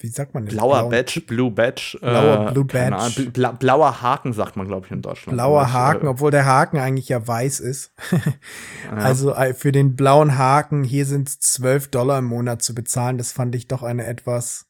wie 0.00 0.06
sagt 0.06 0.34
man 0.34 0.44
das? 0.44 0.54
Blauer 0.54 0.78
Blauen, 0.78 0.90
Badge, 0.90 1.20
Blue 1.26 1.50
Badge. 1.50 1.98
Blauer 2.00 2.48
äh, 2.48 2.52
Blue 2.52 2.64
Badge. 2.64 3.30
Bla, 3.30 3.50
blauer 3.50 4.00
Haken 4.00 4.32
sagt 4.32 4.56
man, 4.56 4.68
glaube 4.68 4.86
ich, 4.86 4.92
in 4.92 5.02
Deutschland. 5.02 5.36
Blauer 5.36 5.72
Haken, 5.72 6.06
äh, 6.06 6.10
obwohl 6.10 6.30
der 6.30 6.46
Haken 6.46 6.78
eigentlich 6.78 7.08
ja 7.08 7.26
weiß 7.26 7.58
ist. 7.58 7.92
ja. 8.12 8.96
Also 8.96 9.34
äh, 9.34 9.54
für 9.54 9.72
den 9.72 9.96
blauen 9.96 10.38
Haken, 10.38 10.84
hier 10.84 11.04
sind 11.04 11.28
es 11.28 11.40
12 11.40 11.88
Dollar 11.88 12.20
im 12.20 12.26
Monat 12.26 12.62
zu 12.62 12.74
bezahlen. 12.74 13.18
Das 13.18 13.32
fand 13.32 13.56
ich 13.56 13.66
doch 13.66 13.82
eine 13.82 14.06
etwas 14.06 14.67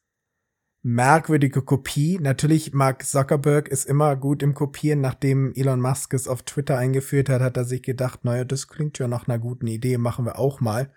merkwürdige 0.81 1.61
Kopie. 1.61 2.19
Natürlich, 2.19 2.73
Mark 2.73 3.05
Zuckerberg 3.05 3.67
ist 3.67 3.85
immer 3.85 4.15
gut 4.15 4.43
im 4.43 4.53
Kopieren. 4.53 5.01
Nachdem 5.01 5.53
Elon 5.55 5.81
Musk 5.81 6.13
es 6.13 6.27
auf 6.27 6.43
Twitter 6.43 6.77
eingeführt 6.77 7.29
hat, 7.29 7.41
hat 7.41 7.57
er 7.57 7.65
sich 7.65 7.83
gedacht, 7.83 8.23
naja, 8.25 8.43
das 8.43 8.67
klingt 8.67 8.99
ja 8.99 9.07
nach 9.07 9.27
einer 9.27 9.39
guten 9.39 9.67
Idee, 9.67 9.97
machen 9.97 10.25
wir 10.25 10.39
auch 10.39 10.61
mal. 10.61 10.91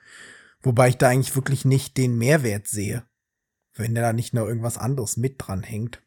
Wobei 0.63 0.89
ich 0.89 0.99
da 0.99 1.09
eigentlich 1.09 1.35
wirklich 1.35 1.65
nicht 1.65 1.97
den 1.97 2.17
Mehrwert 2.17 2.69
sehe 2.69 3.05
wenn 3.75 3.95
da 3.95 4.13
nicht 4.13 4.35
noch 4.35 4.47
irgendwas 4.47 4.79
anderes 4.79 5.17
mit 5.17 5.37
dran 5.39 5.63
hängt. 5.63 6.03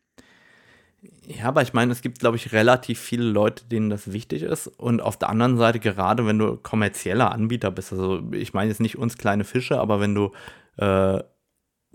Ja, 1.27 1.45
aber 1.45 1.61
ich 1.61 1.73
meine, 1.73 1.91
es 1.91 2.01
gibt, 2.01 2.19
glaube 2.19 2.37
ich, 2.37 2.51
relativ 2.51 2.99
viele 2.99 3.25
Leute, 3.25 3.65
denen 3.65 3.89
das 3.89 4.11
wichtig 4.11 4.43
ist. 4.43 4.67
Und 4.67 5.01
auf 5.01 5.17
der 5.17 5.29
anderen 5.29 5.57
Seite, 5.57 5.79
gerade 5.79 6.25
wenn 6.25 6.39
du 6.39 6.57
kommerzieller 6.57 7.31
Anbieter 7.31 7.71
bist, 7.71 7.91
also 7.91 8.23
ich 8.31 8.53
meine 8.53 8.69
jetzt 8.69 8.79
nicht 8.79 8.97
uns 8.97 9.17
kleine 9.17 9.43
Fische, 9.43 9.79
aber 9.79 9.99
wenn 9.99 10.15
du 10.15 10.31
äh, 10.77 11.23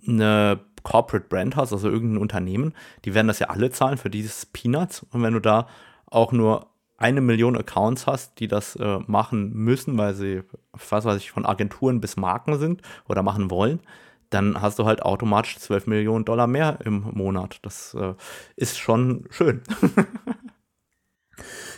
eine 0.06 0.60
Corporate 0.82 1.26
Brand 1.28 1.56
hast, 1.56 1.72
also 1.72 1.88
irgendein 1.88 2.20
Unternehmen, 2.20 2.74
die 3.04 3.14
werden 3.14 3.28
das 3.28 3.38
ja 3.38 3.48
alle 3.48 3.70
zahlen 3.70 3.98
für 3.98 4.10
dieses 4.10 4.46
Peanuts. 4.46 5.04
Und 5.10 5.22
wenn 5.22 5.34
du 5.34 5.40
da 5.40 5.66
auch 6.06 6.32
nur 6.32 6.66
eine 6.96 7.22
Million 7.22 7.56
Accounts 7.56 8.06
hast, 8.06 8.38
die 8.40 8.48
das 8.48 8.76
äh, 8.76 8.98
machen 9.06 9.52
müssen, 9.54 9.96
weil 9.96 10.14
sie, 10.14 10.42
was 10.72 11.04
weiß 11.04 11.16
ich, 11.16 11.30
von 11.30 11.46
Agenturen 11.46 12.00
bis 12.00 12.16
Marken 12.16 12.58
sind 12.58 12.82
oder 13.08 13.22
machen 13.22 13.50
wollen, 13.50 13.80
dann 14.28 14.60
hast 14.60 14.78
du 14.78 14.84
halt 14.84 15.02
automatisch 15.02 15.58
12 15.58 15.86
Millionen 15.86 16.24
Dollar 16.24 16.46
mehr 16.46 16.78
im 16.84 17.00
Monat. 17.12 17.58
Das 17.62 17.94
äh, 17.94 18.14
ist 18.54 18.78
schon 18.78 19.26
schön. 19.30 19.62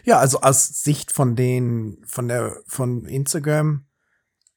ja, 0.05 0.19
also 0.19 0.41
aus 0.41 0.83
Sicht 0.83 1.13
von 1.13 1.37
den, 1.37 2.03
von 2.05 2.29
der, 2.29 2.57
von 2.67 3.07
Instagram 3.07 3.87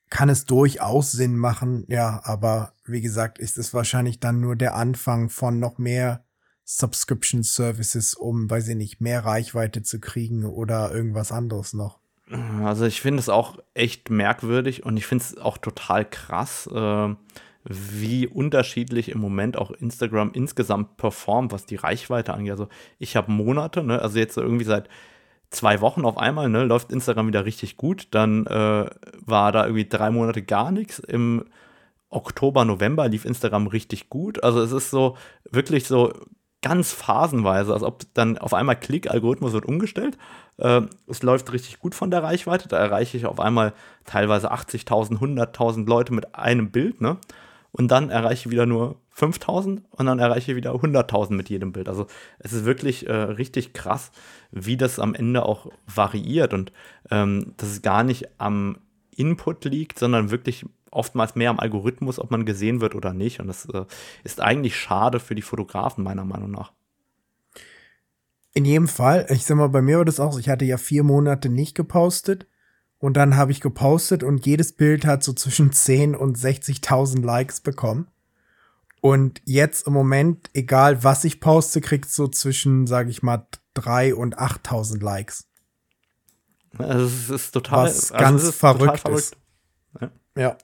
kann 0.10 0.30
es 0.30 0.46
durchaus 0.46 1.12
Sinn 1.12 1.38
machen, 1.38 1.86
ja, 1.88 2.22
aber 2.24 2.74
wie 2.86 3.02
gesagt, 3.02 3.40
ist 3.40 3.58
es 3.58 3.74
wahrscheinlich 3.74 4.20
dann 4.20 4.40
nur 4.40 4.56
der 4.56 4.76
Anfang 4.76 5.30
von 5.30 5.60
noch 5.60 5.78
mehr 5.78 6.24
Subscription 6.64 7.44
Services, 7.44 8.16
um, 8.16 8.50
weiß 8.50 8.70
ich 8.70 8.76
nicht, 8.76 9.02
mehr 9.02 9.24
Reichweite 9.24 9.84
zu 9.84 10.00
kriegen 10.00 10.46
oder 10.46 10.92
irgendwas 10.92 11.32
anderes 11.32 11.74
noch. 11.74 12.00
Also 12.64 12.86
ich 12.86 13.02
finde 13.02 13.20
es 13.20 13.30
auch 13.30 13.60
echt 13.76 14.10
merkwürdig 14.10 14.84
und 14.84 14.98
ich 14.98 15.06
finde 15.06 15.24
es 15.24 15.38
auch 15.38 15.60
total 15.60 16.06
krass. 16.06 16.68
Äh, 16.74 17.16
wie 17.68 18.28
unterschiedlich 18.28 19.10
im 19.10 19.20
Moment 19.20 19.58
auch 19.58 19.72
Instagram 19.72 20.32
insgesamt 20.34 20.98
performt, 20.98 21.52
was 21.52 21.66
die 21.66 21.78
Reichweite 21.78 22.34
angeht. 22.34 22.52
Also 22.52 22.68
ich 23.00 23.16
habe 23.16 23.32
Monate, 23.32 23.84
ne, 23.84 24.00
also 24.02 24.20
jetzt 24.20 24.38
irgendwie 24.38 24.66
seit 24.66 24.88
zwei 25.56 25.82
Wochen 25.82 26.06
auf 26.06 26.18
einmal, 26.18 26.50
ne, 26.50 26.66
läuft 26.66 26.92
Instagram 26.92 27.28
wieder 27.28 27.46
richtig 27.46 27.78
gut. 27.78 28.08
Dann 28.12 28.46
äh, 28.46 28.86
war 29.26 29.52
da 29.52 29.66
irgendwie 29.66 29.88
drei 29.88 30.12
Monate 30.12 30.42
gar 30.42 30.72
nichts. 30.72 31.00
Im 31.00 31.46
Oktober, 32.10 32.66
November 32.66 33.08
lief 33.08 33.26
Instagram 33.26 33.68
richtig 33.68 34.10
gut. 34.10 34.44
Also 34.44 34.62
es 34.62 34.72
ist 34.72 34.90
so 34.90 35.18
wirklich 35.50 35.88
so 35.88 36.14
ganz 36.62 36.94
phasenweise, 36.94 37.74
als 37.74 37.84
ob 37.84 38.04
dann 38.14 38.38
auf 38.38 38.54
einmal 38.54 38.76
Klick-Algorithmus 38.76 39.54
wird 39.54 39.66
umgestellt. 39.66 40.18
Äh, 40.58 40.82
es 41.08 41.22
läuft 41.24 41.52
richtig 41.52 41.80
gut 41.80 41.96
von 41.96 42.12
der 42.12 42.24
Reichweite. 42.24 42.68
Da 42.68 42.78
erreiche 42.78 43.18
ich 43.18 43.26
auf 43.26 43.40
einmal 43.40 43.74
teilweise 44.06 44.52
80.000, 44.52 45.20
100.000 45.20 45.88
Leute 45.88 46.14
mit 46.14 46.36
einem 46.36 46.72
Bild, 46.72 47.02
ne? 47.02 47.18
und 47.78 47.90
dann 47.90 48.10
erreiche 48.10 48.48
ich 48.48 48.52
wieder 48.52 48.66
nur 48.66 48.96
5000 49.16 49.82
und 49.92 50.06
dann 50.06 50.20
erreiche 50.20 50.52
ich 50.52 50.58
wieder 50.58 50.74
100.000 50.74 51.34
mit 51.34 51.50
jedem 51.50 51.72
Bild. 51.72 51.88
Also 51.88 52.06
es 52.38 52.52
ist 52.52 52.66
wirklich 52.66 53.08
äh, 53.08 53.14
richtig 53.14 53.72
krass, 53.72 54.12
wie 54.52 54.76
das 54.76 55.00
am 55.00 55.16
Ende 55.16 55.46
auch 55.46 55.72
variiert 55.88 56.54
und 56.54 56.74
ähm, 57.10 57.54
dass 57.56 57.70
es 57.70 57.82
gar 57.82 58.04
nicht 58.04 58.28
am 58.40 58.78
Input 59.16 59.64
liegt, 59.64 60.00
sondern 60.00 60.32
wirklich 60.32 60.66
oftmals 60.92 61.36
mehr 61.36 61.50
am 61.50 61.60
Algorithmus, 61.60 62.20
ob 62.20 62.30
man 62.30 62.46
gesehen 62.46 62.82
wird 62.82 62.94
oder 62.94 63.14
nicht. 63.14 63.40
Und 63.40 63.48
das 63.48 63.66
äh, 63.70 63.86
ist 64.26 64.42
eigentlich 64.42 64.76
schade 64.76 65.22
für 65.22 65.34
die 65.34 65.42
Fotografen, 65.42 66.04
meiner 66.04 66.26
Meinung 66.26 66.52
nach. 66.52 66.74
In 68.54 68.66
jedem 68.66 68.90
Fall, 68.90 69.28
ich 69.30 69.46
sag 69.46 69.56
mal, 69.56 69.70
bei 69.70 69.82
mir 69.82 70.00
war 70.00 70.06
das 70.06 70.20
auch 70.20 70.34
so, 70.34 70.40
ich 70.40 70.50
hatte 70.50 70.66
ja 70.66 70.78
vier 70.78 71.04
Monate 71.04 71.48
nicht 71.48 71.74
gepostet 71.74 72.48
und 72.98 73.16
dann 73.16 73.38
habe 73.38 73.54
ich 73.54 73.62
gepostet 73.62 74.24
und 74.24 74.46
jedes 74.46 74.74
Bild 74.74 75.06
hat 75.06 75.24
so 75.24 75.32
zwischen 75.32 75.72
10 75.72 76.16
und 76.16 76.38
60.000 76.38 77.24
Likes 77.24 77.62
bekommen. 77.62 78.08
Und 79.06 79.40
jetzt 79.46 79.86
im 79.86 79.94
Moment, 79.94 80.50
egal 80.56 81.04
was 81.04 81.26
ich 81.26 81.40
poste, 81.40 81.80
kriegt 81.80 82.10
so 82.10 82.28
zwischen, 82.28 82.88
sage 82.88 83.12
ich 83.12 83.22
mal, 83.22 83.46
3 83.76 84.16
und 84.16 84.40
8.000 84.40 85.00
Likes. 85.00 85.48
Also 86.80 87.06
es 87.06 87.30
ist 87.30 87.52
total, 87.52 87.86
was 87.86 88.12
also 88.12 88.24
ganz 88.24 88.44
ist 88.46 88.56
verrückt, 88.56 89.02
verrückt, 89.02 89.20
ist. 89.20 89.38
Ja. 90.36 90.58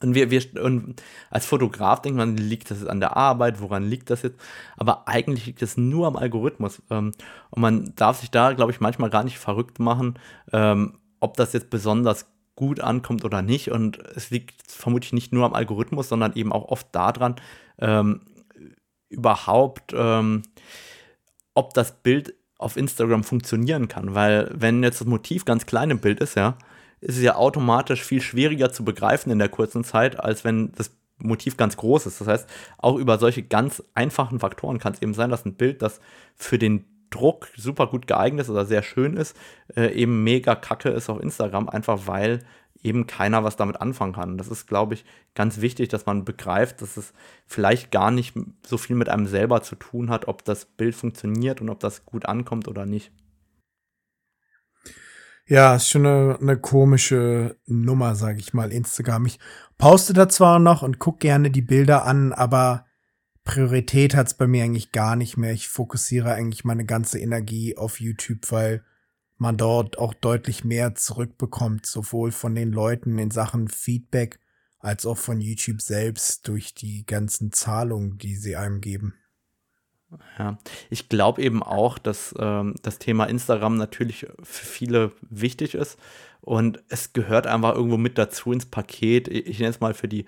Und 0.00 0.14
wir, 0.14 0.30
wir, 0.30 0.42
und 0.64 1.02
als 1.28 1.44
Fotograf 1.44 2.00
denkt 2.00 2.16
man, 2.16 2.38
liegt 2.38 2.70
das 2.70 2.80
jetzt 2.80 2.88
an 2.88 3.00
der 3.00 3.14
Arbeit, 3.14 3.60
woran 3.60 3.84
liegt 3.84 4.08
das 4.08 4.22
jetzt? 4.22 4.40
Aber 4.78 5.06
eigentlich 5.06 5.44
liegt 5.44 5.60
es 5.60 5.76
nur 5.76 6.06
am 6.06 6.16
Algorithmus. 6.16 6.80
Ähm, 6.88 7.12
und 7.50 7.60
man 7.60 7.92
darf 7.94 8.20
sich 8.20 8.30
da, 8.30 8.54
glaube 8.54 8.72
ich, 8.72 8.80
manchmal 8.80 9.10
gar 9.10 9.22
nicht 9.22 9.38
verrückt 9.38 9.80
machen, 9.80 10.18
ähm, 10.50 10.98
ob 11.20 11.36
das 11.36 11.52
jetzt 11.52 11.68
besonders 11.68 12.24
gut 12.56 12.80
ankommt 12.80 13.24
oder 13.24 13.42
nicht. 13.42 13.70
Und 13.70 13.98
es 14.16 14.30
liegt 14.30 14.70
vermutlich 14.70 15.12
nicht 15.12 15.32
nur 15.32 15.44
am 15.44 15.54
Algorithmus, 15.54 16.08
sondern 16.08 16.34
eben 16.34 16.52
auch 16.52 16.64
oft 16.64 16.88
daran, 16.92 17.36
ähm, 17.78 18.22
überhaupt, 19.08 19.94
ähm, 19.94 20.42
ob 21.54 21.74
das 21.74 22.02
Bild 22.02 22.34
auf 22.58 22.76
Instagram 22.76 23.22
funktionieren 23.22 23.88
kann. 23.88 24.14
Weil 24.14 24.50
wenn 24.52 24.82
jetzt 24.82 25.00
das 25.00 25.06
Motiv 25.06 25.44
ganz 25.44 25.66
klein 25.66 25.90
im 25.90 26.00
Bild 26.00 26.20
ist, 26.20 26.34
ja, 26.34 26.56
ist 27.00 27.18
es 27.18 27.22
ja 27.22 27.36
automatisch 27.36 28.02
viel 28.02 28.22
schwieriger 28.22 28.72
zu 28.72 28.84
begreifen 28.84 29.30
in 29.30 29.38
der 29.38 29.50
kurzen 29.50 29.84
Zeit, 29.84 30.18
als 30.18 30.44
wenn 30.44 30.72
das 30.72 30.90
Motiv 31.18 31.56
ganz 31.56 31.76
groß 31.76 32.06
ist. 32.06 32.20
Das 32.20 32.28
heißt, 32.28 32.48
auch 32.78 32.96
über 32.96 33.18
solche 33.18 33.42
ganz 33.42 33.82
einfachen 33.94 34.40
Faktoren 34.40 34.78
kann 34.78 34.94
es 34.94 35.02
eben 35.02 35.14
sein, 35.14 35.30
dass 35.30 35.44
ein 35.44 35.54
Bild, 35.54 35.82
das 35.82 36.00
für 36.34 36.58
den 36.58 36.84
Druck 37.10 37.48
super 37.56 37.86
gut 37.86 38.06
geeignet 38.06 38.42
ist 38.42 38.50
oder 38.50 38.64
sehr 38.64 38.82
schön 38.82 39.16
ist, 39.16 39.36
äh, 39.76 39.92
eben 39.94 40.24
mega 40.24 40.54
kacke 40.54 40.90
ist 40.90 41.08
auf 41.08 41.20
Instagram, 41.20 41.68
einfach 41.68 42.06
weil 42.06 42.40
eben 42.82 43.06
keiner 43.06 43.44
was 43.44 43.56
damit 43.56 43.80
anfangen 43.80 44.12
kann. 44.12 44.38
Das 44.38 44.48
ist, 44.48 44.66
glaube 44.66 44.94
ich, 44.94 45.04
ganz 45.34 45.60
wichtig, 45.60 45.88
dass 45.88 46.06
man 46.06 46.24
begreift, 46.24 46.82
dass 46.82 46.96
es 46.96 47.12
vielleicht 47.46 47.90
gar 47.90 48.10
nicht 48.10 48.34
so 48.64 48.78
viel 48.78 48.96
mit 48.96 49.08
einem 49.08 49.26
selber 49.26 49.62
zu 49.62 49.76
tun 49.76 50.10
hat, 50.10 50.28
ob 50.28 50.44
das 50.44 50.64
Bild 50.64 50.94
funktioniert 50.94 51.60
und 51.60 51.68
ob 51.68 51.80
das 51.80 52.06
gut 52.06 52.26
ankommt 52.26 52.68
oder 52.68 52.86
nicht. 52.86 53.12
Ja, 55.48 55.76
ist 55.76 55.88
schon 55.88 56.06
eine, 56.06 56.38
eine 56.40 56.58
komische 56.58 57.56
Nummer, 57.66 58.16
sage 58.16 58.40
ich 58.40 58.52
mal, 58.52 58.72
Instagram. 58.72 59.26
Ich 59.26 59.38
poste 59.78 60.12
da 60.12 60.28
zwar 60.28 60.58
noch 60.58 60.82
und 60.82 60.98
gucke 60.98 61.18
gerne 61.18 61.50
die 61.50 61.62
Bilder 61.62 62.04
an, 62.04 62.32
aber 62.32 62.85
Priorität 63.46 64.14
hat's 64.14 64.34
bei 64.34 64.46
mir 64.46 64.64
eigentlich 64.64 64.92
gar 64.92 65.16
nicht 65.16 65.38
mehr. 65.38 65.52
Ich 65.52 65.68
fokussiere 65.68 66.34
eigentlich 66.34 66.64
meine 66.64 66.84
ganze 66.84 67.18
Energie 67.18 67.78
auf 67.78 68.00
YouTube, 68.00 68.50
weil 68.50 68.84
man 69.38 69.56
dort 69.56 69.98
auch 69.98 70.12
deutlich 70.12 70.64
mehr 70.64 70.94
zurückbekommt, 70.94 71.86
sowohl 71.86 72.32
von 72.32 72.54
den 72.54 72.72
Leuten 72.72 73.16
in 73.18 73.30
Sachen 73.30 73.68
Feedback 73.68 74.40
als 74.78 75.06
auch 75.06 75.16
von 75.16 75.40
YouTube 75.40 75.80
selbst 75.80 76.48
durch 76.48 76.74
die 76.74 77.06
ganzen 77.06 77.52
Zahlungen, 77.52 78.18
die 78.18 78.34
sie 78.34 78.56
einem 78.56 78.80
geben. 78.80 79.14
Ja, 80.38 80.58
ich 80.90 81.08
glaube 81.08 81.42
eben 81.42 81.62
auch, 81.62 81.98
dass 81.98 82.34
ähm, 82.38 82.74
das 82.82 82.98
Thema 82.98 83.24
Instagram 83.26 83.76
natürlich 83.76 84.26
für 84.42 84.66
viele 84.66 85.12
wichtig 85.22 85.74
ist 85.74 85.98
und 86.40 86.82
es 86.88 87.12
gehört 87.12 87.46
einfach 87.46 87.74
irgendwo 87.74 87.96
mit 87.96 88.18
dazu 88.18 88.52
ins 88.52 88.66
Paket. 88.66 89.28
Ich, 89.28 89.46
ich 89.46 89.58
nenne 89.58 89.70
es 89.70 89.80
mal 89.80 89.94
für 89.94 90.08
die 90.08 90.26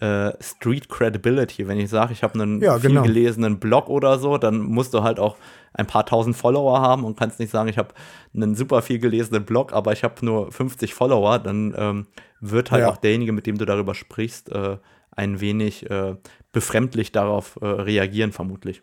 äh, 0.00 0.32
Street 0.42 0.88
Credibility. 0.88 1.66
Wenn 1.68 1.78
ich 1.78 1.90
sage, 1.90 2.12
ich 2.12 2.22
habe 2.22 2.34
einen 2.34 2.60
Ja, 2.60 2.78
viel 2.78 2.90
genau. 2.90 3.02
gelesenen 3.02 3.58
Blog 3.58 3.88
oder 3.88 4.18
so, 4.18 4.38
dann 4.38 4.60
musst 4.62 4.94
du 4.94 5.02
halt 5.02 5.18
auch 5.18 5.36
ein 5.74 5.86
paar 5.86 6.06
tausend 6.06 6.36
Follower 6.36 6.80
haben 6.80 7.04
und 7.04 7.18
kannst 7.18 7.38
nicht 7.38 7.50
sagen, 7.50 7.68
ich 7.68 7.78
habe 7.78 7.94
einen 8.34 8.54
super 8.54 8.82
viel 8.82 8.98
gelesenen 8.98 9.44
Blog, 9.44 9.72
aber 9.72 9.92
ich 9.92 10.02
habe 10.04 10.24
nur 10.24 10.50
50 10.52 10.94
Follower. 10.94 11.38
Dann 11.38 11.74
ähm, 11.76 12.06
wird 12.40 12.70
halt 12.70 12.82
Ja. 12.82 12.90
auch 12.90 12.96
derjenige, 12.96 13.32
mit 13.32 13.46
dem 13.46 13.58
du 13.58 13.64
darüber 13.64 13.94
sprichst, 13.94 14.50
äh, 14.50 14.78
ein 15.10 15.40
wenig 15.40 15.88
äh, 15.90 16.16
befremdlich 16.52 17.12
darauf 17.12 17.58
äh, 17.60 17.66
reagieren, 17.66 18.32
vermutlich. 18.32 18.82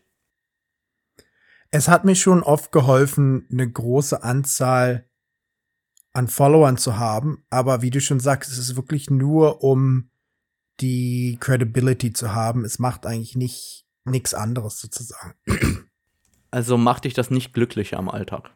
Es 1.71 1.87
hat 1.87 2.05
mir 2.05 2.15
schon 2.15 2.43
oft 2.43 2.71
geholfen, 2.71 3.47
eine 3.51 3.69
große 3.69 4.23
Anzahl 4.23 5.09
an 6.13 6.27
Followern 6.29 6.77
zu 6.77 6.97
haben, 6.97 7.43
aber 7.49 7.81
wie 7.81 7.89
du 7.89 7.99
schon 7.99 8.21
sagst, 8.21 8.49
es 8.51 8.57
ist 8.57 8.75
wirklich 8.77 9.09
nur 9.09 9.63
um 9.63 10.09
die 10.81 11.37
Credibility 11.39 12.13
zu 12.13 12.33
haben. 12.33 12.65
Es 12.65 12.79
macht 12.79 13.05
eigentlich 13.05 13.35
nicht 13.35 13.85
nichts 14.05 14.33
anderes 14.33 14.79
sozusagen. 14.79 15.33
Also 16.51 16.77
macht 16.77 17.05
dich 17.05 17.13
das 17.13 17.31
nicht 17.31 17.53
glücklicher 17.53 17.97
am 17.97 18.09
Alltag. 18.09 18.51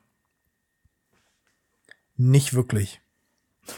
Nicht 2.16 2.54
wirklich. 2.54 3.02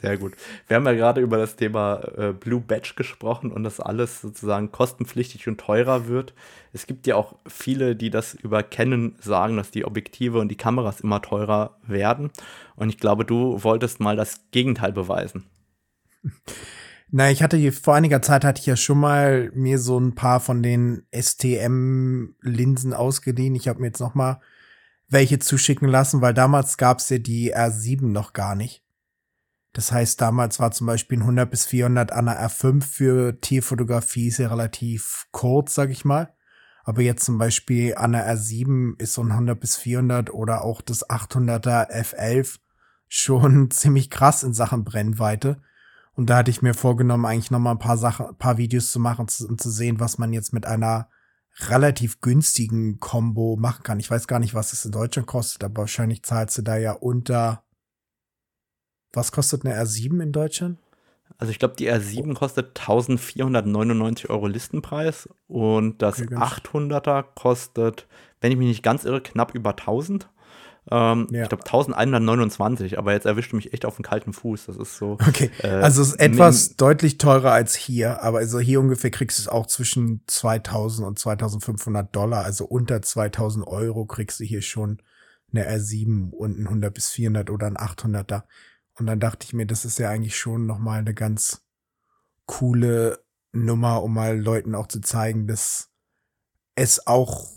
Sehr 0.00 0.18
gut. 0.18 0.34
Wir 0.66 0.76
haben 0.76 0.86
ja 0.86 0.92
gerade 0.92 1.20
über 1.20 1.38
das 1.38 1.56
Thema 1.56 2.00
äh, 2.16 2.32
Blue 2.32 2.60
Badge 2.60 2.92
gesprochen 2.96 3.52
und 3.52 3.64
dass 3.64 3.80
alles 3.80 4.20
sozusagen 4.20 4.70
kostenpflichtig 4.70 5.48
und 5.48 5.58
teurer 5.58 6.06
wird. 6.06 6.34
Es 6.72 6.86
gibt 6.86 7.06
ja 7.06 7.16
auch 7.16 7.36
viele, 7.46 7.96
die 7.96 8.10
das 8.10 8.34
über 8.34 8.62
Canon 8.62 9.16
sagen, 9.18 9.56
dass 9.56 9.70
die 9.70 9.84
Objektive 9.84 10.38
und 10.38 10.48
die 10.48 10.56
Kameras 10.56 11.00
immer 11.00 11.22
teurer 11.22 11.78
werden. 11.86 12.30
Und 12.76 12.90
ich 12.90 12.98
glaube, 12.98 13.24
du 13.24 13.62
wolltest 13.62 14.00
mal 14.00 14.16
das 14.16 14.40
Gegenteil 14.50 14.92
beweisen. 14.92 15.46
Na, 17.10 17.30
ich 17.30 17.42
hatte 17.42 17.56
hier, 17.56 17.72
vor 17.72 17.94
einiger 17.94 18.22
Zeit 18.22 18.44
hatte 18.44 18.60
ich 18.60 18.66
ja 18.66 18.76
schon 18.76 18.98
mal 18.98 19.50
mir 19.54 19.78
so 19.78 19.98
ein 19.98 20.14
paar 20.14 20.40
von 20.40 20.62
den 20.62 21.06
STM-Linsen 21.12 22.92
ausgeliehen. 22.92 23.54
Ich 23.54 23.68
habe 23.68 23.80
mir 23.80 23.88
jetzt 23.88 24.00
noch 24.00 24.14
mal 24.14 24.40
welche 25.08 25.38
zuschicken 25.38 25.88
lassen, 25.88 26.20
weil 26.22 26.34
damals 26.34 26.76
gab's 26.76 27.08
ja 27.10 27.18
die 27.18 27.54
R7 27.54 28.06
noch 28.06 28.32
gar 28.32 28.54
nicht. 28.54 28.82
Das 29.74 29.90
heißt, 29.90 30.20
damals 30.20 30.60
war 30.60 30.70
zum 30.70 30.86
Beispiel 30.86 31.18
ein 31.18 31.22
100 31.22 31.50
bis 31.50 31.66
400 31.66 32.12
an 32.12 32.26
der 32.26 32.40
R5 32.48 32.82
für 32.82 33.40
Tierfotografie 33.40 34.28
ist 34.28 34.38
ja 34.38 34.48
relativ 34.48 35.26
kurz, 35.32 35.74
sag 35.74 35.90
ich 35.90 36.04
mal. 36.04 36.32
Aber 36.84 37.02
jetzt 37.02 37.24
zum 37.24 37.38
Beispiel 37.38 37.94
an 37.96 38.12
der 38.12 38.32
R7 38.32 39.00
ist 39.00 39.14
so 39.14 39.22
ein 39.22 39.32
100 39.32 39.58
bis 39.58 39.76
400 39.76 40.32
oder 40.32 40.62
auch 40.62 40.80
das 40.80 41.08
800er 41.08 41.90
F11 41.90 42.58
schon 43.08 43.70
ziemlich 43.72 44.10
krass 44.10 44.42
in 44.42 44.54
Sachen 44.54 44.84
Brennweite. 44.84 45.60
Und 46.16 46.30
da 46.30 46.38
hatte 46.38 46.50
ich 46.50 46.62
mir 46.62 46.74
vorgenommen, 46.74 47.26
eigentlich 47.26 47.50
noch 47.50 47.58
mal 47.58 47.72
ein 47.72 47.78
paar 47.78 47.96
Sachen, 47.98 48.26
ein 48.26 48.36
paar 48.36 48.56
Videos 48.56 48.92
zu 48.92 49.00
machen, 49.00 49.26
zu, 49.28 49.48
um 49.48 49.58
zu 49.58 49.70
sehen, 49.70 49.98
was 50.00 50.18
man 50.18 50.32
jetzt 50.32 50.52
mit 50.52 50.64
einer 50.66 51.08
relativ 51.68 52.20
günstigen 52.20 52.98
Combo 53.00 53.56
machen 53.56 53.82
kann. 53.82 54.00
Ich 54.00 54.10
weiß 54.10 54.26
gar 54.26 54.38
nicht, 54.38 54.54
was 54.54 54.72
es 54.72 54.84
in 54.84 54.92
Deutschland 54.92 55.26
kostet, 55.28 55.62
aber 55.64 55.82
wahrscheinlich 55.82 56.22
zahlst 56.22 56.58
du 56.58 56.62
da 56.62 56.76
ja 56.76 56.92
unter. 56.92 57.64
Was 59.12 59.30
kostet 59.30 59.64
eine 59.64 59.80
R7 59.80 60.20
in 60.22 60.32
Deutschland? 60.32 60.78
Also 61.38 61.50
ich 61.50 61.58
glaube, 61.58 61.74
die 61.76 61.90
R7 61.90 62.34
kostet 62.34 62.78
1499 62.78 64.30
Euro 64.30 64.46
Listenpreis 64.46 65.28
und 65.46 66.02
das 66.02 66.18
Okay, 66.18 66.26
ganz- 66.30 66.42
800er 66.44 67.24
kostet, 67.34 68.06
wenn 68.40 68.52
ich 68.52 68.58
mich 68.58 68.68
nicht 68.68 68.82
ganz 68.82 69.04
irre, 69.04 69.20
knapp 69.20 69.54
über 69.54 69.76
1000. 69.76 70.28
Ähm, 70.90 71.28
Ja. 71.30 71.44
Ich 71.44 71.48
glaube 71.48 71.64
1129, 71.64 72.98
aber 72.98 73.12
jetzt 73.12 73.26
erwischt 73.26 73.52
du 73.52 73.56
mich 73.56 73.72
echt 73.72 73.84
auf 73.84 73.96
den 73.96 74.04
kalten 74.04 74.32
Fuß. 74.32 74.66
Das 74.66 74.76
ist 74.76 74.96
so. 74.96 75.12
Okay, 75.12 75.50
Äh, 75.62 75.68
also 75.68 76.02
es 76.02 76.08
ist 76.08 76.20
etwas 76.20 76.76
deutlich 76.76 77.18
teurer 77.18 77.52
als 77.52 77.74
hier, 77.74 78.22
aber 78.22 78.38
also 78.38 78.58
hier 78.58 78.80
ungefähr 78.80 79.10
kriegst 79.10 79.38
du 79.38 79.42
es 79.42 79.48
auch 79.48 79.66
zwischen 79.66 80.22
2000 80.26 81.06
und 81.06 81.18
2500 81.18 82.14
Dollar, 82.14 82.44
also 82.44 82.64
unter 82.66 83.00
2000 83.02 83.66
Euro 83.66 84.04
kriegst 84.06 84.40
du 84.40 84.44
hier 84.44 84.62
schon 84.62 84.98
eine 85.52 85.68
R7 85.68 86.30
und 86.30 86.58
ein 86.58 86.66
100 86.66 86.92
bis 86.92 87.10
400 87.10 87.50
oder 87.50 87.66
ein 87.66 87.76
800er. 87.76 88.42
Und 88.98 89.06
dann 89.06 89.20
dachte 89.20 89.44
ich 89.46 89.52
mir, 89.52 89.66
das 89.66 89.84
ist 89.84 89.98
ja 89.98 90.10
eigentlich 90.10 90.36
schon 90.36 90.66
noch 90.66 90.78
mal 90.78 90.98
eine 90.98 91.14
ganz 91.14 91.62
coole 92.46 93.24
Nummer, 93.52 94.02
um 94.02 94.14
mal 94.14 94.38
Leuten 94.38 94.74
auch 94.74 94.88
zu 94.88 95.00
zeigen, 95.00 95.46
dass 95.46 95.90
es 96.74 97.06
auch 97.06 97.53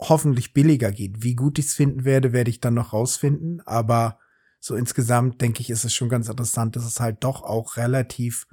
hoffentlich 0.00 0.52
billiger 0.52 0.92
geht. 0.92 1.22
Wie 1.22 1.34
gut 1.34 1.58
ich 1.58 1.66
es 1.66 1.74
finden 1.74 2.04
werde, 2.04 2.32
werde 2.32 2.50
ich 2.50 2.60
dann 2.60 2.74
noch 2.74 2.92
rausfinden, 2.92 3.60
aber 3.66 4.18
so 4.60 4.74
insgesamt 4.76 5.40
denke 5.40 5.60
ich, 5.60 5.70
ist 5.70 5.84
es 5.84 5.94
schon 5.94 6.08
ganz 6.08 6.28
interessant, 6.28 6.76
dass 6.76 6.86
es 6.86 7.00
halt 7.00 7.22
doch 7.22 7.42
auch 7.42 7.76
relativ 7.76 8.46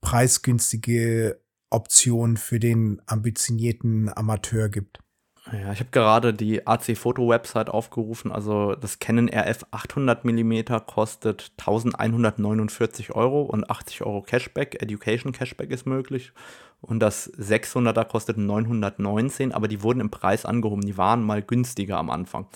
preisgünstige 0.00 1.40
Optionen 1.70 2.36
für 2.36 2.60
den 2.60 3.02
ambitionierten 3.06 4.08
Amateur 4.16 4.68
gibt. 4.68 5.00
Ja, 5.52 5.72
ich 5.72 5.78
habe 5.78 5.90
gerade 5.92 6.34
die 6.34 6.66
AC 6.66 6.96
Foto 6.96 7.28
Website 7.28 7.70
aufgerufen. 7.70 8.32
Also 8.32 8.74
das 8.74 8.98
Canon 8.98 9.28
RF 9.28 9.64
800 9.70 10.24
mm 10.24 10.64
kostet 10.86 11.52
1149 11.58 13.14
Euro 13.14 13.42
und 13.42 13.70
80 13.70 14.02
Euro 14.02 14.22
Cashback. 14.22 14.82
Education 14.82 15.30
Cashback 15.32 15.70
ist 15.70 15.86
möglich. 15.86 16.32
Und 16.80 16.98
das 17.00 17.32
600er 17.34 18.04
kostet 18.04 18.38
919, 18.38 19.52
aber 19.52 19.68
die 19.68 19.82
wurden 19.82 20.00
im 20.00 20.10
Preis 20.10 20.44
angehoben. 20.44 20.84
Die 20.84 20.98
waren 20.98 21.22
mal 21.22 21.42
günstiger 21.42 21.98
am 21.98 22.10
Anfang. 22.10 22.46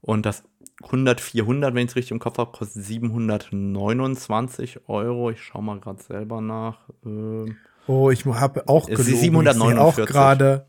Und 0.00 0.26
das 0.26 0.42
100 0.82 1.20
400, 1.20 1.74
wenn 1.74 1.84
ich 1.84 1.90
es 1.92 1.96
richtig 1.96 2.10
im 2.10 2.18
Kopf 2.18 2.38
habe, 2.38 2.50
kostet 2.52 2.84
729 2.84 4.88
Euro. 4.88 5.30
Ich 5.30 5.42
schaue 5.42 5.62
mal 5.62 5.78
gerade 5.80 6.02
selber 6.02 6.40
nach. 6.40 6.78
Ähm, 7.04 7.56
Oh, 7.88 8.10
ich 8.10 8.26
habe 8.26 8.68
auch 8.68 8.86
gelogen. 8.86 9.00
Ich 9.00 9.06
sehe 9.20 9.30
auch 9.30 9.94
749. 9.94 10.06
gerade, 10.06 10.66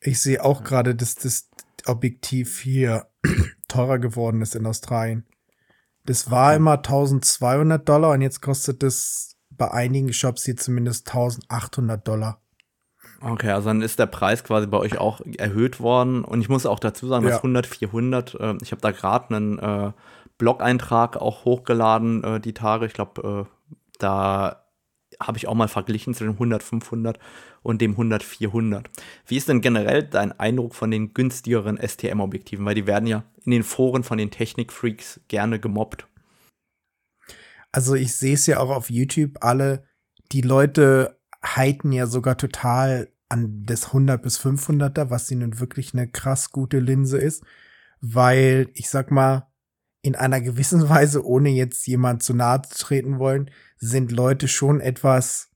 ich 0.00 0.20
sehe 0.20 0.42
auch 0.44 0.64
gerade, 0.64 0.94
dass 0.94 1.14
das 1.14 1.48
Objektiv 1.86 2.60
hier 2.60 3.06
teurer 3.68 3.98
geworden 3.98 4.42
ist 4.42 4.54
in 4.54 4.66
Australien. 4.66 5.26
Das 6.04 6.30
war 6.30 6.54
immer 6.54 6.74
1200 6.78 7.88
Dollar 7.88 8.12
und 8.12 8.22
jetzt 8.22 8.40
kostet 8.40 8.82
es 8.82 9.36
bei 9.50 9.70
einigen 9.70 10.12
Shops 10.12 10.44
hier 10.44 10.56
zumindest 10.56 11.08
1800 11.08 12.06
Dollar. 12.06 12.40
Okay, 13.20 13.50
also 13.50 13.68
dann 13.68 13.82
ist 13.82 13.98
der 13.98 14.06
Preis 14.06 14.44
quasi 14.44 14.66
bei 14.66 14.78
euch 14.78 14.98
auch 14.98 15.20
erhöht 15.36 15.80
worden. 15.80 16.24
Und 16.24 16.40
ich 16.40 16.48
muss 16.48 16.64
auch 16.64 16.78
dazu 16.78 17.06
sagen, 17.06 17.24
Ja. 17.24 17.32
das 17.32 17.38
100, 17.40 17.66
400, 17.66 18.34
äh, 18.34 18.56
ich 18.62 18.72
habe 18.72 18.80
da 18.80 18.92
gerade 18.92 19.34
einen 19.36 19.58
äh, 19.58 19.92
Blog-Eintrag 20.38 21.18
auch 21.18 21.44
hochgeladen, 21.44 22.24
äh, 22.24 22.40
die 22.40 22.54
Tage. 22.54 22.86
Ich 22.86 22.94
glaube, 22.94 23.46
äh, 23.46 23.76
da 23.98 24.64
habe 25.20 25.36
ich 25.36 25.48
auch 25.48 25.54
mal 25.54 25.68
verglichen 25.68 26.14
zwischen 26.14 26.32
dem 26.32 26.36
100, 26.36 26.62
500 26.62 27.18
und 27.62 27.80
dem 27.80 27.92
100, 27.92 28.22
400. 28.22 28.90
Wie 29.26 29.36
ist 29.36 29.48
denn 29.48 29.60
generell 29.60 30.02
dein 30.02 30.32
Eindruck 30.38 30.74
von 30.74 30.90
den 30.90 31.14
günstigeren 31.14 31.78
STM-Objektiven? 31.78 32.64
Weil 32.64 32.74
die 32.74 32.86
werden 32.86 33.06
ja 33.06 33.24
in 33.44 33.52
den 33.52 33.62
Foren 33.62 34.02
von 34.02 34.18
den 34.18 34.30
Technik-Freaks 34.30 35.20
gerne 35.28 35.60
gemobbt. 35.60 36.06
Also 37.72 37.94
ich 37.94 38.16
sehe 38.16 38.34
es 38.34 38.46
ja 38.46 38.58
auch 38.58 38.70
auf 38.70 38.90
YouTube, 38.90 39.38
alle, 39.42 39.84
die 40.32 40.40
Leute 40.40 41.18
halten 41.42 41.92
ja 41.92 42.06
sogar 42.06 42.36
total 42.36 43.12
an 43.28 43.64
das 43.64 43.88
100 43.88 44.20
bis 44.20 44.40
500er, 44.40 45.10
was 45.10 45.28
sie 45.28 45.36
nun 45.36 45.60
wirklich 45.60 45.94
eine 45.94 46.08
krass 46.08 46.50
gute 46.50 46.80
Linse 46.80 47.18
ist, 47.18 47.44
weil 48.00 48.70
ich 48.74 48.90
sag 48.90 49.10
mal, 49.10 49.46
in 50.02 50.16
einer 50.16 50.40
gewissen 50.40 50.88
Weise, 50.88 51.24
ohne 51.24 51.50
jetzt 51.50 51.86
jemand 51.86 52.22
zu 52.22 52.34
nahe 52.34 52.62
zu 52.62 52.76
treten 52.78 53.18
wollen, 53.18 53.50
sind 53.76 54.12
Leute 54.12 54.48
schon 54.48 54.80
etwas 54.80 55.49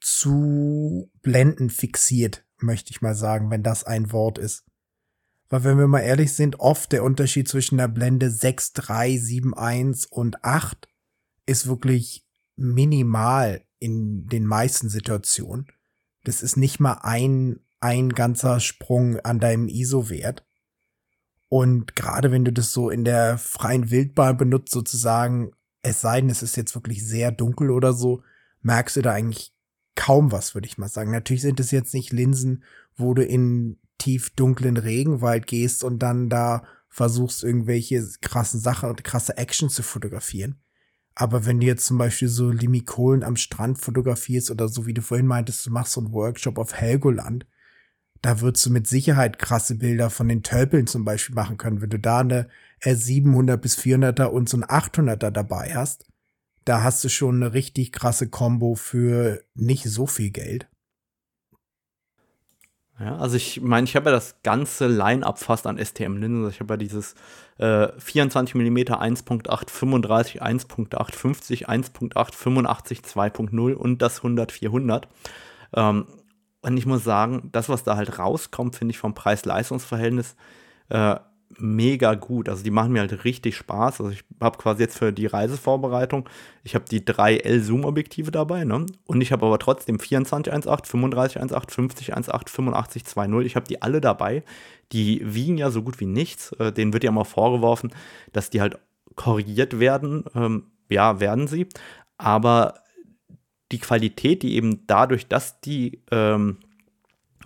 zu 0.00 1.10
blenden 1.22 1.70
fixiert, 1.70 2.44
möchte 2.58 2.90
ich 2.90 3.02
mal 3.02 3.14
sagen, 3.14 3.50
wenn 3.50 3.62
das 3.62 3.84
ein 3.84 4.12
Wort 4.12 4.38
ist. 4.38 4.64
Weil 5.48 5.64
wenn 5.64 5.78
wir 5.78 5.88
mal 5.88 6.00
ehrlich 6.00 6.34
sind, 6.34 6.60
oft 6.60 6.92
der 6.92 7.04
Unterschied 7.04 7.48
zwischen 7.48 7.78
der 7.78 7.88
Blende 7.88 8.30
6, 8.30 8.74
3, 8.74 9.16
7, 9.16 9.54
1 9.54 10.06
und 10.06 10.44
8 10.44 10.88
ist 11.46 11.66
wirklich 11.66 12.26
minimal 12.56 13.64
in 13.78 14.26
den 14.26 14.44
meisten 14.44 14.88
Situationen. 14.88 15.66
Das 16.24 16.42
ist 16.42 16.56
nicht 16.56 16.80
mal 16.80 16.98
ein, 17.02 17.60
ein 17.80 18.10
ganzer 18.10 18.60
Sprung 18.60 19.20
an 19.20 19.40
deinem 19.40 19.68
ISO-Wert. 19.68 20.44
Und 21.48 21.96
gerade 21.96 22.30
wenn 22.30 22.44
du 22.44 22.52
das 22.52 22.72
so 22.72 22.90
in 22.90 23.04
der 23.04 23.38
freien 23.38 23.90
Wildbahn 23.90 24.36
benutzt, 24.36 24.72
sozusagen, 24.72 25.52
es 25.80 26.02
sei 26.02 26.20
denn, 26.20 26.28
es 26.28 26.42
ist 26.42 26.56
jetzt 26.56 26.74
wirklich 26.74 27.06
sehr 27.06 27.32
dunkel 27.32 27.70
oder 27.70 27.94
so, 27.94 28.22
merkst 28.60 28.96
du 28.96 29.02
da 29.02 29.12
eigentlich 29.12 29.54
kaum 29.98 30.30
was, 30.30 30.54
würde 30.54 30.68
ich 30.68 30.78
mal 30.78 30.88
sagen. 30.88 31.10
Natürlich 31.10 31.42
sind 31.42 31.58
es 31.58 31.72
jetzt 31.72 31.92
nicht 31.92 32.12
Linsen, 32.12 32.62
wo 32.96 33.14
du 33.14 33.24
in 33.24 33.78
tief 33.98 34.30
dunklen 34.30 34.76
Regenwald 34.76 35.48
gehst 35.48 35.82
und 35.82 35.98
dann 35.98 36.28
da 36.28 36.62
versuchst, 36.88 37.42
irgendwelche 37.42 38.06
krassen 38.20 38.60
Sachen 38.60 38.88
und 38.88 39.02
krasse 39.02 39.36
Action 39.36 39.68
zu 39.68 39.82
fotografieren. 39.82 40.60
Aber 41.16 41.46
wenn 41.46 41.58
du 41.58 41.66
jetzt 41.66 41.84
zum 41.84 41.98
Beispiel 41.98 42.28
so 42.28 42.50
Limikolen 42.50 43.24
am 43.24 43.34
Strand 43.34 43.78
fotografierst 43.78 44.52
oder 44.52 44.68
so, 44.68 44.86
wie 44.86 44.94
du 44.94 45.02
vorhin 45.02 45.26
meintest, 45.26 45.66
du 45.66 45.70
machst 45.70 45.94
so 45.94 46.00
einen 46.00 46.12
Workshop 46.12 46.58
auf 46.58 46.74
Helgoland, 46.74 47.44
da 48.22 48.40
würdest 48.40 48.66
du 48.66 48.70
mit 48.70 48.86
Sicherheit 48.86 49.40
krasse 49.40 49.74
Bilder 49.74 50.10
von 50.10 50.28
den 50.28 50.44
Tölpeln 50.44 50.86
zum 50.86 51.04
Beispiel 51.04 51.34
machen 51.34 51.56
können. 51.56 51.82
Wenn 51.82 51.90
du 51.90 51.98
da 51.98 52.20
eine 52.20 52.48
R700 52.82 53.56
bis 53.56 53.76
400er 53.76 54.26
und 54.26 54.48
so 54.48 54.58
ein 54.58 54.64
800er 54.64 55.30
dabei 55.30 55.74
hast, 55.74 56.06
da 56.68 56.82
hast 56.82 57.02
du 57.02 57.08
schon 57.08 57.36
eine 57.36 57.54
richtig 57.54 57.92
krasse 57.92 58.28
Combo 58.28 58.74
für 58.74 59.42
nicht 59.54 59.84
so 59.84 60.06
viel 60.06 60.30
Geld. 60.30 60.68
Ja, 63.00 63.16
also 63.16 63.36
ich 63.36 63.60
meine, 63.60 63.84
ich 63.84 63.94
habe 63.94 64.10
ja 64.10 64.12
das 64.12 64.42
ganze 64.42 64.88
Line-Up 64.88 65.38
fast 65.38 65.66
an 65.68 65.78
STM-Linsen. 65.78 66.44
Also 66.44 66.50
ich 66.50 66.60
habe 66.60 66.74
ja 66.74 66.76
dieses 66.76 67.14
äh, 67.58 67.88
24 67.96 68.56
mm 68.56 68.78
1.8, 68.78 69.70
35, 69.70 70.42
1.8, 70.42 71.14
50, 71.14 71.68
1.8, 71.68 72.34
85, 72.34 73.00
2.0 73.00 73.72
und 73.72 74.02
das 74.02 74.20
100-400. 74.20 75.04
Ähm, 75.74 76.06
und 76.60 76.76
ich 76.76 76.86
muss 76.86 77.04
sagen, 77.04 77.50
das, 77.52 77.68
was 77.68 77.84
da 77.84 77.96
halt 77.96 78.18
rauskommt, 78.18 78.74
finde 78.74 78.90
ich 78.90 78.98
vom 78.98 79.14
Preis-Leistungs-Verhältnis 79.14 80.34
äh, 80.88 81.16
mega 81.56 82.14
gut. 82.14 82.48
Also 82.48 82.62
die 82.62 82.70
machen 82.70 82.92
mir 82.92 83.00
halt 83.00 83.24
richtig 83.24 83.56
Spaß. 83.56 84.00
Also 84.00 84.10
ich 84.10 84.24
habe 84.40 84.58
quasi 84.58 84.82
jetzt 84.82 84.98
für 84.98 85.12
die 85.12 85.26
Reisevorbereitung, 85.26 86.28
ich 86.62 86.74
habe 86.74 86.84
die 86.84 87.04
drei 87.04 87.36
L-Zoom-Objektive 87.36 88.30
dabei, 88.30 88.64
ne? 88.64 88.86
Und 89.06 89.20
ich 89.20 89.32
habe 89.32 89.46
aber 89.46 89.58
trotzdem 89.58 89.98
24 89.98 90.52
1.8, 90.52 90.86
35 90.86 91.40
1.8, 91.42 91.70
50 91.70 92.16
1.8, 92.16 92.48
85 92.48 93.02
2.0. 93.02 93.42
Ich 93.42 93.56
habe 93.56 93.66
die 93.66 93.82
alle 93.82 94.00
dabei. 94.00 94.42
Die 94.92 95.20
wiegen 95.24 95.58
ja 95.58 95.70
so 95.70 95.82
gut 95.82 96.00
wie 96.00 96.06
nichts. 96.06 96.52
Äh, 96.52 96.72
denen 96.72 96.92
wird 96.92 97.04
ja 97.04 97.10
mal 97.10 97.24
vorgeworfen, 97.24 97.90
dass 98.32 98.50
die 98.50 98.60
halt 98.60 98.78
korrigiert 99.16 99.80
werden. 99.80 100.24
Ähm, 100.34 100.64
ja, 100.90 101.20
werden 101.20 101.48
sie. 101.48 101.66
Aber 102.18 102.74
die 103.72 103.78
Qualität, 103.78 104.42
die 104.42 104.54
eben 104.54 104.86
dadurch, 104.86 105.26
dass 105.26 105.60
die 105.60 106.02
ähm, 106.10 106.58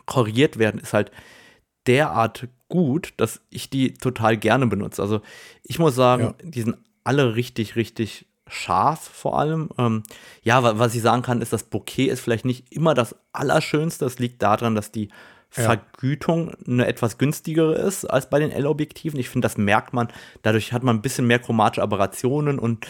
korrigiert 0.07 0.59
werden, 0.59 0.81
ist 0.81 0.93
halt 0.93 1.11
derart 1.87 2.49
gut, 2.73 3.13
dass 3.19 3.43
ich 3.51 3.69
die 3.69 3.93
total 3.93 4.39
gerne 4.39 4.67
benutze. 4.67 5.03
Also 5.03 5.21
ich 5.63 5.79
muss 5.79 5.95
sagen, 5.95 6.23
ja. 6.23 6.35
die 6.43 6.63
sind 6.63 6.79
alle 7.05 7.37
richtig, 7.37 7.77
richtig 7.77 8.25
scharf 8.49 9.01
vor 9.01 9.39
allem. 9.39 9.69
Ähm, 9.77 10.05
ja, 10.43 10.79
was 10.79 10.95
ich 10.95 11.03
sagen 11.03 11.21
kann, 11.21 11.43
ist, 11.43 11.53
das 11.53 11.65
Bouquet 11.65 12.09
ist 12.09 12.21
vielleicht 12.21 12.47
nicht 12.47 12.73
immer 12.73 12.95
das 12.95 13.15
Allerschönste. 13.35 14.07
Das 14.07 14.19
liegt 14.19 14.41
daran, 14.41 14.75
dass 14.75 14.91
die 14.91 15.09
ja. 15.55 15.65
Vergütung 15.65 16.55
eine 16.67 16.87
etwas 16.87 17.19
günstigere 17.19 17.75
ist 17.75 18.07
als 18.07 18.31
bei 18.31 18.39
den 18.39 18.51
L-Objektiven. 18.51 19.21
Ich 19.21 19.29
finde, 19.29 19.45
das 19.45 19.59
merkt 19.59 19.93
man. 19.93 20.09
Dadurch 20.41 20.73
hat 20.73 20.83
man 20.83 20.97
ein 20.97 21.03
bisschen 21.03 21.27
mehr 21.27 21.41
chromatische 21.41 21.83
Aberrationen 21.83 22.59
und 22.59 22.87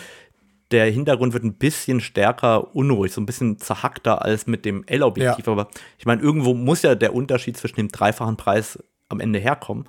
der 0.70 0.88
Hintergrund 0.92 1.32
wird 1.32 1.42
ein 1.42 1.54
bisschen 1.54 2.00
stärker 2.00 2.72
unruhig, 2.76 3.12
so 3.12 3.20
ein 3.20 3.26
bisschen 3.26 3.58
zerhackter 3.58 4.22
als 4.22 4.46
mit 4.46 4.64
dem 4.64 4.84
L-Objektiv. 4.86 5.46
Ja. 5.46 5.52
Aber 5.52 5.68
ich 5.98 6.06
meine, 6.06 6.22
irgendwo 6.22 6.54
muss 6.54 6.82
ja 6.82 6.94
der 6.94 7.16
Unterschied 7.16 7.56
zwischen 7.56 7.76
dem 7.76 7.88
dreifachen 7.88 8.36
Preis 8.36 8.78
am 9.12 9.20
Ende 9.20 9.38
herkommen. 9.38 9.88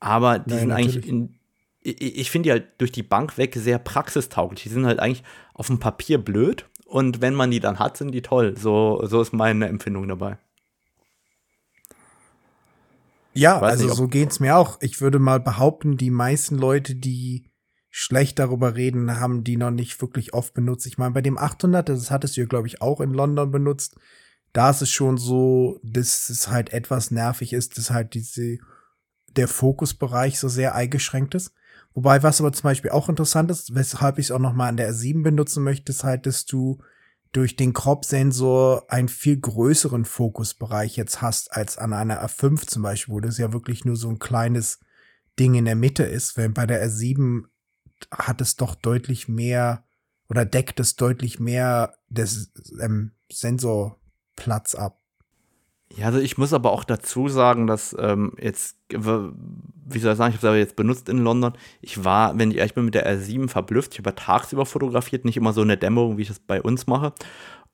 Aber 0.00 0.38
die 0.38 0.50
Nein, 0.50 0.58
sind 0.58 0.68
natürlich. 0.68 0.96
eigentlich 0.96 1.08
in, 1.08 1.38
ich, 1.80 2.18
ich 2.18 2.30
finde 2.30 2.48
die 2.48 2.52
halt 2.52 2.66
durch 2.78 2.92
die 2.92 3.02
Bank 3.02 3.38
weg 3.38 3.54
sehr 3.54 3.78
praxistauglich. 3.78 4.64
Die 4.64 4.68
sind 4.68 4.86
halt 4.86 4.98
eigentlich 4.98 5.22
auf 5.54 5.68
dem 5.68 5.78
Papier 5.78 6.18
blöd 6.18 6.66
und 6.86 7.20
wenn 7.20 7.34
man 7.34 7.50
die 7.50 7.60
dann 7.60 7.78
hat, 7.78 7.96
sind 7.96 8.12
die 8.12 8.22
toll. 8.22 8.56
So, 8.56 9.00
so 9.04 9.20
ist 9.20 9.32
meine 9.32 9.68
Empfindung 9.68 10.08
dabei. 10.08 10.38
Ja, 13.32 13.60
also 13.60 13.86
nicht, 13.86 13.96
so 13.96 14.06
geht's 14.06 14.38
mir 14.40 14.56
auch. 14.56 14.78
Ich 14.80 15.00
würde 15.00 15.18
mal 15.18 15.40
behaupten, 15.40 15.96
die 15.96 16.10
meisten 16.10 16.56
Leute, 16.56 16.94
die 16.94 17.50
schlecht 17.90 18.38
darüber 18.38 18.76
reden, 18.76 19.20
haben 19.20 19.44
die 19.44 19.56
noch 19.56 19.70
nicht 19.70 20.00
wirklich 20.00 20.34
oft 20.34 20.54
benutzt. 20.54 20.86
Ich 20.86 20.98
meine, 20.98 21.12
bei 21.12 21.20
dem 21.20 21.36
800, 21.36 21.88
das 21.88 22.10
hattest 22.10 22.36
du 22.36 22.42
ja, 22.42 22.46
glaube 22.46 22.68
ich, 22.68 22.80
auch 22.80 23.00
in 23.00 23.12
London 23.12 23.50
benutzt. 23.50 23.96
Da 24.54 24.70
ist 24.70 24.82
es 24.82 24.90
schon 24.90 25.18
so, 25.18 25.80
dass 25.82 26.30
es 26.30 26.48
halt 26.48 26.72
etwas 26.72 27.10
nervig 27.10 27.52
ist, 27.52 27.76
dass 27.76 27.90
halt 27.90 28.14
diese, 28.14 28.58
der 29.36 29.48
Fokusbereich 29.48 30.38
so 30.38 30.48
sehr 30.48 30.76
eingeschränkt 30.76 31.34
ist. 31.34 31.52
Wobei, 31.92 32.22
was 32.22 32.40
aber 32.40 32.52
zum 32.52 32.62
Beispiel 32.62 32.92
auch 32.92 33.08
interessant 33.08 33.50
ist, 33.50 33.74
weshalb 33.74 34.18
ich 34.18 34.26
es 34.26 34.30
auch 34.30 34.38
noch 34.38 34.52
mal 34.52 34.68
an 34.68 34.76
der 34.76 34.92
R7 34.92 35.24
benutzen 35.24 35.64
möchte, 35.64 35.90
ist 35.90 36.04
halt, 36.04 36.26
dass 36.26 36.46
du 36.46 36.78
durch 37.32 37.56
den 37.56 37.72
Crop-Sensor 37.72 38.84
einen 38.88 39.08
viel 39.08 39.40
größeren 39.40 40.04
Fokusbereich 40.04 40.96
jetzt 40.96 41.20
hast 41.20 41.52
als 41.52 41.76
an 41.76 41.92
einer 41.92 42.24
R5 42.24 42.64
zum 42.68 42.82
Beispiel, 42.84 43.12
wo 43.12 43.20
das 43.20 43.38
ja 43.38 43.52
wirklich 43.52 43.84
nur 43.84 43.96
so 43.96 44.08
ein 44.08 44.20
kleines 44.20 44.78
Ding 45.36 45.54
in 45.54 45.64
der 45.64 45.74
Mitte 45.74 46.04
ist, 46.04 46.36
wenn 46.36 46.54
bei 46.54 46.64
der 46.64 46.88
R7 46.88 47.42
hat 48.12 48.40
es 48.40 48.54
doch 48.54 48.76
deutlich 48.76 49.26
mehr 49.26 49.84
oder 50.28 50.44
deckt 50.44 50.78
es 50.78 50.94
deutlich 50.94 51.40
mehr 51.40 51.96
des 52.08 52.52
ähm, 52.80 53.12
Sensorplatz 54.34 54.74
ab. 54.74 54.98
Ja, 55.96 56.06
also 56.06 56.18
ich 56.18 56.38
muss 56.38 56.52
aber 56.52 56.72
auch 56.72 56.82
dazu 56.82 57.28
sagen, 57.28 57.66
dass 57.66 57.94
ähm, 57.98 58.32
jetzt, 58.40 58.78
wie 58.88 59.98
soll 59.98 60.12
ich 60.12 60.18
sagen, 60.18 60.34
ich 60.34 60.36
habe 60.36 60.36
es 60.38 60.44
aber 60.44 60.56
jetzt 60.56 60.76
benutzt 60.76 61.08
in 61.08 61.18
London. 61.18 61.52
Ich 61.82 62.04
war, 62.04 62.36
wenn 62.36 62.50
ich 62.50 62.56
ehrlich 62.56 62.74
bin, 62.74 62.86
mit 62.86 62.94
der 62.94 63.06
R7 63.06 63.48
verblüfft. 63.48 63.92
Ich 63.92 63.98
habe 63.98 64.14
tagsüber 64.14 64.66
fotografiert, 64.66 65.24
nicht 65.24 65.36
immer 65.36 65.52
so 65.52 65.62
in 65.62 65.68
der 65.68 65.76
Dämmerung, 65.76 66.16
wie 66.16 66.22
ich 66.22 66.28
das 66.28 66.40
bei 66.40 66.60
uns 66.60 66.86
mache. 66.88 67.12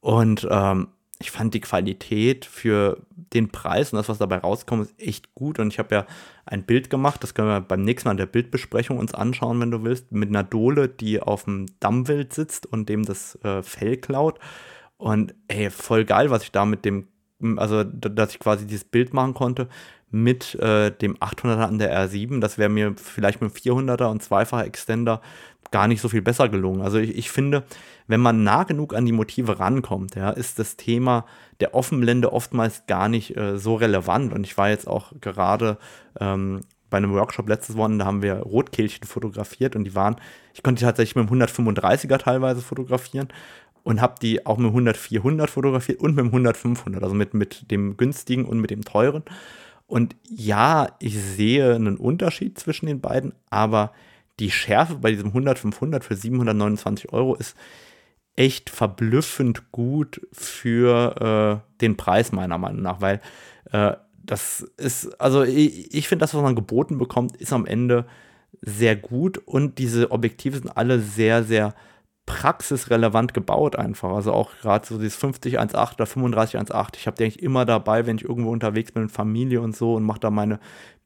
Und 0.01 0.47
ähm, 0.51 0.89
ich 1.19 1.31
fand 1.31 1.55
die 1.55 1.61
Qualität 1.61 2.45
für 2.45 2.99
den 3.11 3.51
Preis 3.51 3.93
und 3.93 3.99
das, 3.99 4.09
was 4.09 4.19
dabei 4.19 4.39
rauskommt, 4.39 4.83
ist 4.83 5.01
echt 5.01 5.35
gut. 5.35 5.59
Und 5.59 5.69
ich 5.69 5.79
habe 5.79 5.95
ja 5.95 6.07
ein 6.45 6.65
Bild 6.65 6.91
gemacht, 6.91 7.23
das 7.23 7.33
können 7.33 7.49
wir 7.49 7.61
beim 7.61 7.83
nächsten 7.83 8.09
Mal 8.09 8.13
in 8.13 8.19
der 8.19 8.27
Bildbesprechung 8.27 8.99
uns 8.99 9.15
anschauen, 9.15 9.61
wenn 9.61 9.71
du 9.71 9.83
willst, 9.83 10.13
mit 10.13 10.29
einer 10.29 10.43
Dole, 10.43 10.89
die 10.89 11.21
auf 11.21 11.45
dem 11.45 11.67
Dammwild 11.79 12.35
sitzt 12.35 12.67
und 12.67 12.89
dem 12.89 13.05
das 13.05 13.37
äh, 13.45 13.63
Fell 13.63 13.97
klaut. 13.97 14.39
Und 15.01 15.35
ey, 15.49 15.71
voll 15.71 16.05
geil, 16.05 16.31
was 16.31 16.43
ich 16.43 16.53
da 16.53 16.67
mit 16.67 16.85
dem, 16.85 17.09
also 17.57 17.85
dass 17.85 18.33
ich 18.33 18.39
quasi 18.39 18.67
dieses 18.67 18.85
Bild 18.85 19.15
machen 19.15 19.33
konnte 19.33 19.69
mit 20.11 20.57
äh, 20.57 20.91
dem 20.91 21.17
800er 21.17 21.67
an 21.67 21.79
der 21.79 21.97
R7. 22.07 22.41
Das 22.41 22.59
wäre 22.59 22.69
mir 22.69 22.95
vielleicht 22.97 23.41
mit 23.41 23.51
dem 23.51 23.57
400er 23.57 24.11
und 24.11 24.23
zweifacher 24.23 24.67
Extender 24.67 25.23
gar 25.71 25.89
nicht 25.89 26.03
so 26.03 26.11
viel 26.11 26.21
besser 26.21 26.51
gelungen. 26.51 26.83
Also 26.83 26.99
ich, 26.99 27.17
ich 27.17 27.31
finde, 27.31 27.65
wenn 28.09 28.21
man 28.21 28.43
nah 28.45 28.65
genug 28.65 28.95
an 28.95 29.07
die 29.07 29.13
Motive 29.13 29.59
rankommt, 29.59 30.17
ja, 30.17 30.31
ist 30.31 30.59
das 30.59 30.77
Thema 30.77 31.25
der 31.61 31.75
Offenblende 31.75 32.35
oftmals 32.35 32.85
gar 32.87 33.09
nicht 33.09 33.39
äh, 33.39 33.57
so 33.57 33.77
relevant. 33.77 34.35
Und 34.35 34.45
ich 34.45 34.59
war 34.59 34.69
jetzt 34.69 34.87
auch 34.87 35.13
gerade 35.23 35.79
ähm, 36.21 36.61
bei 36.91 36.99
einem 36.99 37.15
Workshop 37.15 37.49
letztes 37.49 37.77
Wochenende, 37.77 38.05
da 38.05 38.07
haben 38.07 38.21
wir 38.21 38.35
Rotkehlchen 38.35 39.07
fotografiert 39.07 39.77
und 39.77 39.85
die 39.85 39.95
waren, 39.95 40.17
ich 40.53 40.63
konnte 40.63 40.81
die 40.81 40.85
tatsächlich 40.85 41.17
mit 41.17 41.31
dem 41.31 41.41
135er 41.41 42.19
teilweise 42.19 42.61
fotografieren 42.61 43.29
und 43.83 44.01
habe 44.01 44.15
die 44.21 44.47
auch 44.47 44.59
mit 44.59 44.73
dem 44.73 44.87
100-400 44.87 45.47
fotografiert 45.49 46.01
und 46.01 46.15
mit 46.15 46.25
dem 46.25 46.33
100-500, 46.33 47.03
also 47.03 47.15
mit, 47.15 47.35
mit 47.35 47.71
dem 47.71 47.97
günstigen 47.97 48.45
und 48.45 48.61
mit 48.61 48.71
dem 48.71 48.85
teuren. 48.85 49.23
Und 49.87 50.15
ja, 50.29 50.89
ich 51.01 51.19
sehe 51.19 51.75
einen 51.75 51.97
Unterschied 51.97 52.59
zwischen 52.59 52.87
den 52.87 53.01
beiden, 53.01 53.35
aber 53.51 53.93
die 54.39 54.51
Schärfe 54.51 54.97
bei 54.97 55.11
diesem 55.11 55.33
100-500 55.33 56.03
für 56.03 56.15
729 56.15 57.13
Euro 57.13 57.35
ist 57.35 57.57
echt 58.37 58.71
verblüffend 58.71 59.71
gut 59.73 60.21
für 60.33 61.63
äh, 61.67 61.81
den 61.81 61.97
Preis, 61.97 62.33
meiner 62.33 62.59
Meinung 62.59 62.83
nach, 62.83 63.01
weil 63.01 63.21
äh, 63.73 63.93
das 64.23 64.61
ist, 64.77 65.21
also 65.21 65.43
ich, 65.43 65.93
ich 65.95 66.09
finde, 66.09 66.23
das, 66.23 66.35
was 66.35 66.43
man 66.43 66.55
geboten 66.55 66.99
bekommt, 66.99 67.37
ist 67.37 67.53
am 67.53 67.67
Ende 67.67 68.07
sehr 68.63 68.97
gut 68.97 69.39
und 69.39 69.79
diese 69.79 70.11
Objektive 70.11 70.57
sind 70.57 70.71
alle 70.71 71.01
sehr, 71.01 71.45
sehr 71.45 71.75
praxisrelevant 72.31 73.35
gebaut 73.35 73.77
einfach. 73.77 74.11
Also 74.11 74.33
auch 74.33 74.51
gerade 74.61 74.87
so 74.87 74.99
dieses 74.99 75.17
5018 75.17 75.97
oder 75.97 76.07
3518. 76.07 77.01
Ich 77.01 77.07
habe 77.07 77.17
die 77.17 77.25
eigentlich 77.25 77.43
immer 77.43 77.65
dabei, 77.65 78.07
wenn 78.07 78.17
ich 78.17 78.25
irgendwo 78.25 78.51
unterwegs 78.51 78.93
bin 78.93 79.05
mit 79.05 79.13
Familie 79.13 79.61
und 79.61 79.77
so 79.77 79.95
und 79.95 80.05
mache 80.05 80.21
da 80.21 80.31
meine 80.31 80.61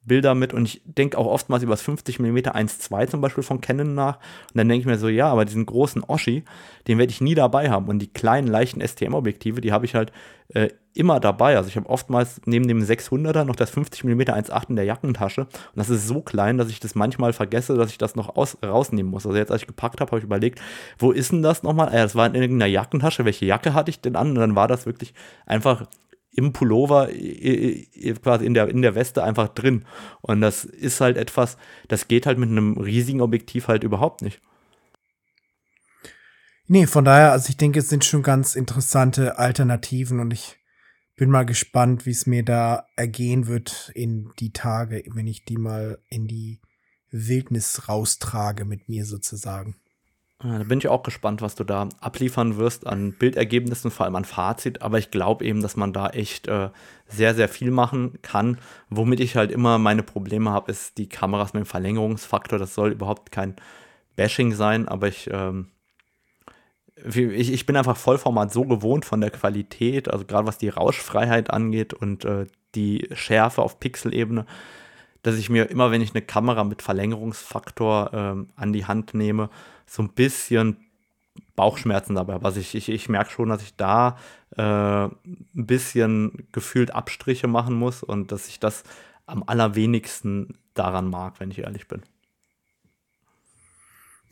Bilder 0.05 0.35
mit 0.35 0.53
und 0.53 0.67
ich 0.67 0.83
denke 0.85 1.17
auch 1.19 1.27
oftmals 1.27 1.63
über 1.63 1.73
das 1.73 1.83
50 1.83 2.19
mm 2.19 2.37
1.2 2.37 3.09
zum 3.09 3.21
Beispiel 3.21 3.43
von 3.43 3.61
Canon 3.61 3.95
nach 3.95 4.17
und 4.17 4.57
dann 4.57 4.69
denke 4.69 4.81
ich 4.81 4.87
mir 4.87 4.99
so, 4.99 5.09
ja, 5.09 5.29
aber 5.29 5.45
diesen 5.45 5.67
großen 5.67 6.05
Oschi, 6.05 6.45
den 6.87 6.99
werde 6.99 7.11
ich 7.11 7.21
nie 7.21 7.35
dabei 7.35 7.71
haben 7.71 7.89
und 7.89 7.99
die 8.01 8.13
kleinen, 8.13 8.47
leichten 8.47 8.81
STM-Objektive, 8.87 9.61
die 9.61 9.73
habe 9.73 9.87
ich 9.87 9.95
halt 9.95 10.13
äh, 10.49 10.69
immer 10.93 11.21
dabei. 11.21 11.57
Also 11.57 11.69
ich 11.69 11.77
habe 11.77 11.89
oftmals 11.89 12.41
neben 12.45 12.69
dem 12.69 12.81
600er 12.81 13.45
noch 13.45 13.57
das 13.57 13.71
50 13.71 14.05
mm 14.05 14.21
1.8 14.21 14.71
in 14.71 14.77
der 14.77 14.85
Jackentasche 14.85 15.43
und 15.43 15.51
das 15.75 15.91
ist 15.91 16.07
so 16.07 16.21
klein, 16.21 16.59
dass 16.59 16.69
ich 16.69 16.81
das 16.81 16.95
manchmal 16.95 17.33
vergesse, 17.33 17.75
dass 17.75 17.91
ich 17.91 17.99
das 17.99 18.15
noch 18.15 18.37
aus, 18.37 18.59
rausnehmen 18.63 19.11
muss. 19.11 19.27
Also 19.27 19.39
jetzt, 19.39 19.51
als 19.51 19.63
ich 19.63 19.67
gepackt 19.67 20.01
habe, 20.01 20.11
habe 20.11 20.19
ich 20.19 20.25
überlegt, 20.25 20.61
wo 20.99 21.13
ist 21.13 21.33
denn 21.33 21.43
das 21.43 21.63
nochmal? 21.63 21.93
Ja, 21.93 22.03
das 22.03 22.15
war 22.15 22.27
in 22.27 22.35
irgendeiner 22.35 22.71
Jackentasche. 22.71 23.25
Welche 23.25 23.47
Jacke 23.47 23.75
hatte 23.75 23.91
ich 23.91 24.01
denn 24.01 24.17
an? 24.17 24.29
Und 24.31 24.37
dann 24.37 24.55
war 24.55 24.69
das 24.69 24.87
wirklich 24.87 25.15
einfach 25.47 25.87
im 26.37 26.53
Pullover 26.53 27.09
quasi 28.22 28.45
in 28.47 28.55
der, 28.55 28.68
in 28.68 28.82
der 28.82 28.95
Weste 28.95 29.22
einfach 29.22 29.49
drin. 29.49 29.85
Und 30.20 30.41
das 30.41 30.64
ist 30.64 31.01
halt 31.01 31.16
etwas, 31.16 31.57
das 31.89 32.09
geht 32.09 32.26
halt 32.26 32.39
mit 32.39 32.51
einem 32.51 32.78
riesigen 32.78 33.20
Objektiv 33.20 33.68
halt 33.68 33.85
überhaupt 33.85 34.22
nicht. 34.22 34.41
Nee, 36.66 36.87
von 36.87 37.05
daher, 37.05 37.32
also 37.32 37.51
ich 37.51 37.57
denke, 37.57 37.80
es 37.80 37.89
sind 37.89 38.05
schon 38.05 38.22
ganz 38.22 38.55
interessante 38.55 39.39
Alternativen 39.39 40.18
und 40.18 40.32
ich 40.32 40.57
bin 41.16 41.30
mal 41.30 41.45
gespannt, 41.45 42.07
wie 42.07 42.11
es 42.11 42.26
mir 42.26 42.43
da 42.43 42.87
ergehen 42.97 43.47
wird 43.47 43.93
in 43.95 44.30
die 44.41 44.53
Tage, 44.53 45.05
wenn 45.12 45.26
ich 45.26 45.45
die 45.45 45.59
mal 45.59 45.99
in 46.09 46.26
die 46.26 46.61
Wildnis 47.11 47.89
raustrage 47.89 48.64
mit 48.64 48.89
mir 48.89 49.05
sozusagen. 49.05 49.76
Da 50.41 50.64
bin 50.64 50.78
ich 50.78 50.89
auch 50.89 51.03
gespannt, 51.03 51.43
was 51.43 51.55
du 51.55 51.64
da 51.64 51.89
abliefern 52.01 52.57
wirst 52.57 52.87
an 52.87 53.12
Bildergebnissen, 53.12 53.91
vor 53.91 54.05
allem 54.05 54.16
an 54.16 54.24
Fazit. 54.24 54.82
Aber 54.82 54.99
ich 54.99 55.11
glaube 55.11 55.45
eben, 55.45 55.62
dass 55.62 55.76
man 55.76 55.93
da 55.93 56.09
echt 56.11 56.49
äh, 56.49 56.70
sehr, 57.07 57.35
sehr 57.35 57.49
viel 57.49 57.70
machen 57.70 58.18
kann. 58.22 58.59
Womit 58.91 59.20
ich 59.20 59.37
halt 59.37 59.51
immer 59.51 59.78
meine 59.78 60.03
Probleme 60.03 60.51
habe, 60.51 60.70
ist 60.70 60.99
die 60.99 61.09
Kameras 61.09 61.55
mit 61.55 61.64
dem 61.64 61.66
Verlängerungsfaktor. 61.66 62.59
Das 62.59 62.74
soll 62.74 62.93
überhaupt 62.93 63.32
kein 63.32 63.57
Bashing 64.16 64.53
sein, 64.53 64.89
aber 64.89 65.09
ich, 65.09 65.28
ähm, 65.32 65.68
ich, 66.97 67.53
ich 67.53 67.66
bin 67.66 67.76
einfach 67.76 67.97
Vollformat 67.97 68.53
so 68.53 68.64
gewohnt 68.64 69.05
von 69.05 69.20
der 69.20 69.30
Qualität, 69.30 70.09
also 70.09 70.24
gerade 70.24 70.47
was 70.47 70.59
die 70.59 70.68
Rauschfreiheit 70.68 71.51
angeht 71.51 71.95
und 71.95 72.24
äh, 72.24 72.47
die 72.74 73.09
Schärfe 73.12 73.62
auf 73.62 73.80
Pixelebene, 73.80 74.47
dass 75.25 75.37
ich 75.37 75.49
mir 75.49 75.70
immer, 75.70 75.91
wenn 75.91 76.03
ich 76.03 76.14
eine 76.14 76.22
Kamera 76.22 76.64
mit 76.64 76.83
Verlängerungsfaktor 76.83 78.11
ähm, 78.12 78.49
an 78.57 78.72
die 78.72 78.85
Hand 78.85 79.14
nehme, 79.14 79.49
so 79.87 80.03
ein 80.03 80.11
bisschen 80.11 80.77
Bauchschmerzen 81.57 82.14
dabei. 82.14 82.35
Also 82.43 82.61
ich, 82.61 82.75
ich, 82.75 82.89
ich 82.91 83.09
merke 83.09 83.31
schon, 83.31 83.49
dass 83.49 83.62
ich 83.62 83.75
da 83.75 84.18
äh, 84.57 84.62
ein 84.62 85.16
bisschen 85.55 86.47
gefühlt 86.53 86.95
Abstriche 86.95 87.49
machen 87.49 87.75
muss 87.75 88.03
und 88.03 88.33
dass 88.33 88.49
ich 88.49 88.61
das 88.61 88.85
am 89.27 89.43
allerwenigsten 89.47 90.59
daran 90.75 91.09
mag, 91.09 91.41
wenn 91.41 91.51
ich 91.51 91.61
ehrlich 91.61 91.89
bin. 91.89 92.03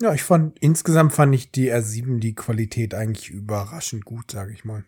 Ja, 0.01 0.13
ich 0.13 0.25
fand, 0.25 0.59
insgesamt 0.59 1.15
fand 1.15 1.35
ich 1.35 1.53
die 1.53 1.73
R7 1.73 2.19
die 2.19 2.35
Qualität 2.35 2.95
eigentlich 2.95 3.31
überraschend 3.31 4.05
gut, 4.05 4.31
sage 4.31 4.53
ich 4.53 4.65
mal. 4.65 4.85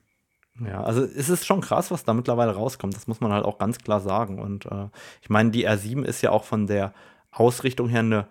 Ja, 0.60 0.84
also 0.84 1.02
es 1.02 1.28
ist 1.28 1.46
schon 1.46 1.60
krass, 1.60 1.90
was 1.90 2.04
da 2.04 2.14
mittlerweile 2.14 2.52
rauskommt. 2.54 2.94
Das 2.94 3.08
muss 3.08 3.20
man 3.20 3.32
halt 3.32 3.44
auch 3.44 3.58
ganz 3.58 3.78
klar 3.78 4.00
sagen. 4.00 4.38
Und 4.38 4.66
äh, 4.66 4.88
ich 5.20 5.28
meine, 5.28 5.50
die 5.50 5.68
R7 5.68 6.04
ist 6.04 6.22
ja 6.22 6.30
auch 6.30 6.44
von 6.44 6.66
der 6.66 6.94
Ausrichtung 7.32 7.88
her 7.88 8.00
eine 8.00 8.26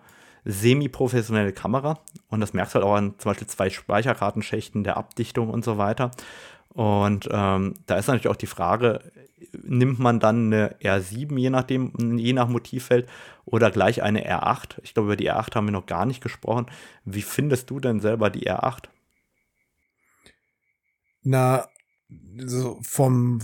semi-professionelle 0.46 1.52
Kamera. 1.52 1.98
Und 2.28 2.40
das 2.40 2.54
merkst 2.54 2.74
du 2.74 2.78
halt 2.78 2.86
auch 2.86 2.94
an 2.94 3.14
zum 3.18 3.30
Beispiel 3.30 3.46
zwei 3.46 3.68
Speicherkartenschächten, 3.68 4.84
der 4.84 4.96
Abdichtung 4.96 5.50
und 5.50 5.64
so 5.64 5.76
weiter. 5.76 6.12
Und 6.70 7.28
ähm, 7.30 7.74
da 7.86 7.96
ist 7.96 8.08
natürlich 8.08 8.28
auch 8.28 8.36
die 8.36 8.46
Frage, 8.46 9.00
nimmt 9.62 9.98
man 9.98 10.18
dann 10.18 10.46
eine 10.52 10.76
R7, 10.80 11.38
je 11.38 11.50
nachdem, 11.50 12.18
je 12.18 12.32
nach 12.32 12.48
Motivfeld, 12.48 13.08
oder 13.44 13.70
gleich 13.70 14.02
eine 14.02 14.26
R8? 14.26 14.78
Ich 14.82 14.94
glaube, 14.94 15.08
über 15.08 15.16
die 15.16 15.30
R8 15.30 15.54
haben 15.54 15.66
wir 15.66 15.72
noch 15.72 15.86
gar 15.86 16.06
nicht 16.06 16.22
gesprochen. 16.22 16.66
Wie 17.04 17.22
findest 17.22 17.70
du 17.70 17.80
denn 17.80 18.00
selber 18.00 18.30
die 18.30 18.48
R8? 18.50 18.84
Na, 21.22 21.68
so 22.36 22.78
vom 22.82 23.40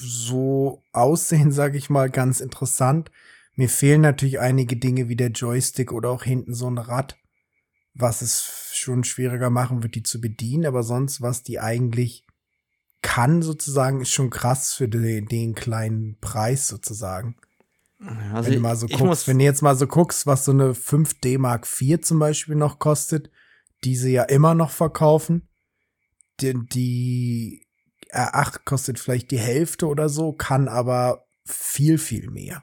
so 0.00 0.82
Aussehen, 0.92 1.50
sage 1.50 1.78
ich 1.78 1.90
mal, 1.90 2.10
ganz 2.10 2.40
interessant. 2.40 3.10
Mir 3.56 3.68
fehlen 3.68 4.00
natürlich 4.00 4.38
einige 4.38 4.76
Dinge 4.76 5.08
wie 5.08 5.16
der 5.16 5.30
Joystick 5.30 5.92
oder 5.92 6.10
auch 6.10 6.22
hinten 6.22 6.54
so 6.54 6.70
ein 6.70 6.78
Rad, 6.78 7.16
was 7.94 8.22
es 8.22 8.70
schon 8.72 9.02
schwieriger 9.02 9.50
machen 9.50 9.82
wird, 9.82 9.96
die 9.96 10.04
zu 10.04 10.20
bedienen. 10.20 10.66
Aber 10.66 10.84
sonst, 10.84 11.20
was 11.20 11.42
die 11.42 11.58
eigentlich 11.58 12.24
kann, 13.02 13.42
sozusagen, 13.42 14.00
ist 14.00 14.12
schon 14.12 14.30
krass 14.30 14.74
für 14.74 14.88
den, 14.88 15.26
den 15.26 15.54
kleinen 15.54 16.18
Preis 16.20 16.68
sozusagen. 16.68 17.36
Also 18.32 18.48
wenn 18.48 18.54
du 18.54 18.60
mal 18.60 18.76
so 18.76 18.86
guckst, 18.86 19.26
wenn 19.26 19.38
du 19.38 19.44
jetzt 19.44 19.62
mal 19.62 19.74
so 19.74 19.88
guckst, 19.88 20.24
was 20.26 20.44
so 20.44 20.52
eine 20.52 20.72
5D 20.72 21.38
Mark 21.38 21.66
IV 21.80 22.00
zum 22.02 22.20
Beispiel 22.20 22.54
noch 22.54 22.78
kostet, 22.78 23.28
die 23.82 23.96
sie 23.96 24.12
ja 24.12 24.22
immer 24.22 24.54
noch 24.54 24.70
verkaufen, 24.70 25.48
die, 26.40 26.54
die 26.54 27.66
R8 28.12 28.60
kostet 28.64 28.98
vielleicht 28.98 29.30
die 29.30 29.38
Hälfte 29.38 29.86
oder 29.86 30.08
so, 30.08 30.32
kann 30.32 30.68
aber 30.68 31.26
viel, 31.44 31.98
viel 31.98 32.30
mehr. 32.30 32.62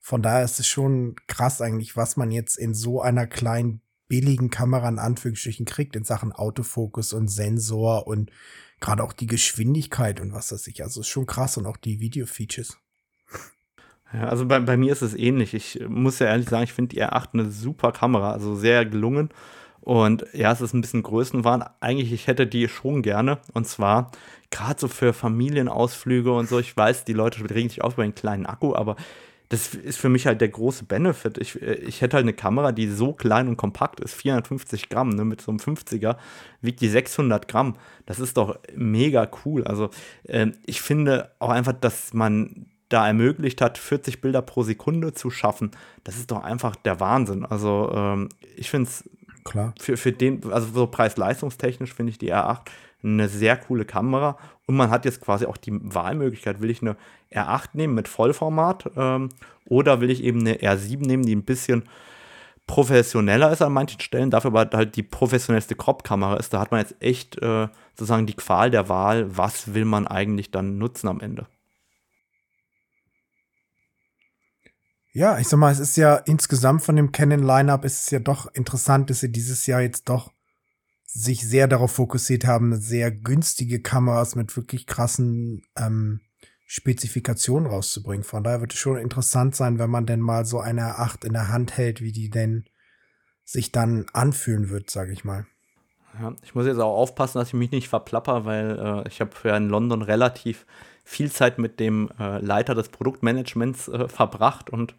Von 0.00 0.22
daher 0.22 0.44
ist 0.44 0.58
es 0.58 0.66
schon 0.66 1.16
krass 1.28 1.60
eigentlich, 1.60 1.96
was 1.96 2.16
man 2.16 2.30
jetzt 2.30 2.56
in 2.56 2.74
so 2.74 3.00
einer 3.00 3.26
kleinen, 3.26 3.80
billigen 4.08 4.50
Kamera 4.50 4.88
in 4.88 4.98
Anführungsstrichen 4.98 5.64
kriegt 5.64 5.96
in 5.96 6.04
Sachen 6.04 6.32
Autofokus 6.32 7.14
und 7.14 7.28
Sensor 7.28 8.06
und 8.06 8.30
gerade 8.78 9.02
auch 9.02 9.14
die 9.14 9.26
Geschwindigkeit 9.26 10.20
und 10.20 10.34
was 10.34 10.48
das 10.48 10.66
ich. 10.66 10.82
Also 10.82 11.00
ist 11.00 11.08
schon 11.08 11.24
krass 11.24 11.56
und 11.56 11.64
auch 11.64 11.78
die 11.78 12.00
Video-Features. 12.00 12.76
Ja, 14.12 14.28
also 14.28 14.44
bei, 14.44 14.60
bei 14.60 14.76
mir 14.76 14.92
ist 14.92 15.00
es 15.00 15.14
ähnlich. 15.14 15.54
Ich 15.54 15.80
muss 15.88 16.18
ja 16.18 16.26
ehrlich 16.26 16.48
sagen, 16.48 16.64
ich 16.64 16.74
finde 16.74 16.94
die 16.94 17.02
R8 17.02 17.32
eine 17.32 17.50
super 17.50 17.92
Kamera, 17.92 18.32
also 18.32 18.54
sehr 18.54 18.84
gelungen. 18.84 19.30
Und 19.82 20.24
ja, 20.32 20.52
es 20.52 20.60
ist 20.60 20.74
ein 20.74 20.80
bisschen 20.80 21.02
Größenwahn. 21.02 21.64
Eigentlich, 21.80 22.12
ich 22.12 22.28
hätte 22.28 22.46
die 22.46 22.68
schon 22.68 23.02
gerne. 23.02 23.38
Und 23.52 23.66
zwar 23.66 24.10
gerade 24.50 24.80
so 24.80 24.88
für 24.88 25.12
Familienausflüge 25.12 26.32
und 26.32 26.48
so. 26.48 26.58
Ich 26.58 26.76
weiß, 26.76 27.04
die 27.04 27.12
Leute 27.12 27.42
regen 27.50 27.68
sich 27.68 27.82
auf 27.82 27.94
über 27.94 28.04
einen 28.04 28.14
kleinen 28.14 28.46
Akku, 28.46 28.74
aber 28.74 28.96
das 29.48 29.74
ist 29.74 29.98
für 29.98 30.08
mich 30.08 30.26
halt 30.26 30.40
der 30.40 30.48
große 30.48 30.84
Benefit. 30.84 31.36
Ich, 31.36 31.60
ich 31.60 32.00
hätte 32.00 32.16
halt 32.16 32.24
eine 32.24 32.32
Kamera, 32.32 32.72
die 32.72 32.86
so 32.86 33.12
klein 33.12 33.48
und 33.48 33.58
kompakt 33.58 34.00
ist, 34.00 34.14
450 34.14 34.88
Gramm, 34.88 35.10
ne, 35.10 35.26
mit 35.26 35.42
so 35.42 35.50
einem 35.50 35.58
50er, 35.58 36.16
wiegt 36.62 36.80
die 36.80 36.88
600 36.88 37.48
Gramm. 37.48 37.76
Das 38.06 38.18
ist 38.18 38.38
doch 38.38 38.58
mega 38.74 39.28
cool. 39.44 39.64
Also 39.64 39.90
äh, 40.24 40.52
ich 40.64 40.80
finde 40.80 41.32
auch 41.38 41.50
einfach, 41.50 41.74
dass 41.74 42.14
man 42.14 42.66
da 42.88 43.06
ermöglicht 43.06 43.60
hat, 43.60 43.76
40 43.76 44.20
Bilder 44.20 44.40
pro 44.40 44.62
Sekunde 44.62 45.12
zu 45.12 45.30
schaffen. 45.30 45.72
Das 46.04 46.16
ist 46.16 46.30
doch 46.30 46.42
einfach 46.42 46.76
der 46.76 47.00
Wahnsinn. 47.00 47.44
Also 47.44 47.92
ähm, 47.94 48.28
ich 48.56 48.70
finde 48.70 48.88
es 48.88 49.04
Klar. 49.44 49.74
Für, 49.78 49.96
für 49.96 50.12
den, 50.12 50.52
also 50.52 50.68
so 50.72 50.86
preis-leistungstechnisch 50.86 51.94
finde 51.94 52.10
ich 52.10 52.18
die 52.18 52.32
R8 52.32 52.60
eine 53.02 53.28
sehr 53.28 53.56
coole 53.56 53.84
Kamera. 53.84 54.38
Und 54.66 54.76
man 54.76 54.90
hat 54.90 55.04
jetzt 55.04 55.20
quasi 55.20 55.46
auch 55.46 55.56
die 55.56 55.72
Wahlmöglichkeit, 55.72 56.60
will 56.60 56.70
ich 56.70 56.82
eine 56.82 56.96
R8 57.32 57.70
nehmen 57.74 57.94
mit 57.94 58.08
Vollformat 58.08 58.90
ähm, 58.96 59.30
oder 59.66 60.00
will 60.00 60.10
ich 60.10 60.22
eben 60.22 60.40
eine 60.40 60.56
R7 60.56 61.06
nehmen, 61.06 61.24
die 61.24 61.34
ein 61.34 61.44
bisschen 61.44 61.84
professioneller 62.66 63.50
ist 63.50 63.60
an 63.60 63.72
manchen 63.72 64.00
Stellen, 64.00 64.30
dafür 64.30 64.54
aber 64.54 64.76
halt 64.76 64.96
die 64.96 65.02
professionellste 65.02 65.74
Crop-Kamera 65.74 66.36
ist. 66.36 66.54
Da 66.54 66.60
hat 66.60 66.70
man 66.70 66.80
jetzt 66.80 66.94
echt 67.00 67.40
äh, 67.42 67.68
sozusagen 67.94 68.26
die 68.26 68.34
Qual 68.34 68.70
der 68.70 68.88
Wahl, 68.88 69.36
was 69.36 69.74
will 69.74 69.84
man 69.84 70.06
eigentlich 70.06 70.50
dann 70.50 70.78
nutzen 70.78 71.08
am 71.08 71.20
Ende. 71.20 71.46
Ja, 75.14 75.38
ich 75.38 75.46
sag 75.48 75.58
mal, 75.58 75.70
es 75.70 75.78
ist 75.78 75.96
ja 75.96 76.16
insgesamt 76.16 76.82
von 76.82 76.96
dem 76.96 77.12
Canon 77.12 77.42
Lineup 77.42 77.84
ist 77.84 78.04
es 78.04 78.10
ja 78.10 78.18
doch 78.18 78.46
interessant, 78.54 79.10
dass 79.10 79.20
sie 79.20 79.30
dieses 79.30 79.66
Jahr 79.66 79.82
jetzt 79.82 80.08
doch 80.08 80.32
sich 81.04 81.46
sehr 81.46 81.68
darauf 81.68 81.92
fokussiert 81.92 82.46
haben, 82.46 82.80
sehr 82.80 83.10
günstige 83.10 83.82
Kameras 83.82 84.34
mit 84.34 84.56
wirklich 84.56 84.86
krassen 84.86 85.62
ähm, 85.76 86.20
Spezifikationen 86.66 87.70
rauszubringen. 87.70 88.24
Von 88.24 88.42
daher 88.42 88.62
wird 88.62 88.72
es 88.72 88.78
schon 88.78 88.96
interessant 88.96 89.54
sein, 89.54 89.78
wenn 89.78 89.90
man 89.90 90.06
denn 90.06 90.20
mal 90.20 90.46
so 90.46 90.60
eine 90.60 90.98
8 90.98 91.26
in 91.26 91.34
der 91.34 91.48
Hand 91.48 91.76
hält, 91.76 92.00
wie 92.00 92.12
die 92.12 92.30
denn 92.30 92.64
sich 93.44 93.72
dann 93.72 94.06
anfühlen 94.14 94.70
wird, 94.70 94.88
sage 94.88 95.12
ich 95.12 95.24
mal. 95.24 95.46
Ja, 96.18 96.34
ich 96.42 96.54
muss 96.54 96.66
jetzt 96.66 96.78
auch 96.78 96.96
aufpassen, 96.96 97.38
dass 97.38 97.48
ich 97.48 97.54
mich 97.54 97.70
nicht 97.70 97.90
verplapper, 97.90 98.46
weil 98.46 98.78
äh, 98.78 99.08
ich 99.08 99.20
habe 99.20 99.32
ja 99.44 99.58
in 99.58 99.68
London 99.68 100.00
relativ 100.00 100.64
viel 101.04 101.30
Zeit 101.30 101.58
mit 101.58 101.80
dem 101.80 102.10
äh, 102.18 102.38
Leiter 102.38 102.74
des 102.74 102.88
Produktmanagements 102.88 103.88
äh, 103.88 104.08
verbracht 104.08 104.70
und 104.70 104.94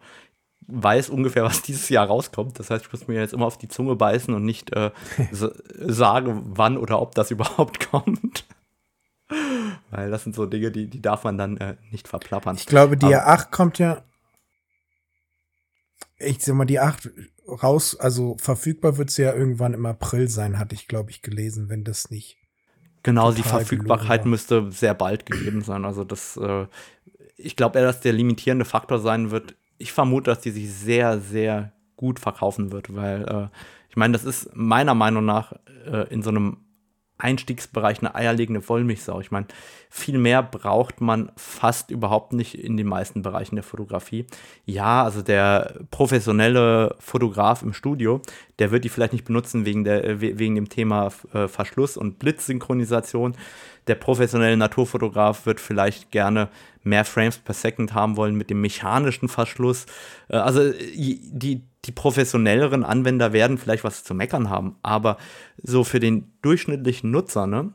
weiß 0.66 1.10
ungefähr, 1.10 1.44
was 1.44 1.62
dieses 1.62 1.88
Jahr 1.88 2.06
rauskommt. 2.06 2.58
Das 2.58 2.70
heißt, 2.70 2.86
ich 2.86 2.92
muss 2.92 3.08
mir 3.08 3.20
jetzt 3.20 3.34
immer 3.34 3.46
auf 3.46 3.58
die 3.58 3.68
Zunge 3.68 3.96
beißen 3.96 4.32
und 4.34 4.44
nicht 4.44 4.72
äh, 4.74 4.90
sagen, 5.30 6.42
wann 6.44 6.76
oder 6.76 7.00
ob 7.00 7.14
das 7.14 7.30
überhaupt 7.30 7.90
kommt. 7.90 8.46
Weil 9.90 10.10
das 10.10 10.24
sind 10.24 10.34
so 10.34 10.46
Dinge, 10.46 10.70
die, 10.70 10.88
die 10.88 11.00
darf 11.00 11.24
man 11.24 11.38
dann 11.38 11.56
äh, 11.56 11.76
nicht 11.90 12.08
verplappern. 12.08 12.56
Ich 12.56 12.66
glaube, 12.66 12.96
die 12.96 13.06
Aber, 13.06 13.28
8 13.28 13.52
kommt 13.52 13.78
ja. 13.78 14.02
Ich 16.18 16.42
sag 16.42 16.54
mal, 16.54 16.64
die 16.64 16.80
8 16.80 17.10
raus, 17.62 17.98
also 17.98 18.36
verfügbar 18.38 18.96
wird 18.98 19.10
sie 19.10 19.22
ja 19.22 19.34
irgendwann 19.34 19.74
im 19.74 19.86
April 19.86 20.28
sein, 20.28 20.58
hatte 20.58 20.74
ich, 20.74 20.88
glaube 20.88 21.10
ich, 21.10 21.22
gelesen, 21.22 21.68
wenn 21.68 21.84
das 21.84 22.10
nicht 22.10 22.38
Genau, 23.04 23.32
die 23.32 23.42
Verfügbarkeit 23.42 24.24
müsste 24.24 24.72
sehr 24.72 24.94
bald 24.94 25.26
gegeben 25.26 25.60
sein. 25.60 25.84
Also 25.84 26.04
das, 26.04 26.38
äh, 26.38 26.66
ich 27.36 27.54
glaube 27.54 27.78
eher, 27.78 27.84
dass 27.84 28.00
der 28.00 28.14
limitierende 28.14 28.64
Faktor 28.64 28.98
sein 28.98 29.30
wird. 29.30 29.54
Ich 29.76 29.92
vermute, 29.92 30.30
dass 30.30 30.40
die 30.40 30.50
sich 30.50 30.72
sehr, 30.72 31.20
sehr 31.20 31.72
gut 31.96 32.18
verkaufen 32.18 32.72
wird, 32.72 32.94
weil 32.96 33.22
äh, 33.28 33.56
ich 33.90 33.96
meine, 33.96 34.12
das 34.14 34.24
ist 34.24 34.56
meiner 34.56 34.94
Meinung 34.94 35.24
nach 35.24 35.52
äh, 35.86 36.08
in 36.08 36.22
so 36.22 36.30
einem 36.30 36.63
Einstiegsbereich 37.16 38.00
eine 38.00 38.14
eierlegende 38.14 38.68
Wollmilchsau. 38.68 39.20
Ich 39.20 39.30
meine, 39.30 39.46
viel 39.88 40.18
mehr 40.18 40.42
braucht 40.42 41.00
man 41.00 41.30
fast 41.36 41.92
überhaupt 41.92 42.32
nicht 42.32 42.58
in 42.58 42.76
den 42.76 42.88
meisten 42.88 43.22
Bereichen 43.22 43.54
der 43.54 43.62
Fotografie. 43.62 44.26
Ja, 44.64 45.04
also 45.04 45.22
der 45.22 45.80
professionelle 45.92 46.96
Fotograf 46.98 47.62
im 47.62 47.72
Studio, 47.72 48.20
der 48.58 48.72
wird 48.72 48.84
die 48.84 48.88
vielleicht 48.88 49.12
nicht 49.12 49.24
benutzen 49.24 49.64
wegen, 49.64 49.84
der, 49.84 50.20
wegen 50.20 50.56
dem 50.56 50.68
Thema 50.68 51.12
äh, 51.32 51.46
Verschluss 51.46 51.96
und 51.96 52.18
Blitzsynchronisation. 52.18 53.36
Der 53.86 53.94
professionelle 53.94 54.56
Naturfotograf 54.56 55.46
wird 55.46 55.60
vielleicht 55.60 56.10
gerne 56.10 56.48
mehr 56.82 57.04
Frames 57.04 57.38
per 57.38 57.54
Second 57.54 57.94
haben 57.94 58.16
wollen 58.16 58.34
mit 58.34 58.50
dem 58.50 58.60
mechanischen 58.60 59.28
Verschluss. 59.28 59.86
Äh, 60.28 60.36
also 60.36 60.72
die, 60.72 61.62
die 61.84 61.92
professionelleren 61.92 62.84
Anwender 62.84 63.32
werden 63.32 63.58
vielleicht 63.58 63.84
was 63.84 64.04
zu 64.04 64.14
meckern 64.14 64.50
haben, 64.50 64.76
aber 64.82 65.18
so 65.62 65.84
für 65.84 66.00
den 66.00 66.32
durchschnittlichen 66.42 67.10
Nutzer, 67.10 67.46
ne, 67.46 67.74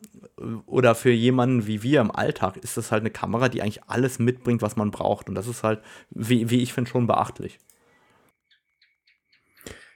oder 0.65 0.95
für 0.95 1.11
jemanden 1.11 1.67
wie 1.67 1.83
wir 1.83 2.01
im 2.01 2.11
Alltag, 2.11 2.57
ist 2.57 2.77
das 2.77 2.91
halt 2.91 3.01
eine 3.01 3.11
Kamera, 3.11 3.49
die 3.49 3.61
eigentlich 3.61 3.83
alles 3.87 4.19
mitbringt, 4.19 4.61
was 4.61 4.75
man 4.75 4.91
braucht. 4.91 5.29
Und 5.29 5.35
das 5.35 5.47
ist 5.47 5.63
halt, 5.63 5.81
wie, 6.11 6.49
wie 6.49 6.61
ich 6.61 6.73
finde, 6.73 6.89
schon 6.89 7.07
beachtlich. 7.07 7.59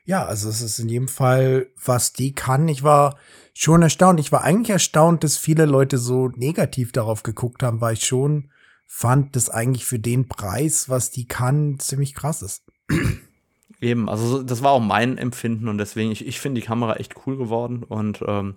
Ja, 0.06 0.26
also 0.26 0.50
es 0.50 0.62
ist 0.62 0.80
in 0.80 0.90
jedem 0.90 1.08
Fall, 1.08 1.68
was 1.82 2.12
die 2.12 2.36
kann. 2.36 2.68
Ich 2.68 2.84
war 2.84 3.18
schon 3.54 3.82
erstaunt. 3.82 4.20
Ich 4.20 4.34
war 4.34 4.44
eigentlich 4.44 4.72
erstaunt, 4.72 5.24
dass 5.24 5.38
viele 5.38 5.66
Leute 5.66 5.98
so 5.98 6.28
negativ 6.28 6.92
darauf 6.92 7.24
geguckt 7.24 7.64
haben, 7.64 7.80
weil 7.80 7.94
ich 7.94 8.06
schon 8.06 8.50
fand, 8.86 9.36
dass 9.38 9.50
eigentlich 9.50 9.86
für 9.86 10.00
den 10.00 10.28
Preis, 10.28 10.90
was 10.90 11.10
die 11.12 11.26
kann, 11.26 11.80
ziemlich 11.80 12.14
krass 12.14 12.42
ist. 12.42 12.64
Eben, 13.82 14.08
also 14.08 14.44
das 14.44 14.64
war 14.64 14.72
auch 14.72 14.80
mein 14.80 15.18
Empfinden 15.18 15.68
und 15.68 15.78
deswegen, 15.78 16.12
ich, 16.12 16.26
ich 16.26 16.40
finde 16.40 16.62
die 16.62 16.68
Kamera 16.68 16.96
echt 16.96 17.16
cool 17.26 17.38
geworden 17.38 17.84
und 17.84 18.24
ähm, 18.26 18.56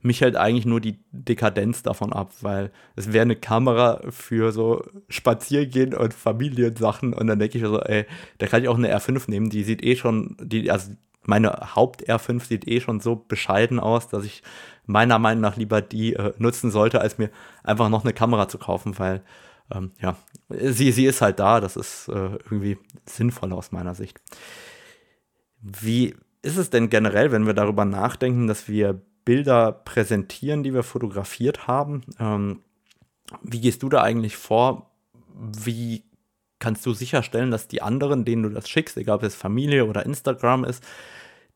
mich 0.00 0.20
hält 0.20 0.36
eigentlich 0.36 0.66
nur 0.66 0.80
die 0.80 0.98
Dekadenz 1.10 1.82
davon 1.82 2.12
ab, 2.12 2.32
weil 2.40 2.70
es 2.96 3.12
wäre 3.12 3.22
eine 3.22 3.36
Kamera 3.36 4.00
für 4.10 4.50
so 4.52 4.82
Spaziergehen 5.08 5.94
und 5.94 6.14
Familiensachen 6.14 7.12
und 7.12 7.26
dann 7.26 7.38
denke 7.38 7.58
ich 7.58 7.62
mir 7.62 7.70
so, 7.70 7.80
ey, 7.80 8.06
da 8.38 8.46
kann 8.46 8.62
ich 8.62 8.68
auch 8.68 8.78
eine 8.78 8.94
R5 8.96 9.30
nehmen, 9.30 9.50
die 9.50 9.62
sieht 9.62 9.84
eh 9.84 9.96
schon, 9.96 10.36
die, 10.40 10.70
also 10.70 10.92
meine 11.24 11.74
Haupt 11.74 12.08
R5 12.08 12.44
sieht 12.46 12.66
eh 12.66 12.80
schon 12.80 13.00
so 13.00 13.16
bescheiden 13.16 13.78
aus, 13.78 14.08
dass 14.08 14.24
ich 14.24 14.42
meiner 14.86 15.18
Meinung 15.18 15.42
nach 15.42 15.56
lieber 15.56 15.80
die 15.80 16.14
äh, 16.14 16.32
nutzen 16.38 16.70
sollte, 16.70 17.00
als 17.00 17.18
mir 17.18 17.30
einfach 17.62 17.88
noch 17.88 18.04
eine 18.04 18.12
Kamera 18.12 18.48
zu 18.48 18.58
kaufen, 18.58 18.98
weil 18.98 19.22
ähm, 19.74 19.92
ja, 20.00 20.16
sie, 20.48 20.92
sie 20.92 21.06
ist 21.06 21.20
halt 21.20 21.38
da, 21.38 21.60
das 21.60 21.76
ist 21.76 22.08
äh, 22.08 22.12
irgendwie 22.12 22.78
sinnvoll 23.06 23.52
aus 23.52 23.72
meiner 23.72 23.94
Sicht. 23.94 24.20
Wie 25.60 26.14
ist 26.42 26.56
es 26.56 26.70
denn 26.70 26.90
generell, 26.90 27.30
wenn 27.32 27.46
wir 27.46 27.54
darüber 27.54 27.84
nachdenken, 27.84 28.46
dass 28.48 28.68
wir 28.68 29.00
Bilder 29.24 29.72
präsentieren, 29.72 30.62
die 30.62 30.74
wir 30.74 30.82
fotografiert 30.82 31.66
haben. 31.66 32.02
Ähm, 32.18 32.60
wie 33.42 33.60
gehst 33.60 33.82
du 33.82 33.88
da 33.88 34.02
eigentlich 34.02 34.36
vor? 34.36 34.90
Wie 35.34 36.04
kannst 36.58 36.84
du 36.86 36.92
sicherstellen, 36.92 37.50
dass 37.50 37.68
die 37.68 37.82
anderen, 37.82 38.24
denen 38.24 38.42
du 38.42 38.48
das 38.50 38.68
schickst, 38.68 38.96
egal 38.96 39.16
ob 39.16 39.22
es 39.22 39.34
Familie 39.34 39.86
oder 39.86 40.04
Instagram 40.04 40.64
ist, 40.64 40.84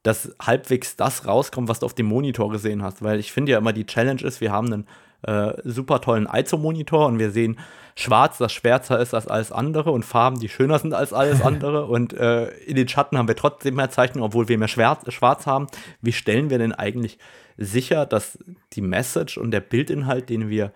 dass 0.03 0.35
halbwegs 0.41 0.97
das 0.97 1.27
rauskommt, 1.27 1.69
was 1.69 1.81
du 1.81 1.87
auf 1.87 1.95
dem 1.95 2.07
Monitor 2.07 2.51
gesehen 2.51 2.83
hast? 2.83 3.03
Weil 3.03 3.19
ich 3.19 3.33
finde 3.33 3.53
ja 3.53 3.59
immer, 3.59 3.73
die 3.73 3.87
Challenge 3.87 4.23
ist, 4.23 4.41
wir 4.41 4.53
haben 4.53 4.73
einen 4.73 4.87
äh, 5.23 5.53
super 5.65 6.01
tollen 6.01 6.29
ISO-Monitor 6.33 7.07
und 7.07 7.19
wir 7.19 7.31
sehen 7.31 7.59
schwarz, 7.95 8.39
das 8.39 8.53
schwärzer 8.53 9.01
ist 9.01 9.15
als 9.15 9.27
alles 9.27 9.53
andere 9.53 9.91
und 9.91 10.05
Farben, 10.05 10.39
die 10.39 10.49
schöner 10.49 10.79
sind 10.79 10.95
als 10.95 11.13
alles 11.13 11.41
andere 11.43 11.87
und 11.87 12.13
äh, 12.13 12.49
in 12.59 12.77
den 12.77 12.89
Schatten 12.89 13.17
haben 13.19 13.29
wir 13.29 13.37
trotzdem 13.37 13.75
mehr 13.75 13.91
Zeichnungen, 13.91 14.27
obwohl 14.27 14.49
wir 14.49 14.59
mehr 14.59 14.69
schwarz, 14.69 15.11
schwarz 15.13 15.47
haben. 15.47 15.67
Wie 16.01 16.13
stellen 16.13 16.51
wir 16.51 16.59
denn 16.59 16.73
eigentlich 16.73 17.19
sicher, 17.57 18.07
dass 18.07 18.39
die 18.75 18.83
Message 18.83 19.39
und 19.39 19.51
der 19.51 19.61
Bildinhalt, 19.61 20.29
den 20.29 20.49
wir 20.49 20.73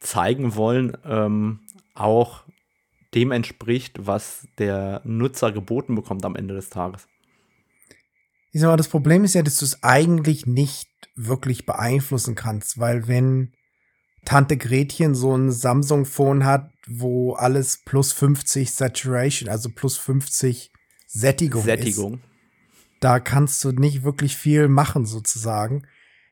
zeigen 0.00 0.56
wollen, 0.56 0.96
ähm, 1.04 1.60
auch 1.94 2.42
dem 3.14 3.30
entspricht, 3.30 4.06
was 4.06 4.46
der 4.58 5.02
Nutzer 5.04 5.52
geboten 5.52 5.94
bekommt 5.94 6.24
am 6.24 6.36
Ende 6.36 6.54
des 6.54 6.70
Tages. 6.70 7.06
Ich 8.52 8.60
sag 8.60 8.68
mal, 8.68 8.76
das 8.76 8.88
Problem 8.88 9.24
ist 9.24 9.34
ja, 9.34 9.42
dass 9.42 9.58
du 9.58 9.64
es 9.64 9.82
eigentlich 9.82 10.46
nicht 10.46 10.88
wirklich 11.14 11.66
beeinflussen 11.66 12.34
kannst, 12.34 12.78
weil 12.78 13.08
wenn 13.08 13.52
Tante 14.24 14.56
Gretchen 14.56 15.14
so 15.14 15.36
ein 15.36 15.50
Samsung-Phone 15.50 16.44
hat, 16.44 16.70
wo 16.86 17.34
alles 17.34 17.82
plus 17.84 18.12
50 18.12 18.72
Saturation, 18.72 19.48
also 19.48 19.68
plus 19.68 19.98
50 19.98 20.72
Sättigung, 21.06 21.62
Sättigung. 21.62 22.14
Ist, 22.14 22.22
da 23.00 23.20
kannst 23.20 23.62
du 23.64 23.72
nicht 23.72 24.04
wirklich 24.04 24.36
viel 24.36 24.68
machen 24.68 25.06
sozusagen 25.06 25.84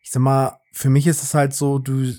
ich 0.02 0.10
sag 0.10 0.20
mal, 0.20 0.60
für 0.72 0.90
mich 0.90 1.06
ist 1.06 1.22
es 1.22 1.34
halt 1.34 1.54
so, 1.54 1.78
du 1.78 2.14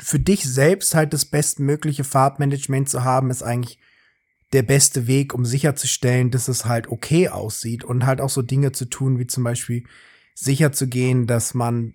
für 0.00 0.18
dich 0.18 0.44
selbst 0.44 0.94
halt 0.94 1.12
das 1.12 1.24
bestmögliche 1.24 2.04
Farbmanagement 2.04 2.88
zu 2.88 3.04
haben, 3.04 3.30
ist 3.30 3.42
eigentlich 3.42 3.78
der 4.52 4.62
beste 4.62 5.06
Weg, 5.06 5.34
um 5.34 5.44
sicherzustellen, 5.44 6.30
dass 6.30 6.48
es 6.48 6.64
halt 6.64 6.88
okay 6.88 7.28
aussieht 7.28 7.84
und 7.84 8.06
halt 8.06 8.20
auch 8.20 8.30
so 8.30 8.42
Dinge 8.42 8.72
zu 8.72 8.84
tun, 8.86 9.18
wie 9.18 9.26
zum 9.26 9.44
Beispiel 9.44 9.84
sicher 10.34 10.72
zu 10.72 10.88
gehen, 10.88 11.26
dass 11.26 11.52
man 11.52 11.94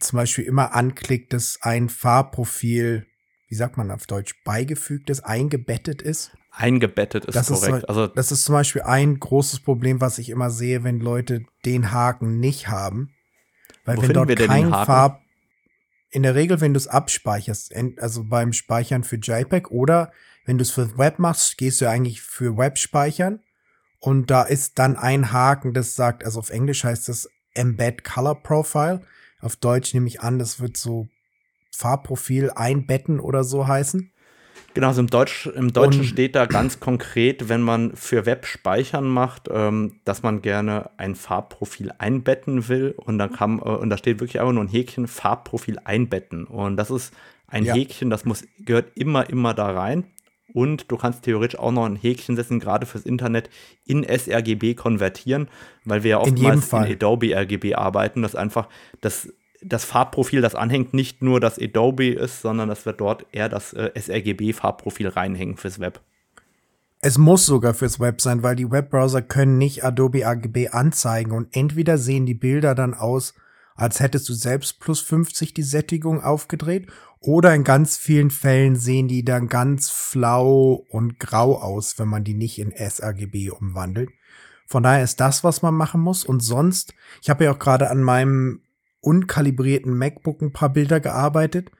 zum 0.00 0.16
Beispiel 0.18 0.44
immer 0.44 0.74
anklickt, 0.74 1.32
dass 1.32 1.58
ein 1.62 1.88
Farbprofil, 1.88 3.06
wie 3.48 3.54
sagt 3.54 3.76
man 3.76 3.90
auf 3.90 4.06
Deutsch, 4.06 4.34
beigefügt 4.44 5.10
ist, 5.10 5.20
eingebettet 5.20 6.02
ist. 6.02 6.36
Eingebettet 6.50 7.24
ist 7.24 7.34
das 7.34 7.48
korrekt. 7.48 7.78
Ist, 7.78 7.88
also 7.88 8.06
das 8.06 8.32
ist 8.32 8.44
zum 8.44 8.54
Beispiel 8.54 8.82
ein 8.82 9.18
großes 9.18 9.60
Problem, 9.60 10.00
was 10.00 10.18
ich 10.18 10.30
immer 10.30 10.50
sehe, 10.50 10.84
wenn 10.84 11.00
Leute 11.00 11.44
den 11.64 11.92
Haken 11.92 12.38
nicht 12.38 12.68
haben. 12.68 13.10
Weil 13.84 14.00
wenn 14.00 14.12
dort 14.12 14.36
kein 14.36 14.70
Farb, 14.70 15.20
in 16.10 16.22
der 16.22 16.36
Regel, 16.36 16.60
wenn 16.60 16.74
du 16.74 16.78
es 16.78 16.86
abspeicherst, 16.86 17.74
also 17.98 18.24
beim 18.24 18.52
Speichern 18.52 19.02
für 19.02 19.16
JPEG 19.16 19.70
oder 19.70 20.12
wenn 20.44 20.58
du 20.58 20.62
es 20.62 20.70
für 20.70 20.96
Web 20.96 21.18
machst, 21.18 21.58
gehst 21.58 21.80
du 21.80 21.88
eigentlich 21.88 22.22
für 22.22 22.56
Web 22.56 22.78
speichern 22.78 23.40
und 23.98 24.30
da 24.30 24.42
ist 24.42 24.78
dann 24.78 24.96
ein 24.96 25.32
Haken, 25.32 25.72
das 25.72 25.96
sagt, 25.96 26.24
also 26.24 26.38
auf 26.38 26.50
Englisch 26.50 26.84
heißt 26.84 27.08
das 27.08 27.28
Embed 27.54 28.04
Color 28.04 28.42
Profile. 28.42 29.00
Auf 29.44 29.56
Deutsch 29.56 29.92
nehme 29.92 30.06
ich 30.08 30.22
an, 30.22 30.38
das 30.38 30.58
wird 30.58 30.78
so 30.78 31.08
Farbprofil 31.70 32.50
einbetten 32.54 33.20
oder 33.20 33.44
so 33.44 33.68
heißen. 33.68 34.10
Genau, 34.72 34.88
also 34.88 35.02
im, 35.02 35.08
Deutsch, 35.08 35.46
im 35.46 35.72
Deutschen 35.72 36.00
und 36.00 36.06
steht 36.06 36.34
da 36.34 36.46
ganz 36.46 36.80
konkret, 36.80 37.50
wenn 37.50 37.60
man 37.60 37.94
für 37.94 38.24
Web 38.24 38.46
speichern 38.46 39.06
macht, 39.06 39.48
ähm, 39.52 40.00
dass 40.04 40.22
man 40.22 40.40
gerne 40.40 40.90
ein 40.96 41.14
Farbprofil 41.14 41.92
einbetten 41.98 42.68
will 42.68 42.94
und 42.96 43.18
dann 43.18 43.32
kann, 43.32 43.58
äh, 43.58 43.64
und 43.64 43.90
da 43.90 43.98
steht 43.98 44.18
wirklich 44.18 44.40
einfach 44.40 44.54
nur 44.54 44.64
ein 44.64 44.68
Häkchen 44.68 45.06
Farbprofil 45.06 45.78
einbetten 45.84 46.44
und 46.44 46.78
das 46.78 46.90
ist 46.90 47.12
ein 47.46 47.64
ja. 47.64 47.74
Häkchen, 47.74 48.08
das 48.08 48.24
muss 48.24 48.44
gehört 48.58 48.92
immer 48.96 49.28
immer 49.28 49.52
da 49.52 49.70
rein 49.70 50.04
und 50.54 50.90
du 50.90 50.96
kannst 50.96 51.24
theoretisch 51.24 51.58
auch 51.58 51.72
noch 51.72 51.84
ein 51.84 51.96
Häkchen 51.96 52.36
setzen, 52.36 52.60
gerade 52.60 52.86
fürs 52.86 53.04
Internet 53.04 53.50
in 53.84 54.04
sRGB 54.04 54.74
konvertieren, 54.74 55.48
weil 55.84 56.04
wir 56.04 56.12
ja 56.12 56.18
oftmals 56.20 56.72
in, 56.72 56.84
in 56.84 56.92
Adobe 56.92 57.34
RGB 57.34 57.74
arbeiten, 57.74 58.22
dass 58.22 58.34
einfach 58.34 58.68
das 59.00 59.28
das 59.66 59.86
Farbprofil, 59.86 60.42
das 60.42 60.54
anhängt, 60.54 60.92
nicht 60.92 61.22
nur 61.22 61.40
das 61.40 61.58
Adobe 61.58 62.08
ist, 62.08 62.42
sondern 62.42 62.68
das 62.68 62.84
wird 62.84 63.00
dort 63.00 63.24
eher 63.32 63.48
das 63.48 63.72
äh, 63.72 63.90
sRGB-Farbprofil 63.98 65.08
reinhängen 65.08 65.56
fürs 65.56 65.80
Web. 65.80 66.00
Es 67.00 67.16
muss 67.16 67.46
sogar 67.46 67.72
fürs 67.72 67.98
Web 67.98 68.20
sein, 68.20 68.42
weil 68.42 68.56
die 68.56 68.70
Webbrowser 68.70 69.22
können 69.22 69.56
nicht 69.56 69.82
Adobe 69.82 70.22
RGB 70.26 70.68
anzeigen 70.68 71.32
und 71.32 71.48
entweder 71.56 71.96
sehen 71.96 72.26
die 72.26 72.34
Bilder 72.34 72.74
dann 72.74 72.92
aus, 72.92 73.34
als 73.74 74.00
hättest 74.00 74.28
du 74.28 74.34
selbst 74.34 74.80
plus 74.80 75.00
50 75.00 75.54
die 75.54 75.62
Sättigung 75.62 76.22
aufgedreht 76.22 76.86
oder 77.26 77.54
in 77.54 77.64
ganz 77.64 77.96
vielen 77.96 78.30
Fällen 78.30 78.76
sehen 78.76 79.08
die 79.08 79.24
dann 79.24 79.48
ganz 79.48 79.88
flau 79.88 80.84
und 80.90 81.18
grau 81.18 81.56
aus, 81.56 81.98
wenn 81.98 82.08
man 82.08 82.22
die 82.22 82.34
nicht 82.34 82.58
in 82.58 82.70
sRGB 82.70 83.50
umwandelt. 83.50 84.10
Von 84.66 84.82
daher 84.82 85.02
ist 85.02 85.20
das, 85.20 85.42
was 85.42 85.62
man 85.62 85.74
machen 85.74 86.02
muss. 86.02 86.24
Und 86.24 86.40
sonst, 86.40 86.92
ich 87.22 87.30
habe 87.30 87.44
ja 87.44 87.52
auch 87.52 87.58
gerade 87.58 87.88
an 87.88 88.02
meinem 88.02 88.60
unkalibrierten 89.00 89.96
MacBook 89.96 90.42
ein 90.42 90.52
paar 90.52 90.68
Bilder 90.68 91.00
gearbeitet. 91.00 91.70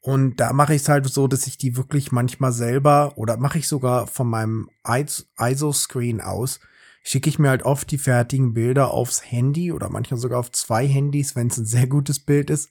Und 0.00 0.36
da 0.36 0.52
mache 0.52 0.74
ich 0.74 0.82
es 0.82 0.88
halt 0.90 1.06
so, 1.06 1.28
dass 1.28 1.46
ich 1.46 1.56
die 1.56 1.78
wirklich 1.78 2.12
manchmal 2.12 2.52
selber 2.52 3.14
oder 3.16 3.38
mache 3.38 3.58
ich 3.58 3.68
sogar 3.68 4.06
von 4.06 4.28
meinem 4.28 4.68
ISO-Screen 4.86 6.20
aus, 6.20 6.60
schicke 7.02 7.30
ich 7.30 7.38
mir 7.38 7.48
halt 7.48 7.62
oft 7.62 7.90
die 7.90 7.98
fertigen 7.98 8.52
Bilder 8.52 8.90
aufs 8.90 9.30
Handy 9.30 9.72
oder 9.72 9.88
manchmal 9.88 10.20
sogar 10.20 10.40
auf 10.40 10.52
zwei 10.52 10.86
Handys, 10.86 11.36
wenn 11.36 11.46
es 11.46 11.56
ein 11.56 11.64
sehr 11.64 11.86
gutes 11.86 12.18
Bild 12.18 12.50
ist, 12.50 12.70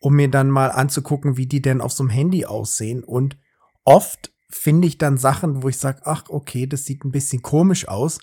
um 0.00 0.14
mir 0.14 0.28
dann 0.28 0.50
mal 0.50 0.70
anzugucken, 0.70 1.36
wie 1.36 1.46
die 1.46 1.62
denn 1.62 1.80
auf 1.80 1.92
so 1.92 2.02
einem 2.02 2.10
Handy 2.10 2.44
aussehen. 2.46 3.02
Und 3.04 3.36
oft 3.84 4.32
finde 4.48 4.88
ich 4.88 4.98
dann 4.98 5.18
Sachen, 5.18 5.62
wo 5.62 5.68
ich 5.68 5.78
sage, 5.78 6.02
ach, 6.04 6.24
okay, 6.28 6.66
das 6.66 6.84
sieht 6.84 7.04
ein 7.04 7.12
bisschen 7.12 7.42
komisch 7.42 7.88
aus 7.88 8.20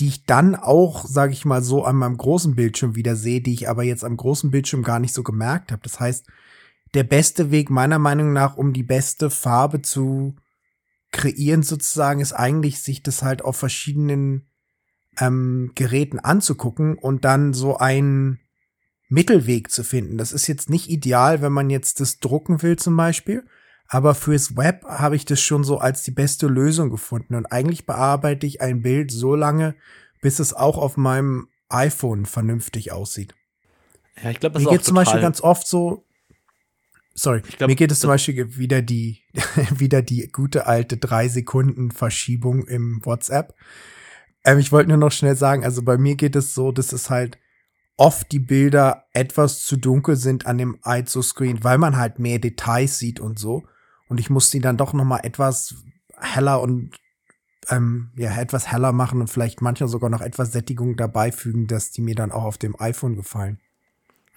die 0.00 0.08
ich 0.08 0.26
dann 0.26 0.54
auch, 0.54 1.06
sage 1.06 1.32
ich 1.32 1.44
mal 1.44 1.62
so, 1.62 1.84
an 1.84 1.96
meinem 1.96 2.18
großen 2.18 2.54
Bildschirm 2.54 2.94
wieder 2.96 3.16
sehe, 3.16 3.40
die 3.40 3.54
ich 3.54 3.68
aber 3.68 3.82
jetzt 3.82 4.04
am 4.04 4.16
großen 4.16 4.50
Bildschirm 4.50 4.82
gar 4.82 4.98
nicht 4.98 5.14
so 5.14 5.22
gemerkt 5.22 5.72
habe. 5.72 5.82
Das 5.82 6.00
heißt, 6.00 6.26
der 6.94 7.04
beste 7.04 7.50
Weg 7.50 7.70
meiner 7.70 7.98
Meinung 7.98 8.32
nach, 8.32 8.56
um 8.56 8.72
die 8.72 8.82
beste 8.82 9.30
Farbe 9.30 9.82
zu 9.82 10.36
kreieren 11.12 11.62
sozusagen, 11.62 12.20
ist 12.20 12.34
eigentlich, 12.34 12.80
sich 12.80 13.02
das 13.02 13.22
halt 13.22 13.42
auf 13.42 13.56
verschiedenen 13.56 14.50
ähm, 15.18 15.72
Geräten 15.74 16.18
anzugucken 16.18 16.98
und 16.98 17.24
dann 17.24 17.54
so 17.54 17.78
einen 17.78 18.38
Mittelweg 19.08 19.70
zu 19.70 19.84
finden. 19.84 20.18
Das 20.18 20.32
ist 20.32 20.46
jetzt 20.46 20.68
nicht 20.68 20.88
ideal, 20.88 21.42
wenn 21.42 21.52
man 21.52 21.70
jetzt 21.70 22.00
das 22.00 22.18
drucken 22.18 22.62
will 22.62 22.76
zum 22.76 22.96
Beispiel, 22.96 23.44
aber 23.88 24.14
fürs 24.14 24.56
Web 24.56 24.84
habe 24.84 25.16
ich 25.16 25.24
das 25.24 25.40
schon 25.40 25.62
so 25.62 25.78
als 25.78 26.02
die 26.02 26.10
beste 26.10 26.48
Lösung 26.48 26.90
gefunden. 26.90 27.34
Und 27.34 27.46
eigentlich 27.46 27.86
bearbeite 27.86 28.46
ich 28.46 28.60
ein 28.60 28.82
Bild 28.82 29.12
so 29.12 29.36
lange, 29.36 29.76
bis 30.20 30.40
es 30.40 30.52
auch 30.52 30.76
auf 30.76 30.96
meinem 30.96 31.48
iPhone 31.68 32.26
vernünftig 32.26 32.92
aussieht. 32.92 33.34
Ja, 34.22 34.30
ich 34.30 34.40
glaube, 34.40 34.54
das 34.54 34.64
Mir 34.64 34.70
geht 34.70 34.84
zum 34.84 34.96
Beispiel 34.96 35.20
ganz 35.20 35.40
oft 35.40 35.66
so. 35.66 36.04
Sorry, 37.14 37.40
glaub, 37.40 37.68
mir 37.68 37.76
geht 37.76 37.90
es 37.90 38.00
zum 38.00 38.08
Beispiel 38.08 38.58
wieder 38.58 38.82
die, 38.82 39.22
wieder 39.76 40.02
die 40.02 40.28
gute 40.28 40.66
alte 40.66 40.96
drei 40.96 41.28
Sekunden 41.28 41.90
Verschiebung 41.90 42.66
im 42.66 43.00
WhatsApp. 43.04 43.54
Ähm, 44.44 44.58
ich 44.58 44.72
wollte 44.72 44.88
nur 44.88 44.98
noch 44.98 45.12
schnell 45.12 45.36
sagen, 45.36 45.64
also 45.64 45.82
bei 45.82 45.96
mir 45.96 46.16
geht 46.16 46.36
es 46.36 46.54
so, 46.54 46.72
dass 46.72 46.92
es 46.92 47.08
halt 47.08 47.38
oft 47.96 48.30
die 48.32 48.38
Bilder 48.38 49.04
etwas 49.12 49.64
zu 49.64 49.76
dunkel 49.76 50.16
sind 50.16 50.46
an 50.46 50.58
dem 50.58 50.78
ISO-Screen, 50.84 51.64
weil 51.64 51.78
man 51.78 51.96
halt 51.96 52.18
mehr 52.18 52.38
Details 52.38 52.98
sieht 52.98 53.20
und 53.20 53.38
so 53.38 53.64
und 54.08 54.20
ich 54.20 54.30
muss 54.30 54.50
die 54.50 54.60
dann 54.60 54.76
doch 54.76 54.92
noch 54.92 55.04
mal 55.04 55.20
etwas 55.22 55.74
heller 56.18 56.60
und 56.60 56.98
ähm, 57.68 58.10
ja, 58.16 58.36
etwas 58.36 58.70
heller 58.70 58.92
machen 58.92 59.20
und 59.20 59.28
vielleicht 59.28 59.60
manchmal 59.60 59.88
sogar 59.88 60.10
noch 60.10 60.20
etwas 60.20 60.52
Sättigung 60.52 60.96
dabei 60.96 61.32
fügen, 61.32 61.66
dass 61.66 61.90
die 61.90 62.00
mir 62.00 62.14
dann 62.14 62.32
auch 62.32 62.44
auf 62.44 62.58
dem 62.58 62.78
iPhone 62.80 63.16
gefallen. 63.16 63.60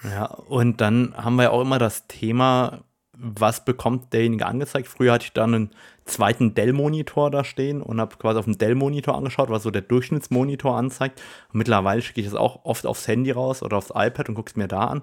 Ja, 0.03 0.25
und 0.25 0.81
dann 0.81 1.13
haben 1.15 1.35
wir 1.35 1.43
ja 1.43 1.49
auch 1.51 1.61
immer 1.61 1.77
das 1.77 2.07
Thema, 2.07 2.85
was 3.21 3.65
bekommt 3.65 4.13
derjenige 4.13 4.45
angezeigt. 4.45 4.87
Früher 4.87 5.13
hatte 5.13 5.25
ich 5.25 5.33
da 5.33 5.43
einen 5.43 5.71
zweiten 6.05 6.55
Dell-Monitor 6.55 7.29
da 7.29 7.43
stehen 7.43 7.81
und 7.81 7.99
habe 7.99 8.15
quasi 8.17 8.39
auf 8.39 8.45
dem 8.45 8.57
Dell-Monitor 8.57 9.15
angeschaut, 9.15 9.49
was 9.49 9.63
so 9.63 9.71
der 9.71 9.81
Durchschnittsmonitor 9.81 10.75
anzeigt. 10.75 11.21
Und 11.51 11.57
mittlerweile 11.57 12.01
schicke 12.01 12.21
ich 12.21 12.27
es 12.27 12.35
auch 12.35 12.63
oft 12.63 12.85
aufs 12.85 13.07
Handy 13.07 13.31
raus 13.31 13.61
oder 13.61 13.77
aufs 13.77 13.91
iPad 13.93 14.29
und 14.29 14.35
gucke 14.35 14.49
es 14.49 14.55
mir 14.55 14.67
da 14.67 14.85
an. 14.85 15.01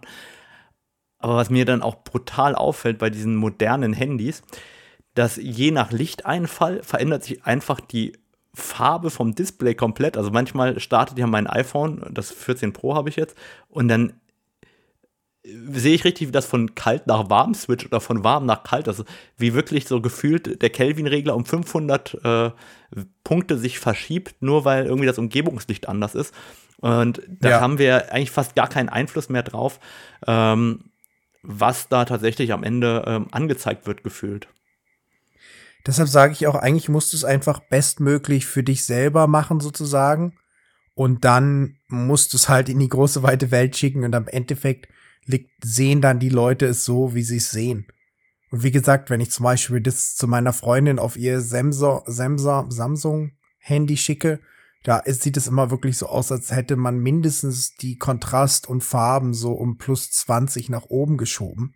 Aber 1.19 1.37
was 1.37 1.51
mir 1.51 1.65
dann 1.65 1.83
auch 1.83 2.05
brutal 2.05 2.55
auffällt 2.55 2.99
bei 2.99 3.11
diesen 3.11 3.37
modernen 3.37 3.93
Handys, 3.93 4.43
dass 5.15 5.37
je 5.37 5.71
nach 5.71 5.93
Lichteinfall 5.93 6.83
verändert 6.83 7.25
sich 7.25 7.45
einfach 7.45 7.81
die 7.81 8.13
Farbe 8.55 9.11
vom 9.11 9.35
Display 9.35 9.75
komplett. 9.75 10.17
Also 10.17 10.31
manchmal 10.31 10.81
startet 10.81 11.19
ja 11.19 11.27
mein 11.27 11.47
iPhone, 11.47 12.07
das 12.11 12.31
14 12.31 12.73
Pro 12.73 12.95
habe 12.95 13.11
ich 13.11 13.17
jetzt, 13.17 13.37
und 13.69 13.89
dann 13.89 14.15
sehe 15.73 15.95
ich 15.95 16.05
richtig, 16.05 16.29
wie 16.29 16.33
das 16.33 16.47
von 16.47 16.75
kalt 16.75 17.07
nach 17.07 17.31
warm 17.31 17.55
switcht 17.55 17.87
oder 17.87 18.01
von 18.01 18.25
warm 18.25 18.47
nach 18.47 18.65
kalt. 18.65 18.89
Also 18.89 19.05
wie 19.37 19.55
wirklich 19.55 19.87
so 19.87 20.01
gefühlt 20.01 20.61
der 20.63 20.71
Kelvin-Regler 20.71 21.35
um 21.35 21.45
500 21.45 22.15
äh, 22.25 22.51
Punkte 23.25 23.59
sich 23.59 23.79
verschiebt, 23.79 24.37
nur 24.41 24.65
weil 24.65 24.87
irgendwie 24.87 25.07
das 25.07 25.19
Umgebungslicht 25.19 25.89
anders 25.89 26.15
ist. 26.15 26.35
Und 26.79 27.23
da 27.29 27.51
ja. 27.51 27.61
haben 27.61 27.79
wir 27.79 28.13
eigentlich 28.13 28.31
fast 28.31 28.55
gar 28.55 28.69
keinen 28.69 28.89
Einfluss 28.89 29.29
mehr 29.29 29.43
drauf, 29.43 29.81
ähm, 30.27 30.91
was 31.43 31.89
da 31.89 32.05
tatsächlich 32.05 32.53
am 32.53 32.65
Ende 32.65 33.05
ähm, 33.07 33.29
angezeigt 33.31 33.87
wird, 33.87 34.03
gefühlt. 34.03 34.49
Deshalb 35.87 36.09
sage 36.09 36.33
ich 36.33 36.47
auch, 36.49 36.57
eigentlich 36.57 36.89
musst 36.89 37.13
du 37.13 37.17
es 37.17 37.25
einfach 37.25 37.61
bestmöglich 37.61 38.47
für 38.47 38.65
dich 38.65 38.85
selber 38.85 39.29
machen, 39.29 39.61
sozusagen. 39.61 40.35
Und 40.95 41.25
dann 41.25 41.77
musst 41.89 42.33
du 42.33 42.37
es 42.37 42.49
halt 42.49 42.69
in 42.69 42.81
die 42.81 42.89
große 42.89 43.23
weite 43.23 43.51
Welt 43.51 43.77
schicken 43.77 44.03
und 44.03 44.15
am 44.15 44.27
Endeffekt 44.27 44.89
liegt, 45.27 45.51
sehen 45.65 46.01
dann 46.01 46.19
die 46.19 46.29
Leute 46.29 46.67
es 46.67 46.85
so, 46.85 47.15
wie 47.15 47.23
sie 47.23 47.37
es 47.37 47.51
sehen. 47.51 47.87
Und 48.51 48.63
wie 48.63 48.71
gesagt, 48.71 49.11
wenn 49.11 49.21
ich 49.21 49.31
zum 49.31 49.45
Beispiel 49.45 49.81
das 49.81 50.15
zu 50.15 50.29
meiner 50.29 50.53
Freundin 50.53 50.99
auf 50.99 51.17
ihr 51.17 51.41
Samsung, 51.41 52.03
Samsung, 52.07 53.33
Handy 53.59 53.97
schicke, 53.97 54.41
da 54.85 54.99
ist, 54.99 55.23
sieht 55.23 55.37
es 55.37 55.49
immer 55.49 55.71
wirklich 55.73 55.99
so 55.99 56.07
aus, 56.07 56.31
als 56.31 56.53
hätte 56.53 56.77
man 56.77 56.99
mindestens 56.99 57.75
die 57.75 57.99
Kontrast 57.99 58.69
und 58.69 58.85
Farben 58.85 59.35
so 59.35 59.53
um 59.53 59.79
plus 59.79 60.13
20 60.13 60.69
nach 60.69 60.85
oben 60.85 61.17
geschoben. 61.17 61.75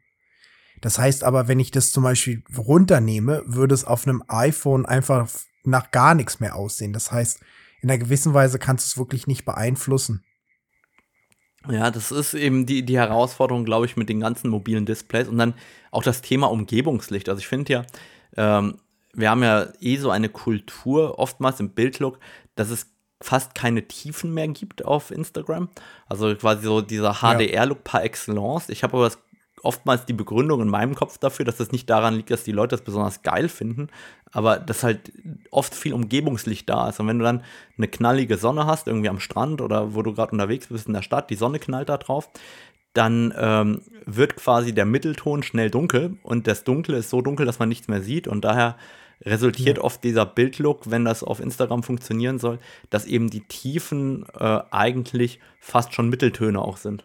Das 0.80 0.98
heißt 0.98 1.24
aber, 1.24 1.48
wenn 1.48 1.59
ich 1.59 1.72
das 1.72 1.90
zum 1.90 2.05
Beispiel 2.05 2.44
runternehme, 2.57 3.42
würde 3.46 3.74
es 3.74 3.84
auf 3.84 4.07
einem 4.07 4.22
iPhone 4.28 4.86
einfach 4.86 5.28
nach 5.64 5.90
gar 5.90 6.14
nichts 6.14 6.38
mehr 6.38 6.55
aussehen. 6.55 6.92
Das 6.92 7.11
heißt, 7.11 7.40
in 7.82 7.90
einer 7.90 7.98
gewissen 7.98 8.32
Weise 8.32 8.59
kannst 8.59 8.86
du 8.86 8.88
es 8.88 8.98
wirklich 8.98 9.26
nicht 9.26 9.44
beeinflussen. 9.44 10.24
Ja, 11.68 11.90
das 11.90 12.11
ist 12.11 12.34
eben 12.34 12.64
die, 12.64 12.84
die 12.84 12.98
Herausforderung, 12.98 13.64
glaube 13.64 13.86
ich, 13.86 13.96
mit 13.96 14.08
den 14.08 14.20
ganzen 14.20 14.48
mobilen 14.48 14.86
Displays 14.86 15.28
und 15.28 15.38
dann 15.38 15.54
auch 15.90 16.02
das 16.02 16.22
Thema 16.22 16.50
Umgebungslicht. 16.50 17.28
Also 17.28 17.40
ich 17.40 17.48
finde 17.48 17.72
ja, 17.72 17.84
ähm, 18.36 18.78
wir 19.12 19.30
haben 19.30 19.42
ja 19.42 19.68
eh 19.80 19.96
so 19.96 20.11
eine 20.11 20.28
Kultur 20.28 21.18
oftmals 21.18 21.61
im 21.61 21.70
Bildlook, 21.70 22.18
dass 22.54 22.70
es 22.70 22.86
fast 23.20 23.54
keine 23.54 23.86
Tiefen 23.86 24.32
mehr 24.32 24.48
gibt 24.48 24.84
auf 24.84 25.11
Instagram. 25.11 25.68
Also 26.08 26.34
quasi 26.34 26.62
so 26.62 26.80
dieser 26.80 27.14
HDR-Look 27.20 27.84
par 27.84 28.04
excellence. 28.04 28.70
Ich 28.70 28.82
habe 28.82 28.96
aber 28.96 29.04
das 29.04 29.18
oftmals 29.62 30.06
die 30.06 30.12
Begründung 30.12 30.61
in 30.61 30.68
meinem 30.68 30.94
Kopf 30.94 31.18
dafür, 31.18 31.44
dass 31.44 31.56
das 31.56 31.72
nicht 31.72 31.88
daran 31.90 32.14
liegt, 32.14 32.30
dass 32.30 32.44
die 32.44 32.52
Leute 32.52 32.76
das 32.76 32.82
besonders 32.82 33.22
geil 33.22 33.48
finden, 33.48 33.88
aber 34.32 34.58
dass 34.58 34.82
halt 34.82 35.12
oft 35.50 35.74
viel 35.74 35.92
Umgebungslicht 35.92 36.68
da 36.68 36.88
ist. 36.88 37.00
Und 37.00 37.08
wenn 37.08 37.18
du 37.18 37.24
dann 37.24 37.42
eine 37.76 37.88
knallige 37.88 38.36
Sonne 38.36 38.66
hast, 38.66 38.86
irgendwie 38.86 39.08
am 39.08 39.20
Strand 39.20 39.61
oder 39.61 39.94
wo 39.94 40.02
du 40.02 40.14
gerade 40.14 40.32
unterwegs 40.32 40.68
bist 40.68 40.86
in 40.86 40.94
der 40.94 41.02
Stadt, 41.02 41.30
die 41.30 41.34
Sonne 41.34 41.58
knallt 41.58 41.88
da 41.88 41.98
drauf, 41.98 42.28
dann 42.92 43.32
ähm, 43.36 43.82
wird 44.04 44.36
quasi 44.36 44.74
der 44.74 44.86
Mittelton 44.86 45.42
schnell 45.42 45.70
dunkel 45.70 46.18
und 46.22 46.46
das 46.46 46.64
Dunkle 46.64 46.96
ist 46.96 47.11
so 47.11 47.22
dunkel, 47.22 47.46
dass 47.46 47.58
man 47.58 47.68
nichts 47.68 47.88
mehr 47.88 48.02
sieht 48.02 48.26
und 48.26 48.44
daher 48.44 48.76
resultiert 49.22 49.78
ja. 49.78 49.84
oft 49.84 50.02
dieser 50.02 50.26
Bildlook, 50.26 50.90
wenn 50.90 51.04
das 51.04 51.22
auf 51.22 51.40
Instagram 51.40 51.82
funktionieren 51.82 52.38
soll, 52.38 52.58
dass 52.88 53.04
eben 53.04 53.30
die 53.30 53.42
Tiefen 53.42 54.26
äh, 54.38 54.61
eigentlich 54.70 55.40
fast 55.61 55.94
schon 55.94 56.08
Mitteltöne 56.08 56.61
auch 56.61 56.78
sind. 56.78 57.04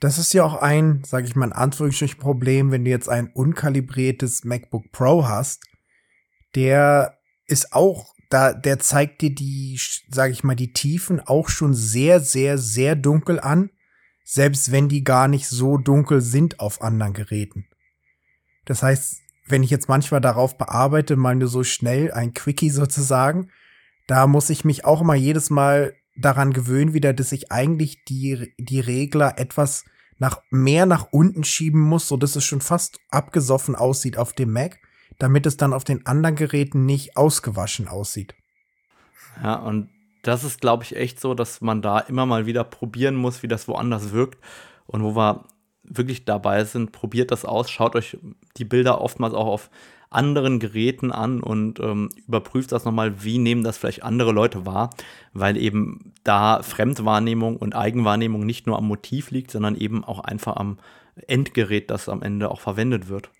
Das 0.00 0.16
ist 0.16 0.32
ja 0.32 0.44
auch 0.44 0.54
ein, 0.54 1.04
sage 1.04 1.26
ich 1.26 1.36
mal 1.36 1.46
in 1.46 1.52
Anführungsstrichen, 1.52 2.18
Problem, 2.18 2.70
wenn 2.70 2.84
du 2.84 2.90
jetzt 2.90 3.08
ein 3.08 3.30
unkalibriertes 3.32 4.44
MacBook 4.44 4.90
Pro 4.92 5.28
hast. 5.28 5.62
Der 6.54 7.18
ist 7.46 7.74
auch, 7.74 8.14
da, 8.30 8.54
der 8.54 8.78
zeigt 8.78 9.20
dir 9.20 9.34
die, 9.34 9.78
sage 10.10 10.32
ich 10.32 10.42
mal, 10.42 10.56
die 10.56 10.72
Tiefen 10.72 11.20
auch 11.20 11.50
schon 11.50 11.74
sehr, 11.74 12.20
sehr, 12.20 12.56
sehr 12.56 12.96
dunkel 12.96 13.38
an, 13.38 13.70
selbst 14.24 14.72
wenn 14.72 14.88
die 14.88 15.04
gar 15.04 15.28
nicht 15.28 15.48
so 15.48 15.76
dunkel 15.76 16.22
sind 16.22 16.60
auf 16.60 16.80
anderen 16.80 17.12
Geräten. 17.12 17.66
Das 18.64 18.82
heißt, 18.82 19.18
wenn 19.46 19.62
ich 19.62 19.70
jetzt 19.70 19.88
manchmal 19.88 20.20
darauf 20.20 20.56
bearbeite, 20.56 21.16
mal 21.16 21.34
nur 21.34 21.48
so 21.48 21.62
schnell 21.62 22.10
ein 22.12 22.32
Quickie 22.32 22.70
sozusagen, 22.70 23.50
da 24.06 24.26
muss 24.26 24.48
ich 24.48 24.64
mich 24.64 24.84
auch 24.84 25.02
mal 25.02 25.16
jedes 25.16 25.50
Mal 25.50 25.94
daran 26.20 26.52
gewöhnen 26.52 26.94
wieder, 26.94 27.12
dass 27.12 27.32
ich 27.32 27.50
eigentlich 27.50 28.04
die, 28.04 28.52
die 28.58 28.80
Regler 28.80 29.38
etwas 29.38 29.84
nach, 30.18 30.42
mehr 30.50 30.86
nach 30.86 31.08
unten 31.10 31.44
schieben 31.44 31.80
muss, 31.80 32.08
so 32.08 32.16
dass 32.16 32.36
es 32.36 32.44
schon 32.44 32.60
fast 32.60 33.00
abgesoffen 33.10 33.74
aussieht 33.74 34.18
auf 34.18 34.32
dem 34.32 34.52
Mac, 34.52 34.78
damit 35.18 35.46
es 35.46 35.56
dann 35.56 35.72
auf 35.72 35.84
den 35.84 36.06
anderen 36.06 36.36
Geräten 36.36 36.84
nicht 36.86 37.16
ausgewaschen 37.16 37.88
aussieht. 37.88 38.34
Ja, 39.42 39.56
und 39.56 39.88
das 40.22 40.44
ist, 40.44 40.60
glaube 40.60 40.84
ich, 40.84 40.96
echt 40.96 41.20
so, 41.20 41.34
dass 41.34 41.60
man 41.60 41.80
da 41.80 41.98
immer 41.98 42.26
mal 42.26 42.46
wieder 42.46 42.64
probieren 42.64 43.16
muss, 43.16 43.42
wie 43.42 43.48
das 43.48 43.68
woanders 43.68 44.12
wirkt. 44.12 44.38
Und 44.86 45.02
wo 45.02 45.16
wir 45.16 45.46
wirklich 45.82 46.24
dabei 46.24 46.64
sind, 46.64 46.92
probiert 46.92 47.30
das 47.30 47.44
aus, 47.44 47.70
schaut 47.70 47.96
euch 47.96 48.18
die 48.56 48.64
Bilder 48.64 49.00
oftmals 49.00 49.34
auch 49.34 49.46
auf 49.46 49.70
anderen 50.10 50.58
Geräten 50.58 51.12
an 51.12 51.40
und 51.40 51.78
ähm, 51.78 52.10
überprüft 52.26 52.72
das 52.72 52.84
nochmal, 52.84 53.22
wie 53.22 53.38
nehmen 53.38 53.62
das 53.62 53.78
vielleicht 53.78 54.02
andere 54.02 54.32
Leute 54.32 54.66
wahr, 54.66 54.90
weil 55.32 55.56
eben 55.56 56.12
da 56.24 56.62
Fremdwahrnehmung 56.62 57.56
und 57.56 57.76
Eigenwahrnehmung 57.76 58.44
nicht 58.44 58.66
nur 58.66 58.76
am 58.76 58.88
Motiv 58.88 59.30
liegt, 59.30 59.52
sondern 59.52 59.76
eben 59.76 60.04
auch 60.04 60.18
einfach 60.18 60.56
am 60.56 60.78
Endgerät, 61.28 61.90
das 61.90 62.08
am 62.08 62.22
Ende 62.22 62.50
auch 62.50 62.60
verwendet 62.60 63.08
wird. 63.08 63.30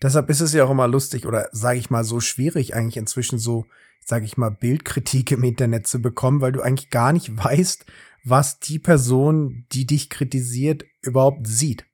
Deshalb 0.00 0.30
ist 0.30 0.40
es 0.40 0.52
ja 0.52 0.64
auch 0.64 0.70
immer 0.70 0.88
lustig 0.88 1.26
oder 1.26 1.48
sage 1.52 1.78
ich 1.78 1.90
mal 1.90 2.04
so 2.04 2.20
schwierig 2.20 2.74
eigentlich 2.74 2.96
inzwischen 2.96 3.38
so, 3.38 3.66
sage 4.04 4.24
ich 4.24 4.36
mal, 4.36 4.50
Bildkritik 4.50 5.32
im 5.32 5.44
Internet 5.44 5.86
zu 5.86 6.00
bekommen, 6.00 6.40
weil 6.40 6.52
du 6.52 6.60
eigentlich 6.60 6.90
gar 6.90 7.12
nicht 7.12 7.36
weißt, 7.44 7.86
was 8.24 8.60
die 8.60 8.78
Person, 8.78 9.66
die 9.72 9.86
dich 9.86 10.10
kritisiert, 10.10 10.84
überhaupt 11.02 11.46
sieht. 11.48 11.86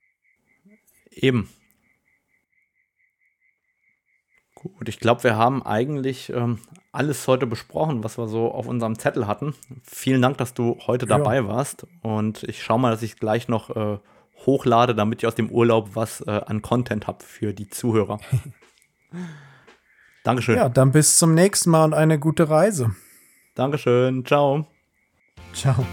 Eben. 1.11 1.49
Gut, 4.61 4.89
ich 4.89 4.99
glaube, 4.99 5.23
wir 5.23 5.37
haben 5.37 5.65
eigentlich 5.65 6.31
ähm, 6.31 6.59
alles 6.91 7.29
heute 7.29 7.47
besprochen, 7.47 8.03
was 8.03 8.19
wir 8.19 8.27
so 8.27 8.51
auf 8.51 8.67
unserem 8.67 8.99
Zettel 8.99 9.29
hatten. 9.29 9.55
Vielen 9.85 10.21
Dank, 10.21 10.37
dass 10.39 10.53
du 10.53 10.79
heute 10.89 11.07
ja. 11.07 11.17
dabei 11.17 11.47
warst. 11.47 11.87
Und 12.03 12.43
ich 12.43 12.61
schaue 12.65 12.81
mal, 12.81 12.91
dass 12.91 13.03
ich 13.03 13.21
gleich 13.21 13.47
noch 13.47 13.71
äh, 13.77 13.99
hochlade, 14.47 14.97
damit 14.97 15.23
ich 15.23 15.29
aus 15.29 15.37
dem 15.37 15.49
Urlaub 15.49 15.91
was 15.95 16.23
äh, 16.23 16.41
an 16.45 16.61
Content 16.61 17.07
habe 17.07 17.23
für 17.23 17.53
die 17.53 17.69
Zuhörer. 17.69 18.19
Dankeschön. 20.25 20.57
Ja, 20.57 20.69
dann 20.69 20.91
bis 20.91 21.19
zum 21.19 21.35
nächsten 21.35 21.71
Mal 21.71 21.85
und 21.85 21.95
eine 21.95 22.19
gute 22.19 22.51
Reise. 22.51 22.97
Dankeschön. 23.55 24.25
Ciao. 24.25 24.67
Ciao. 25.53 25.87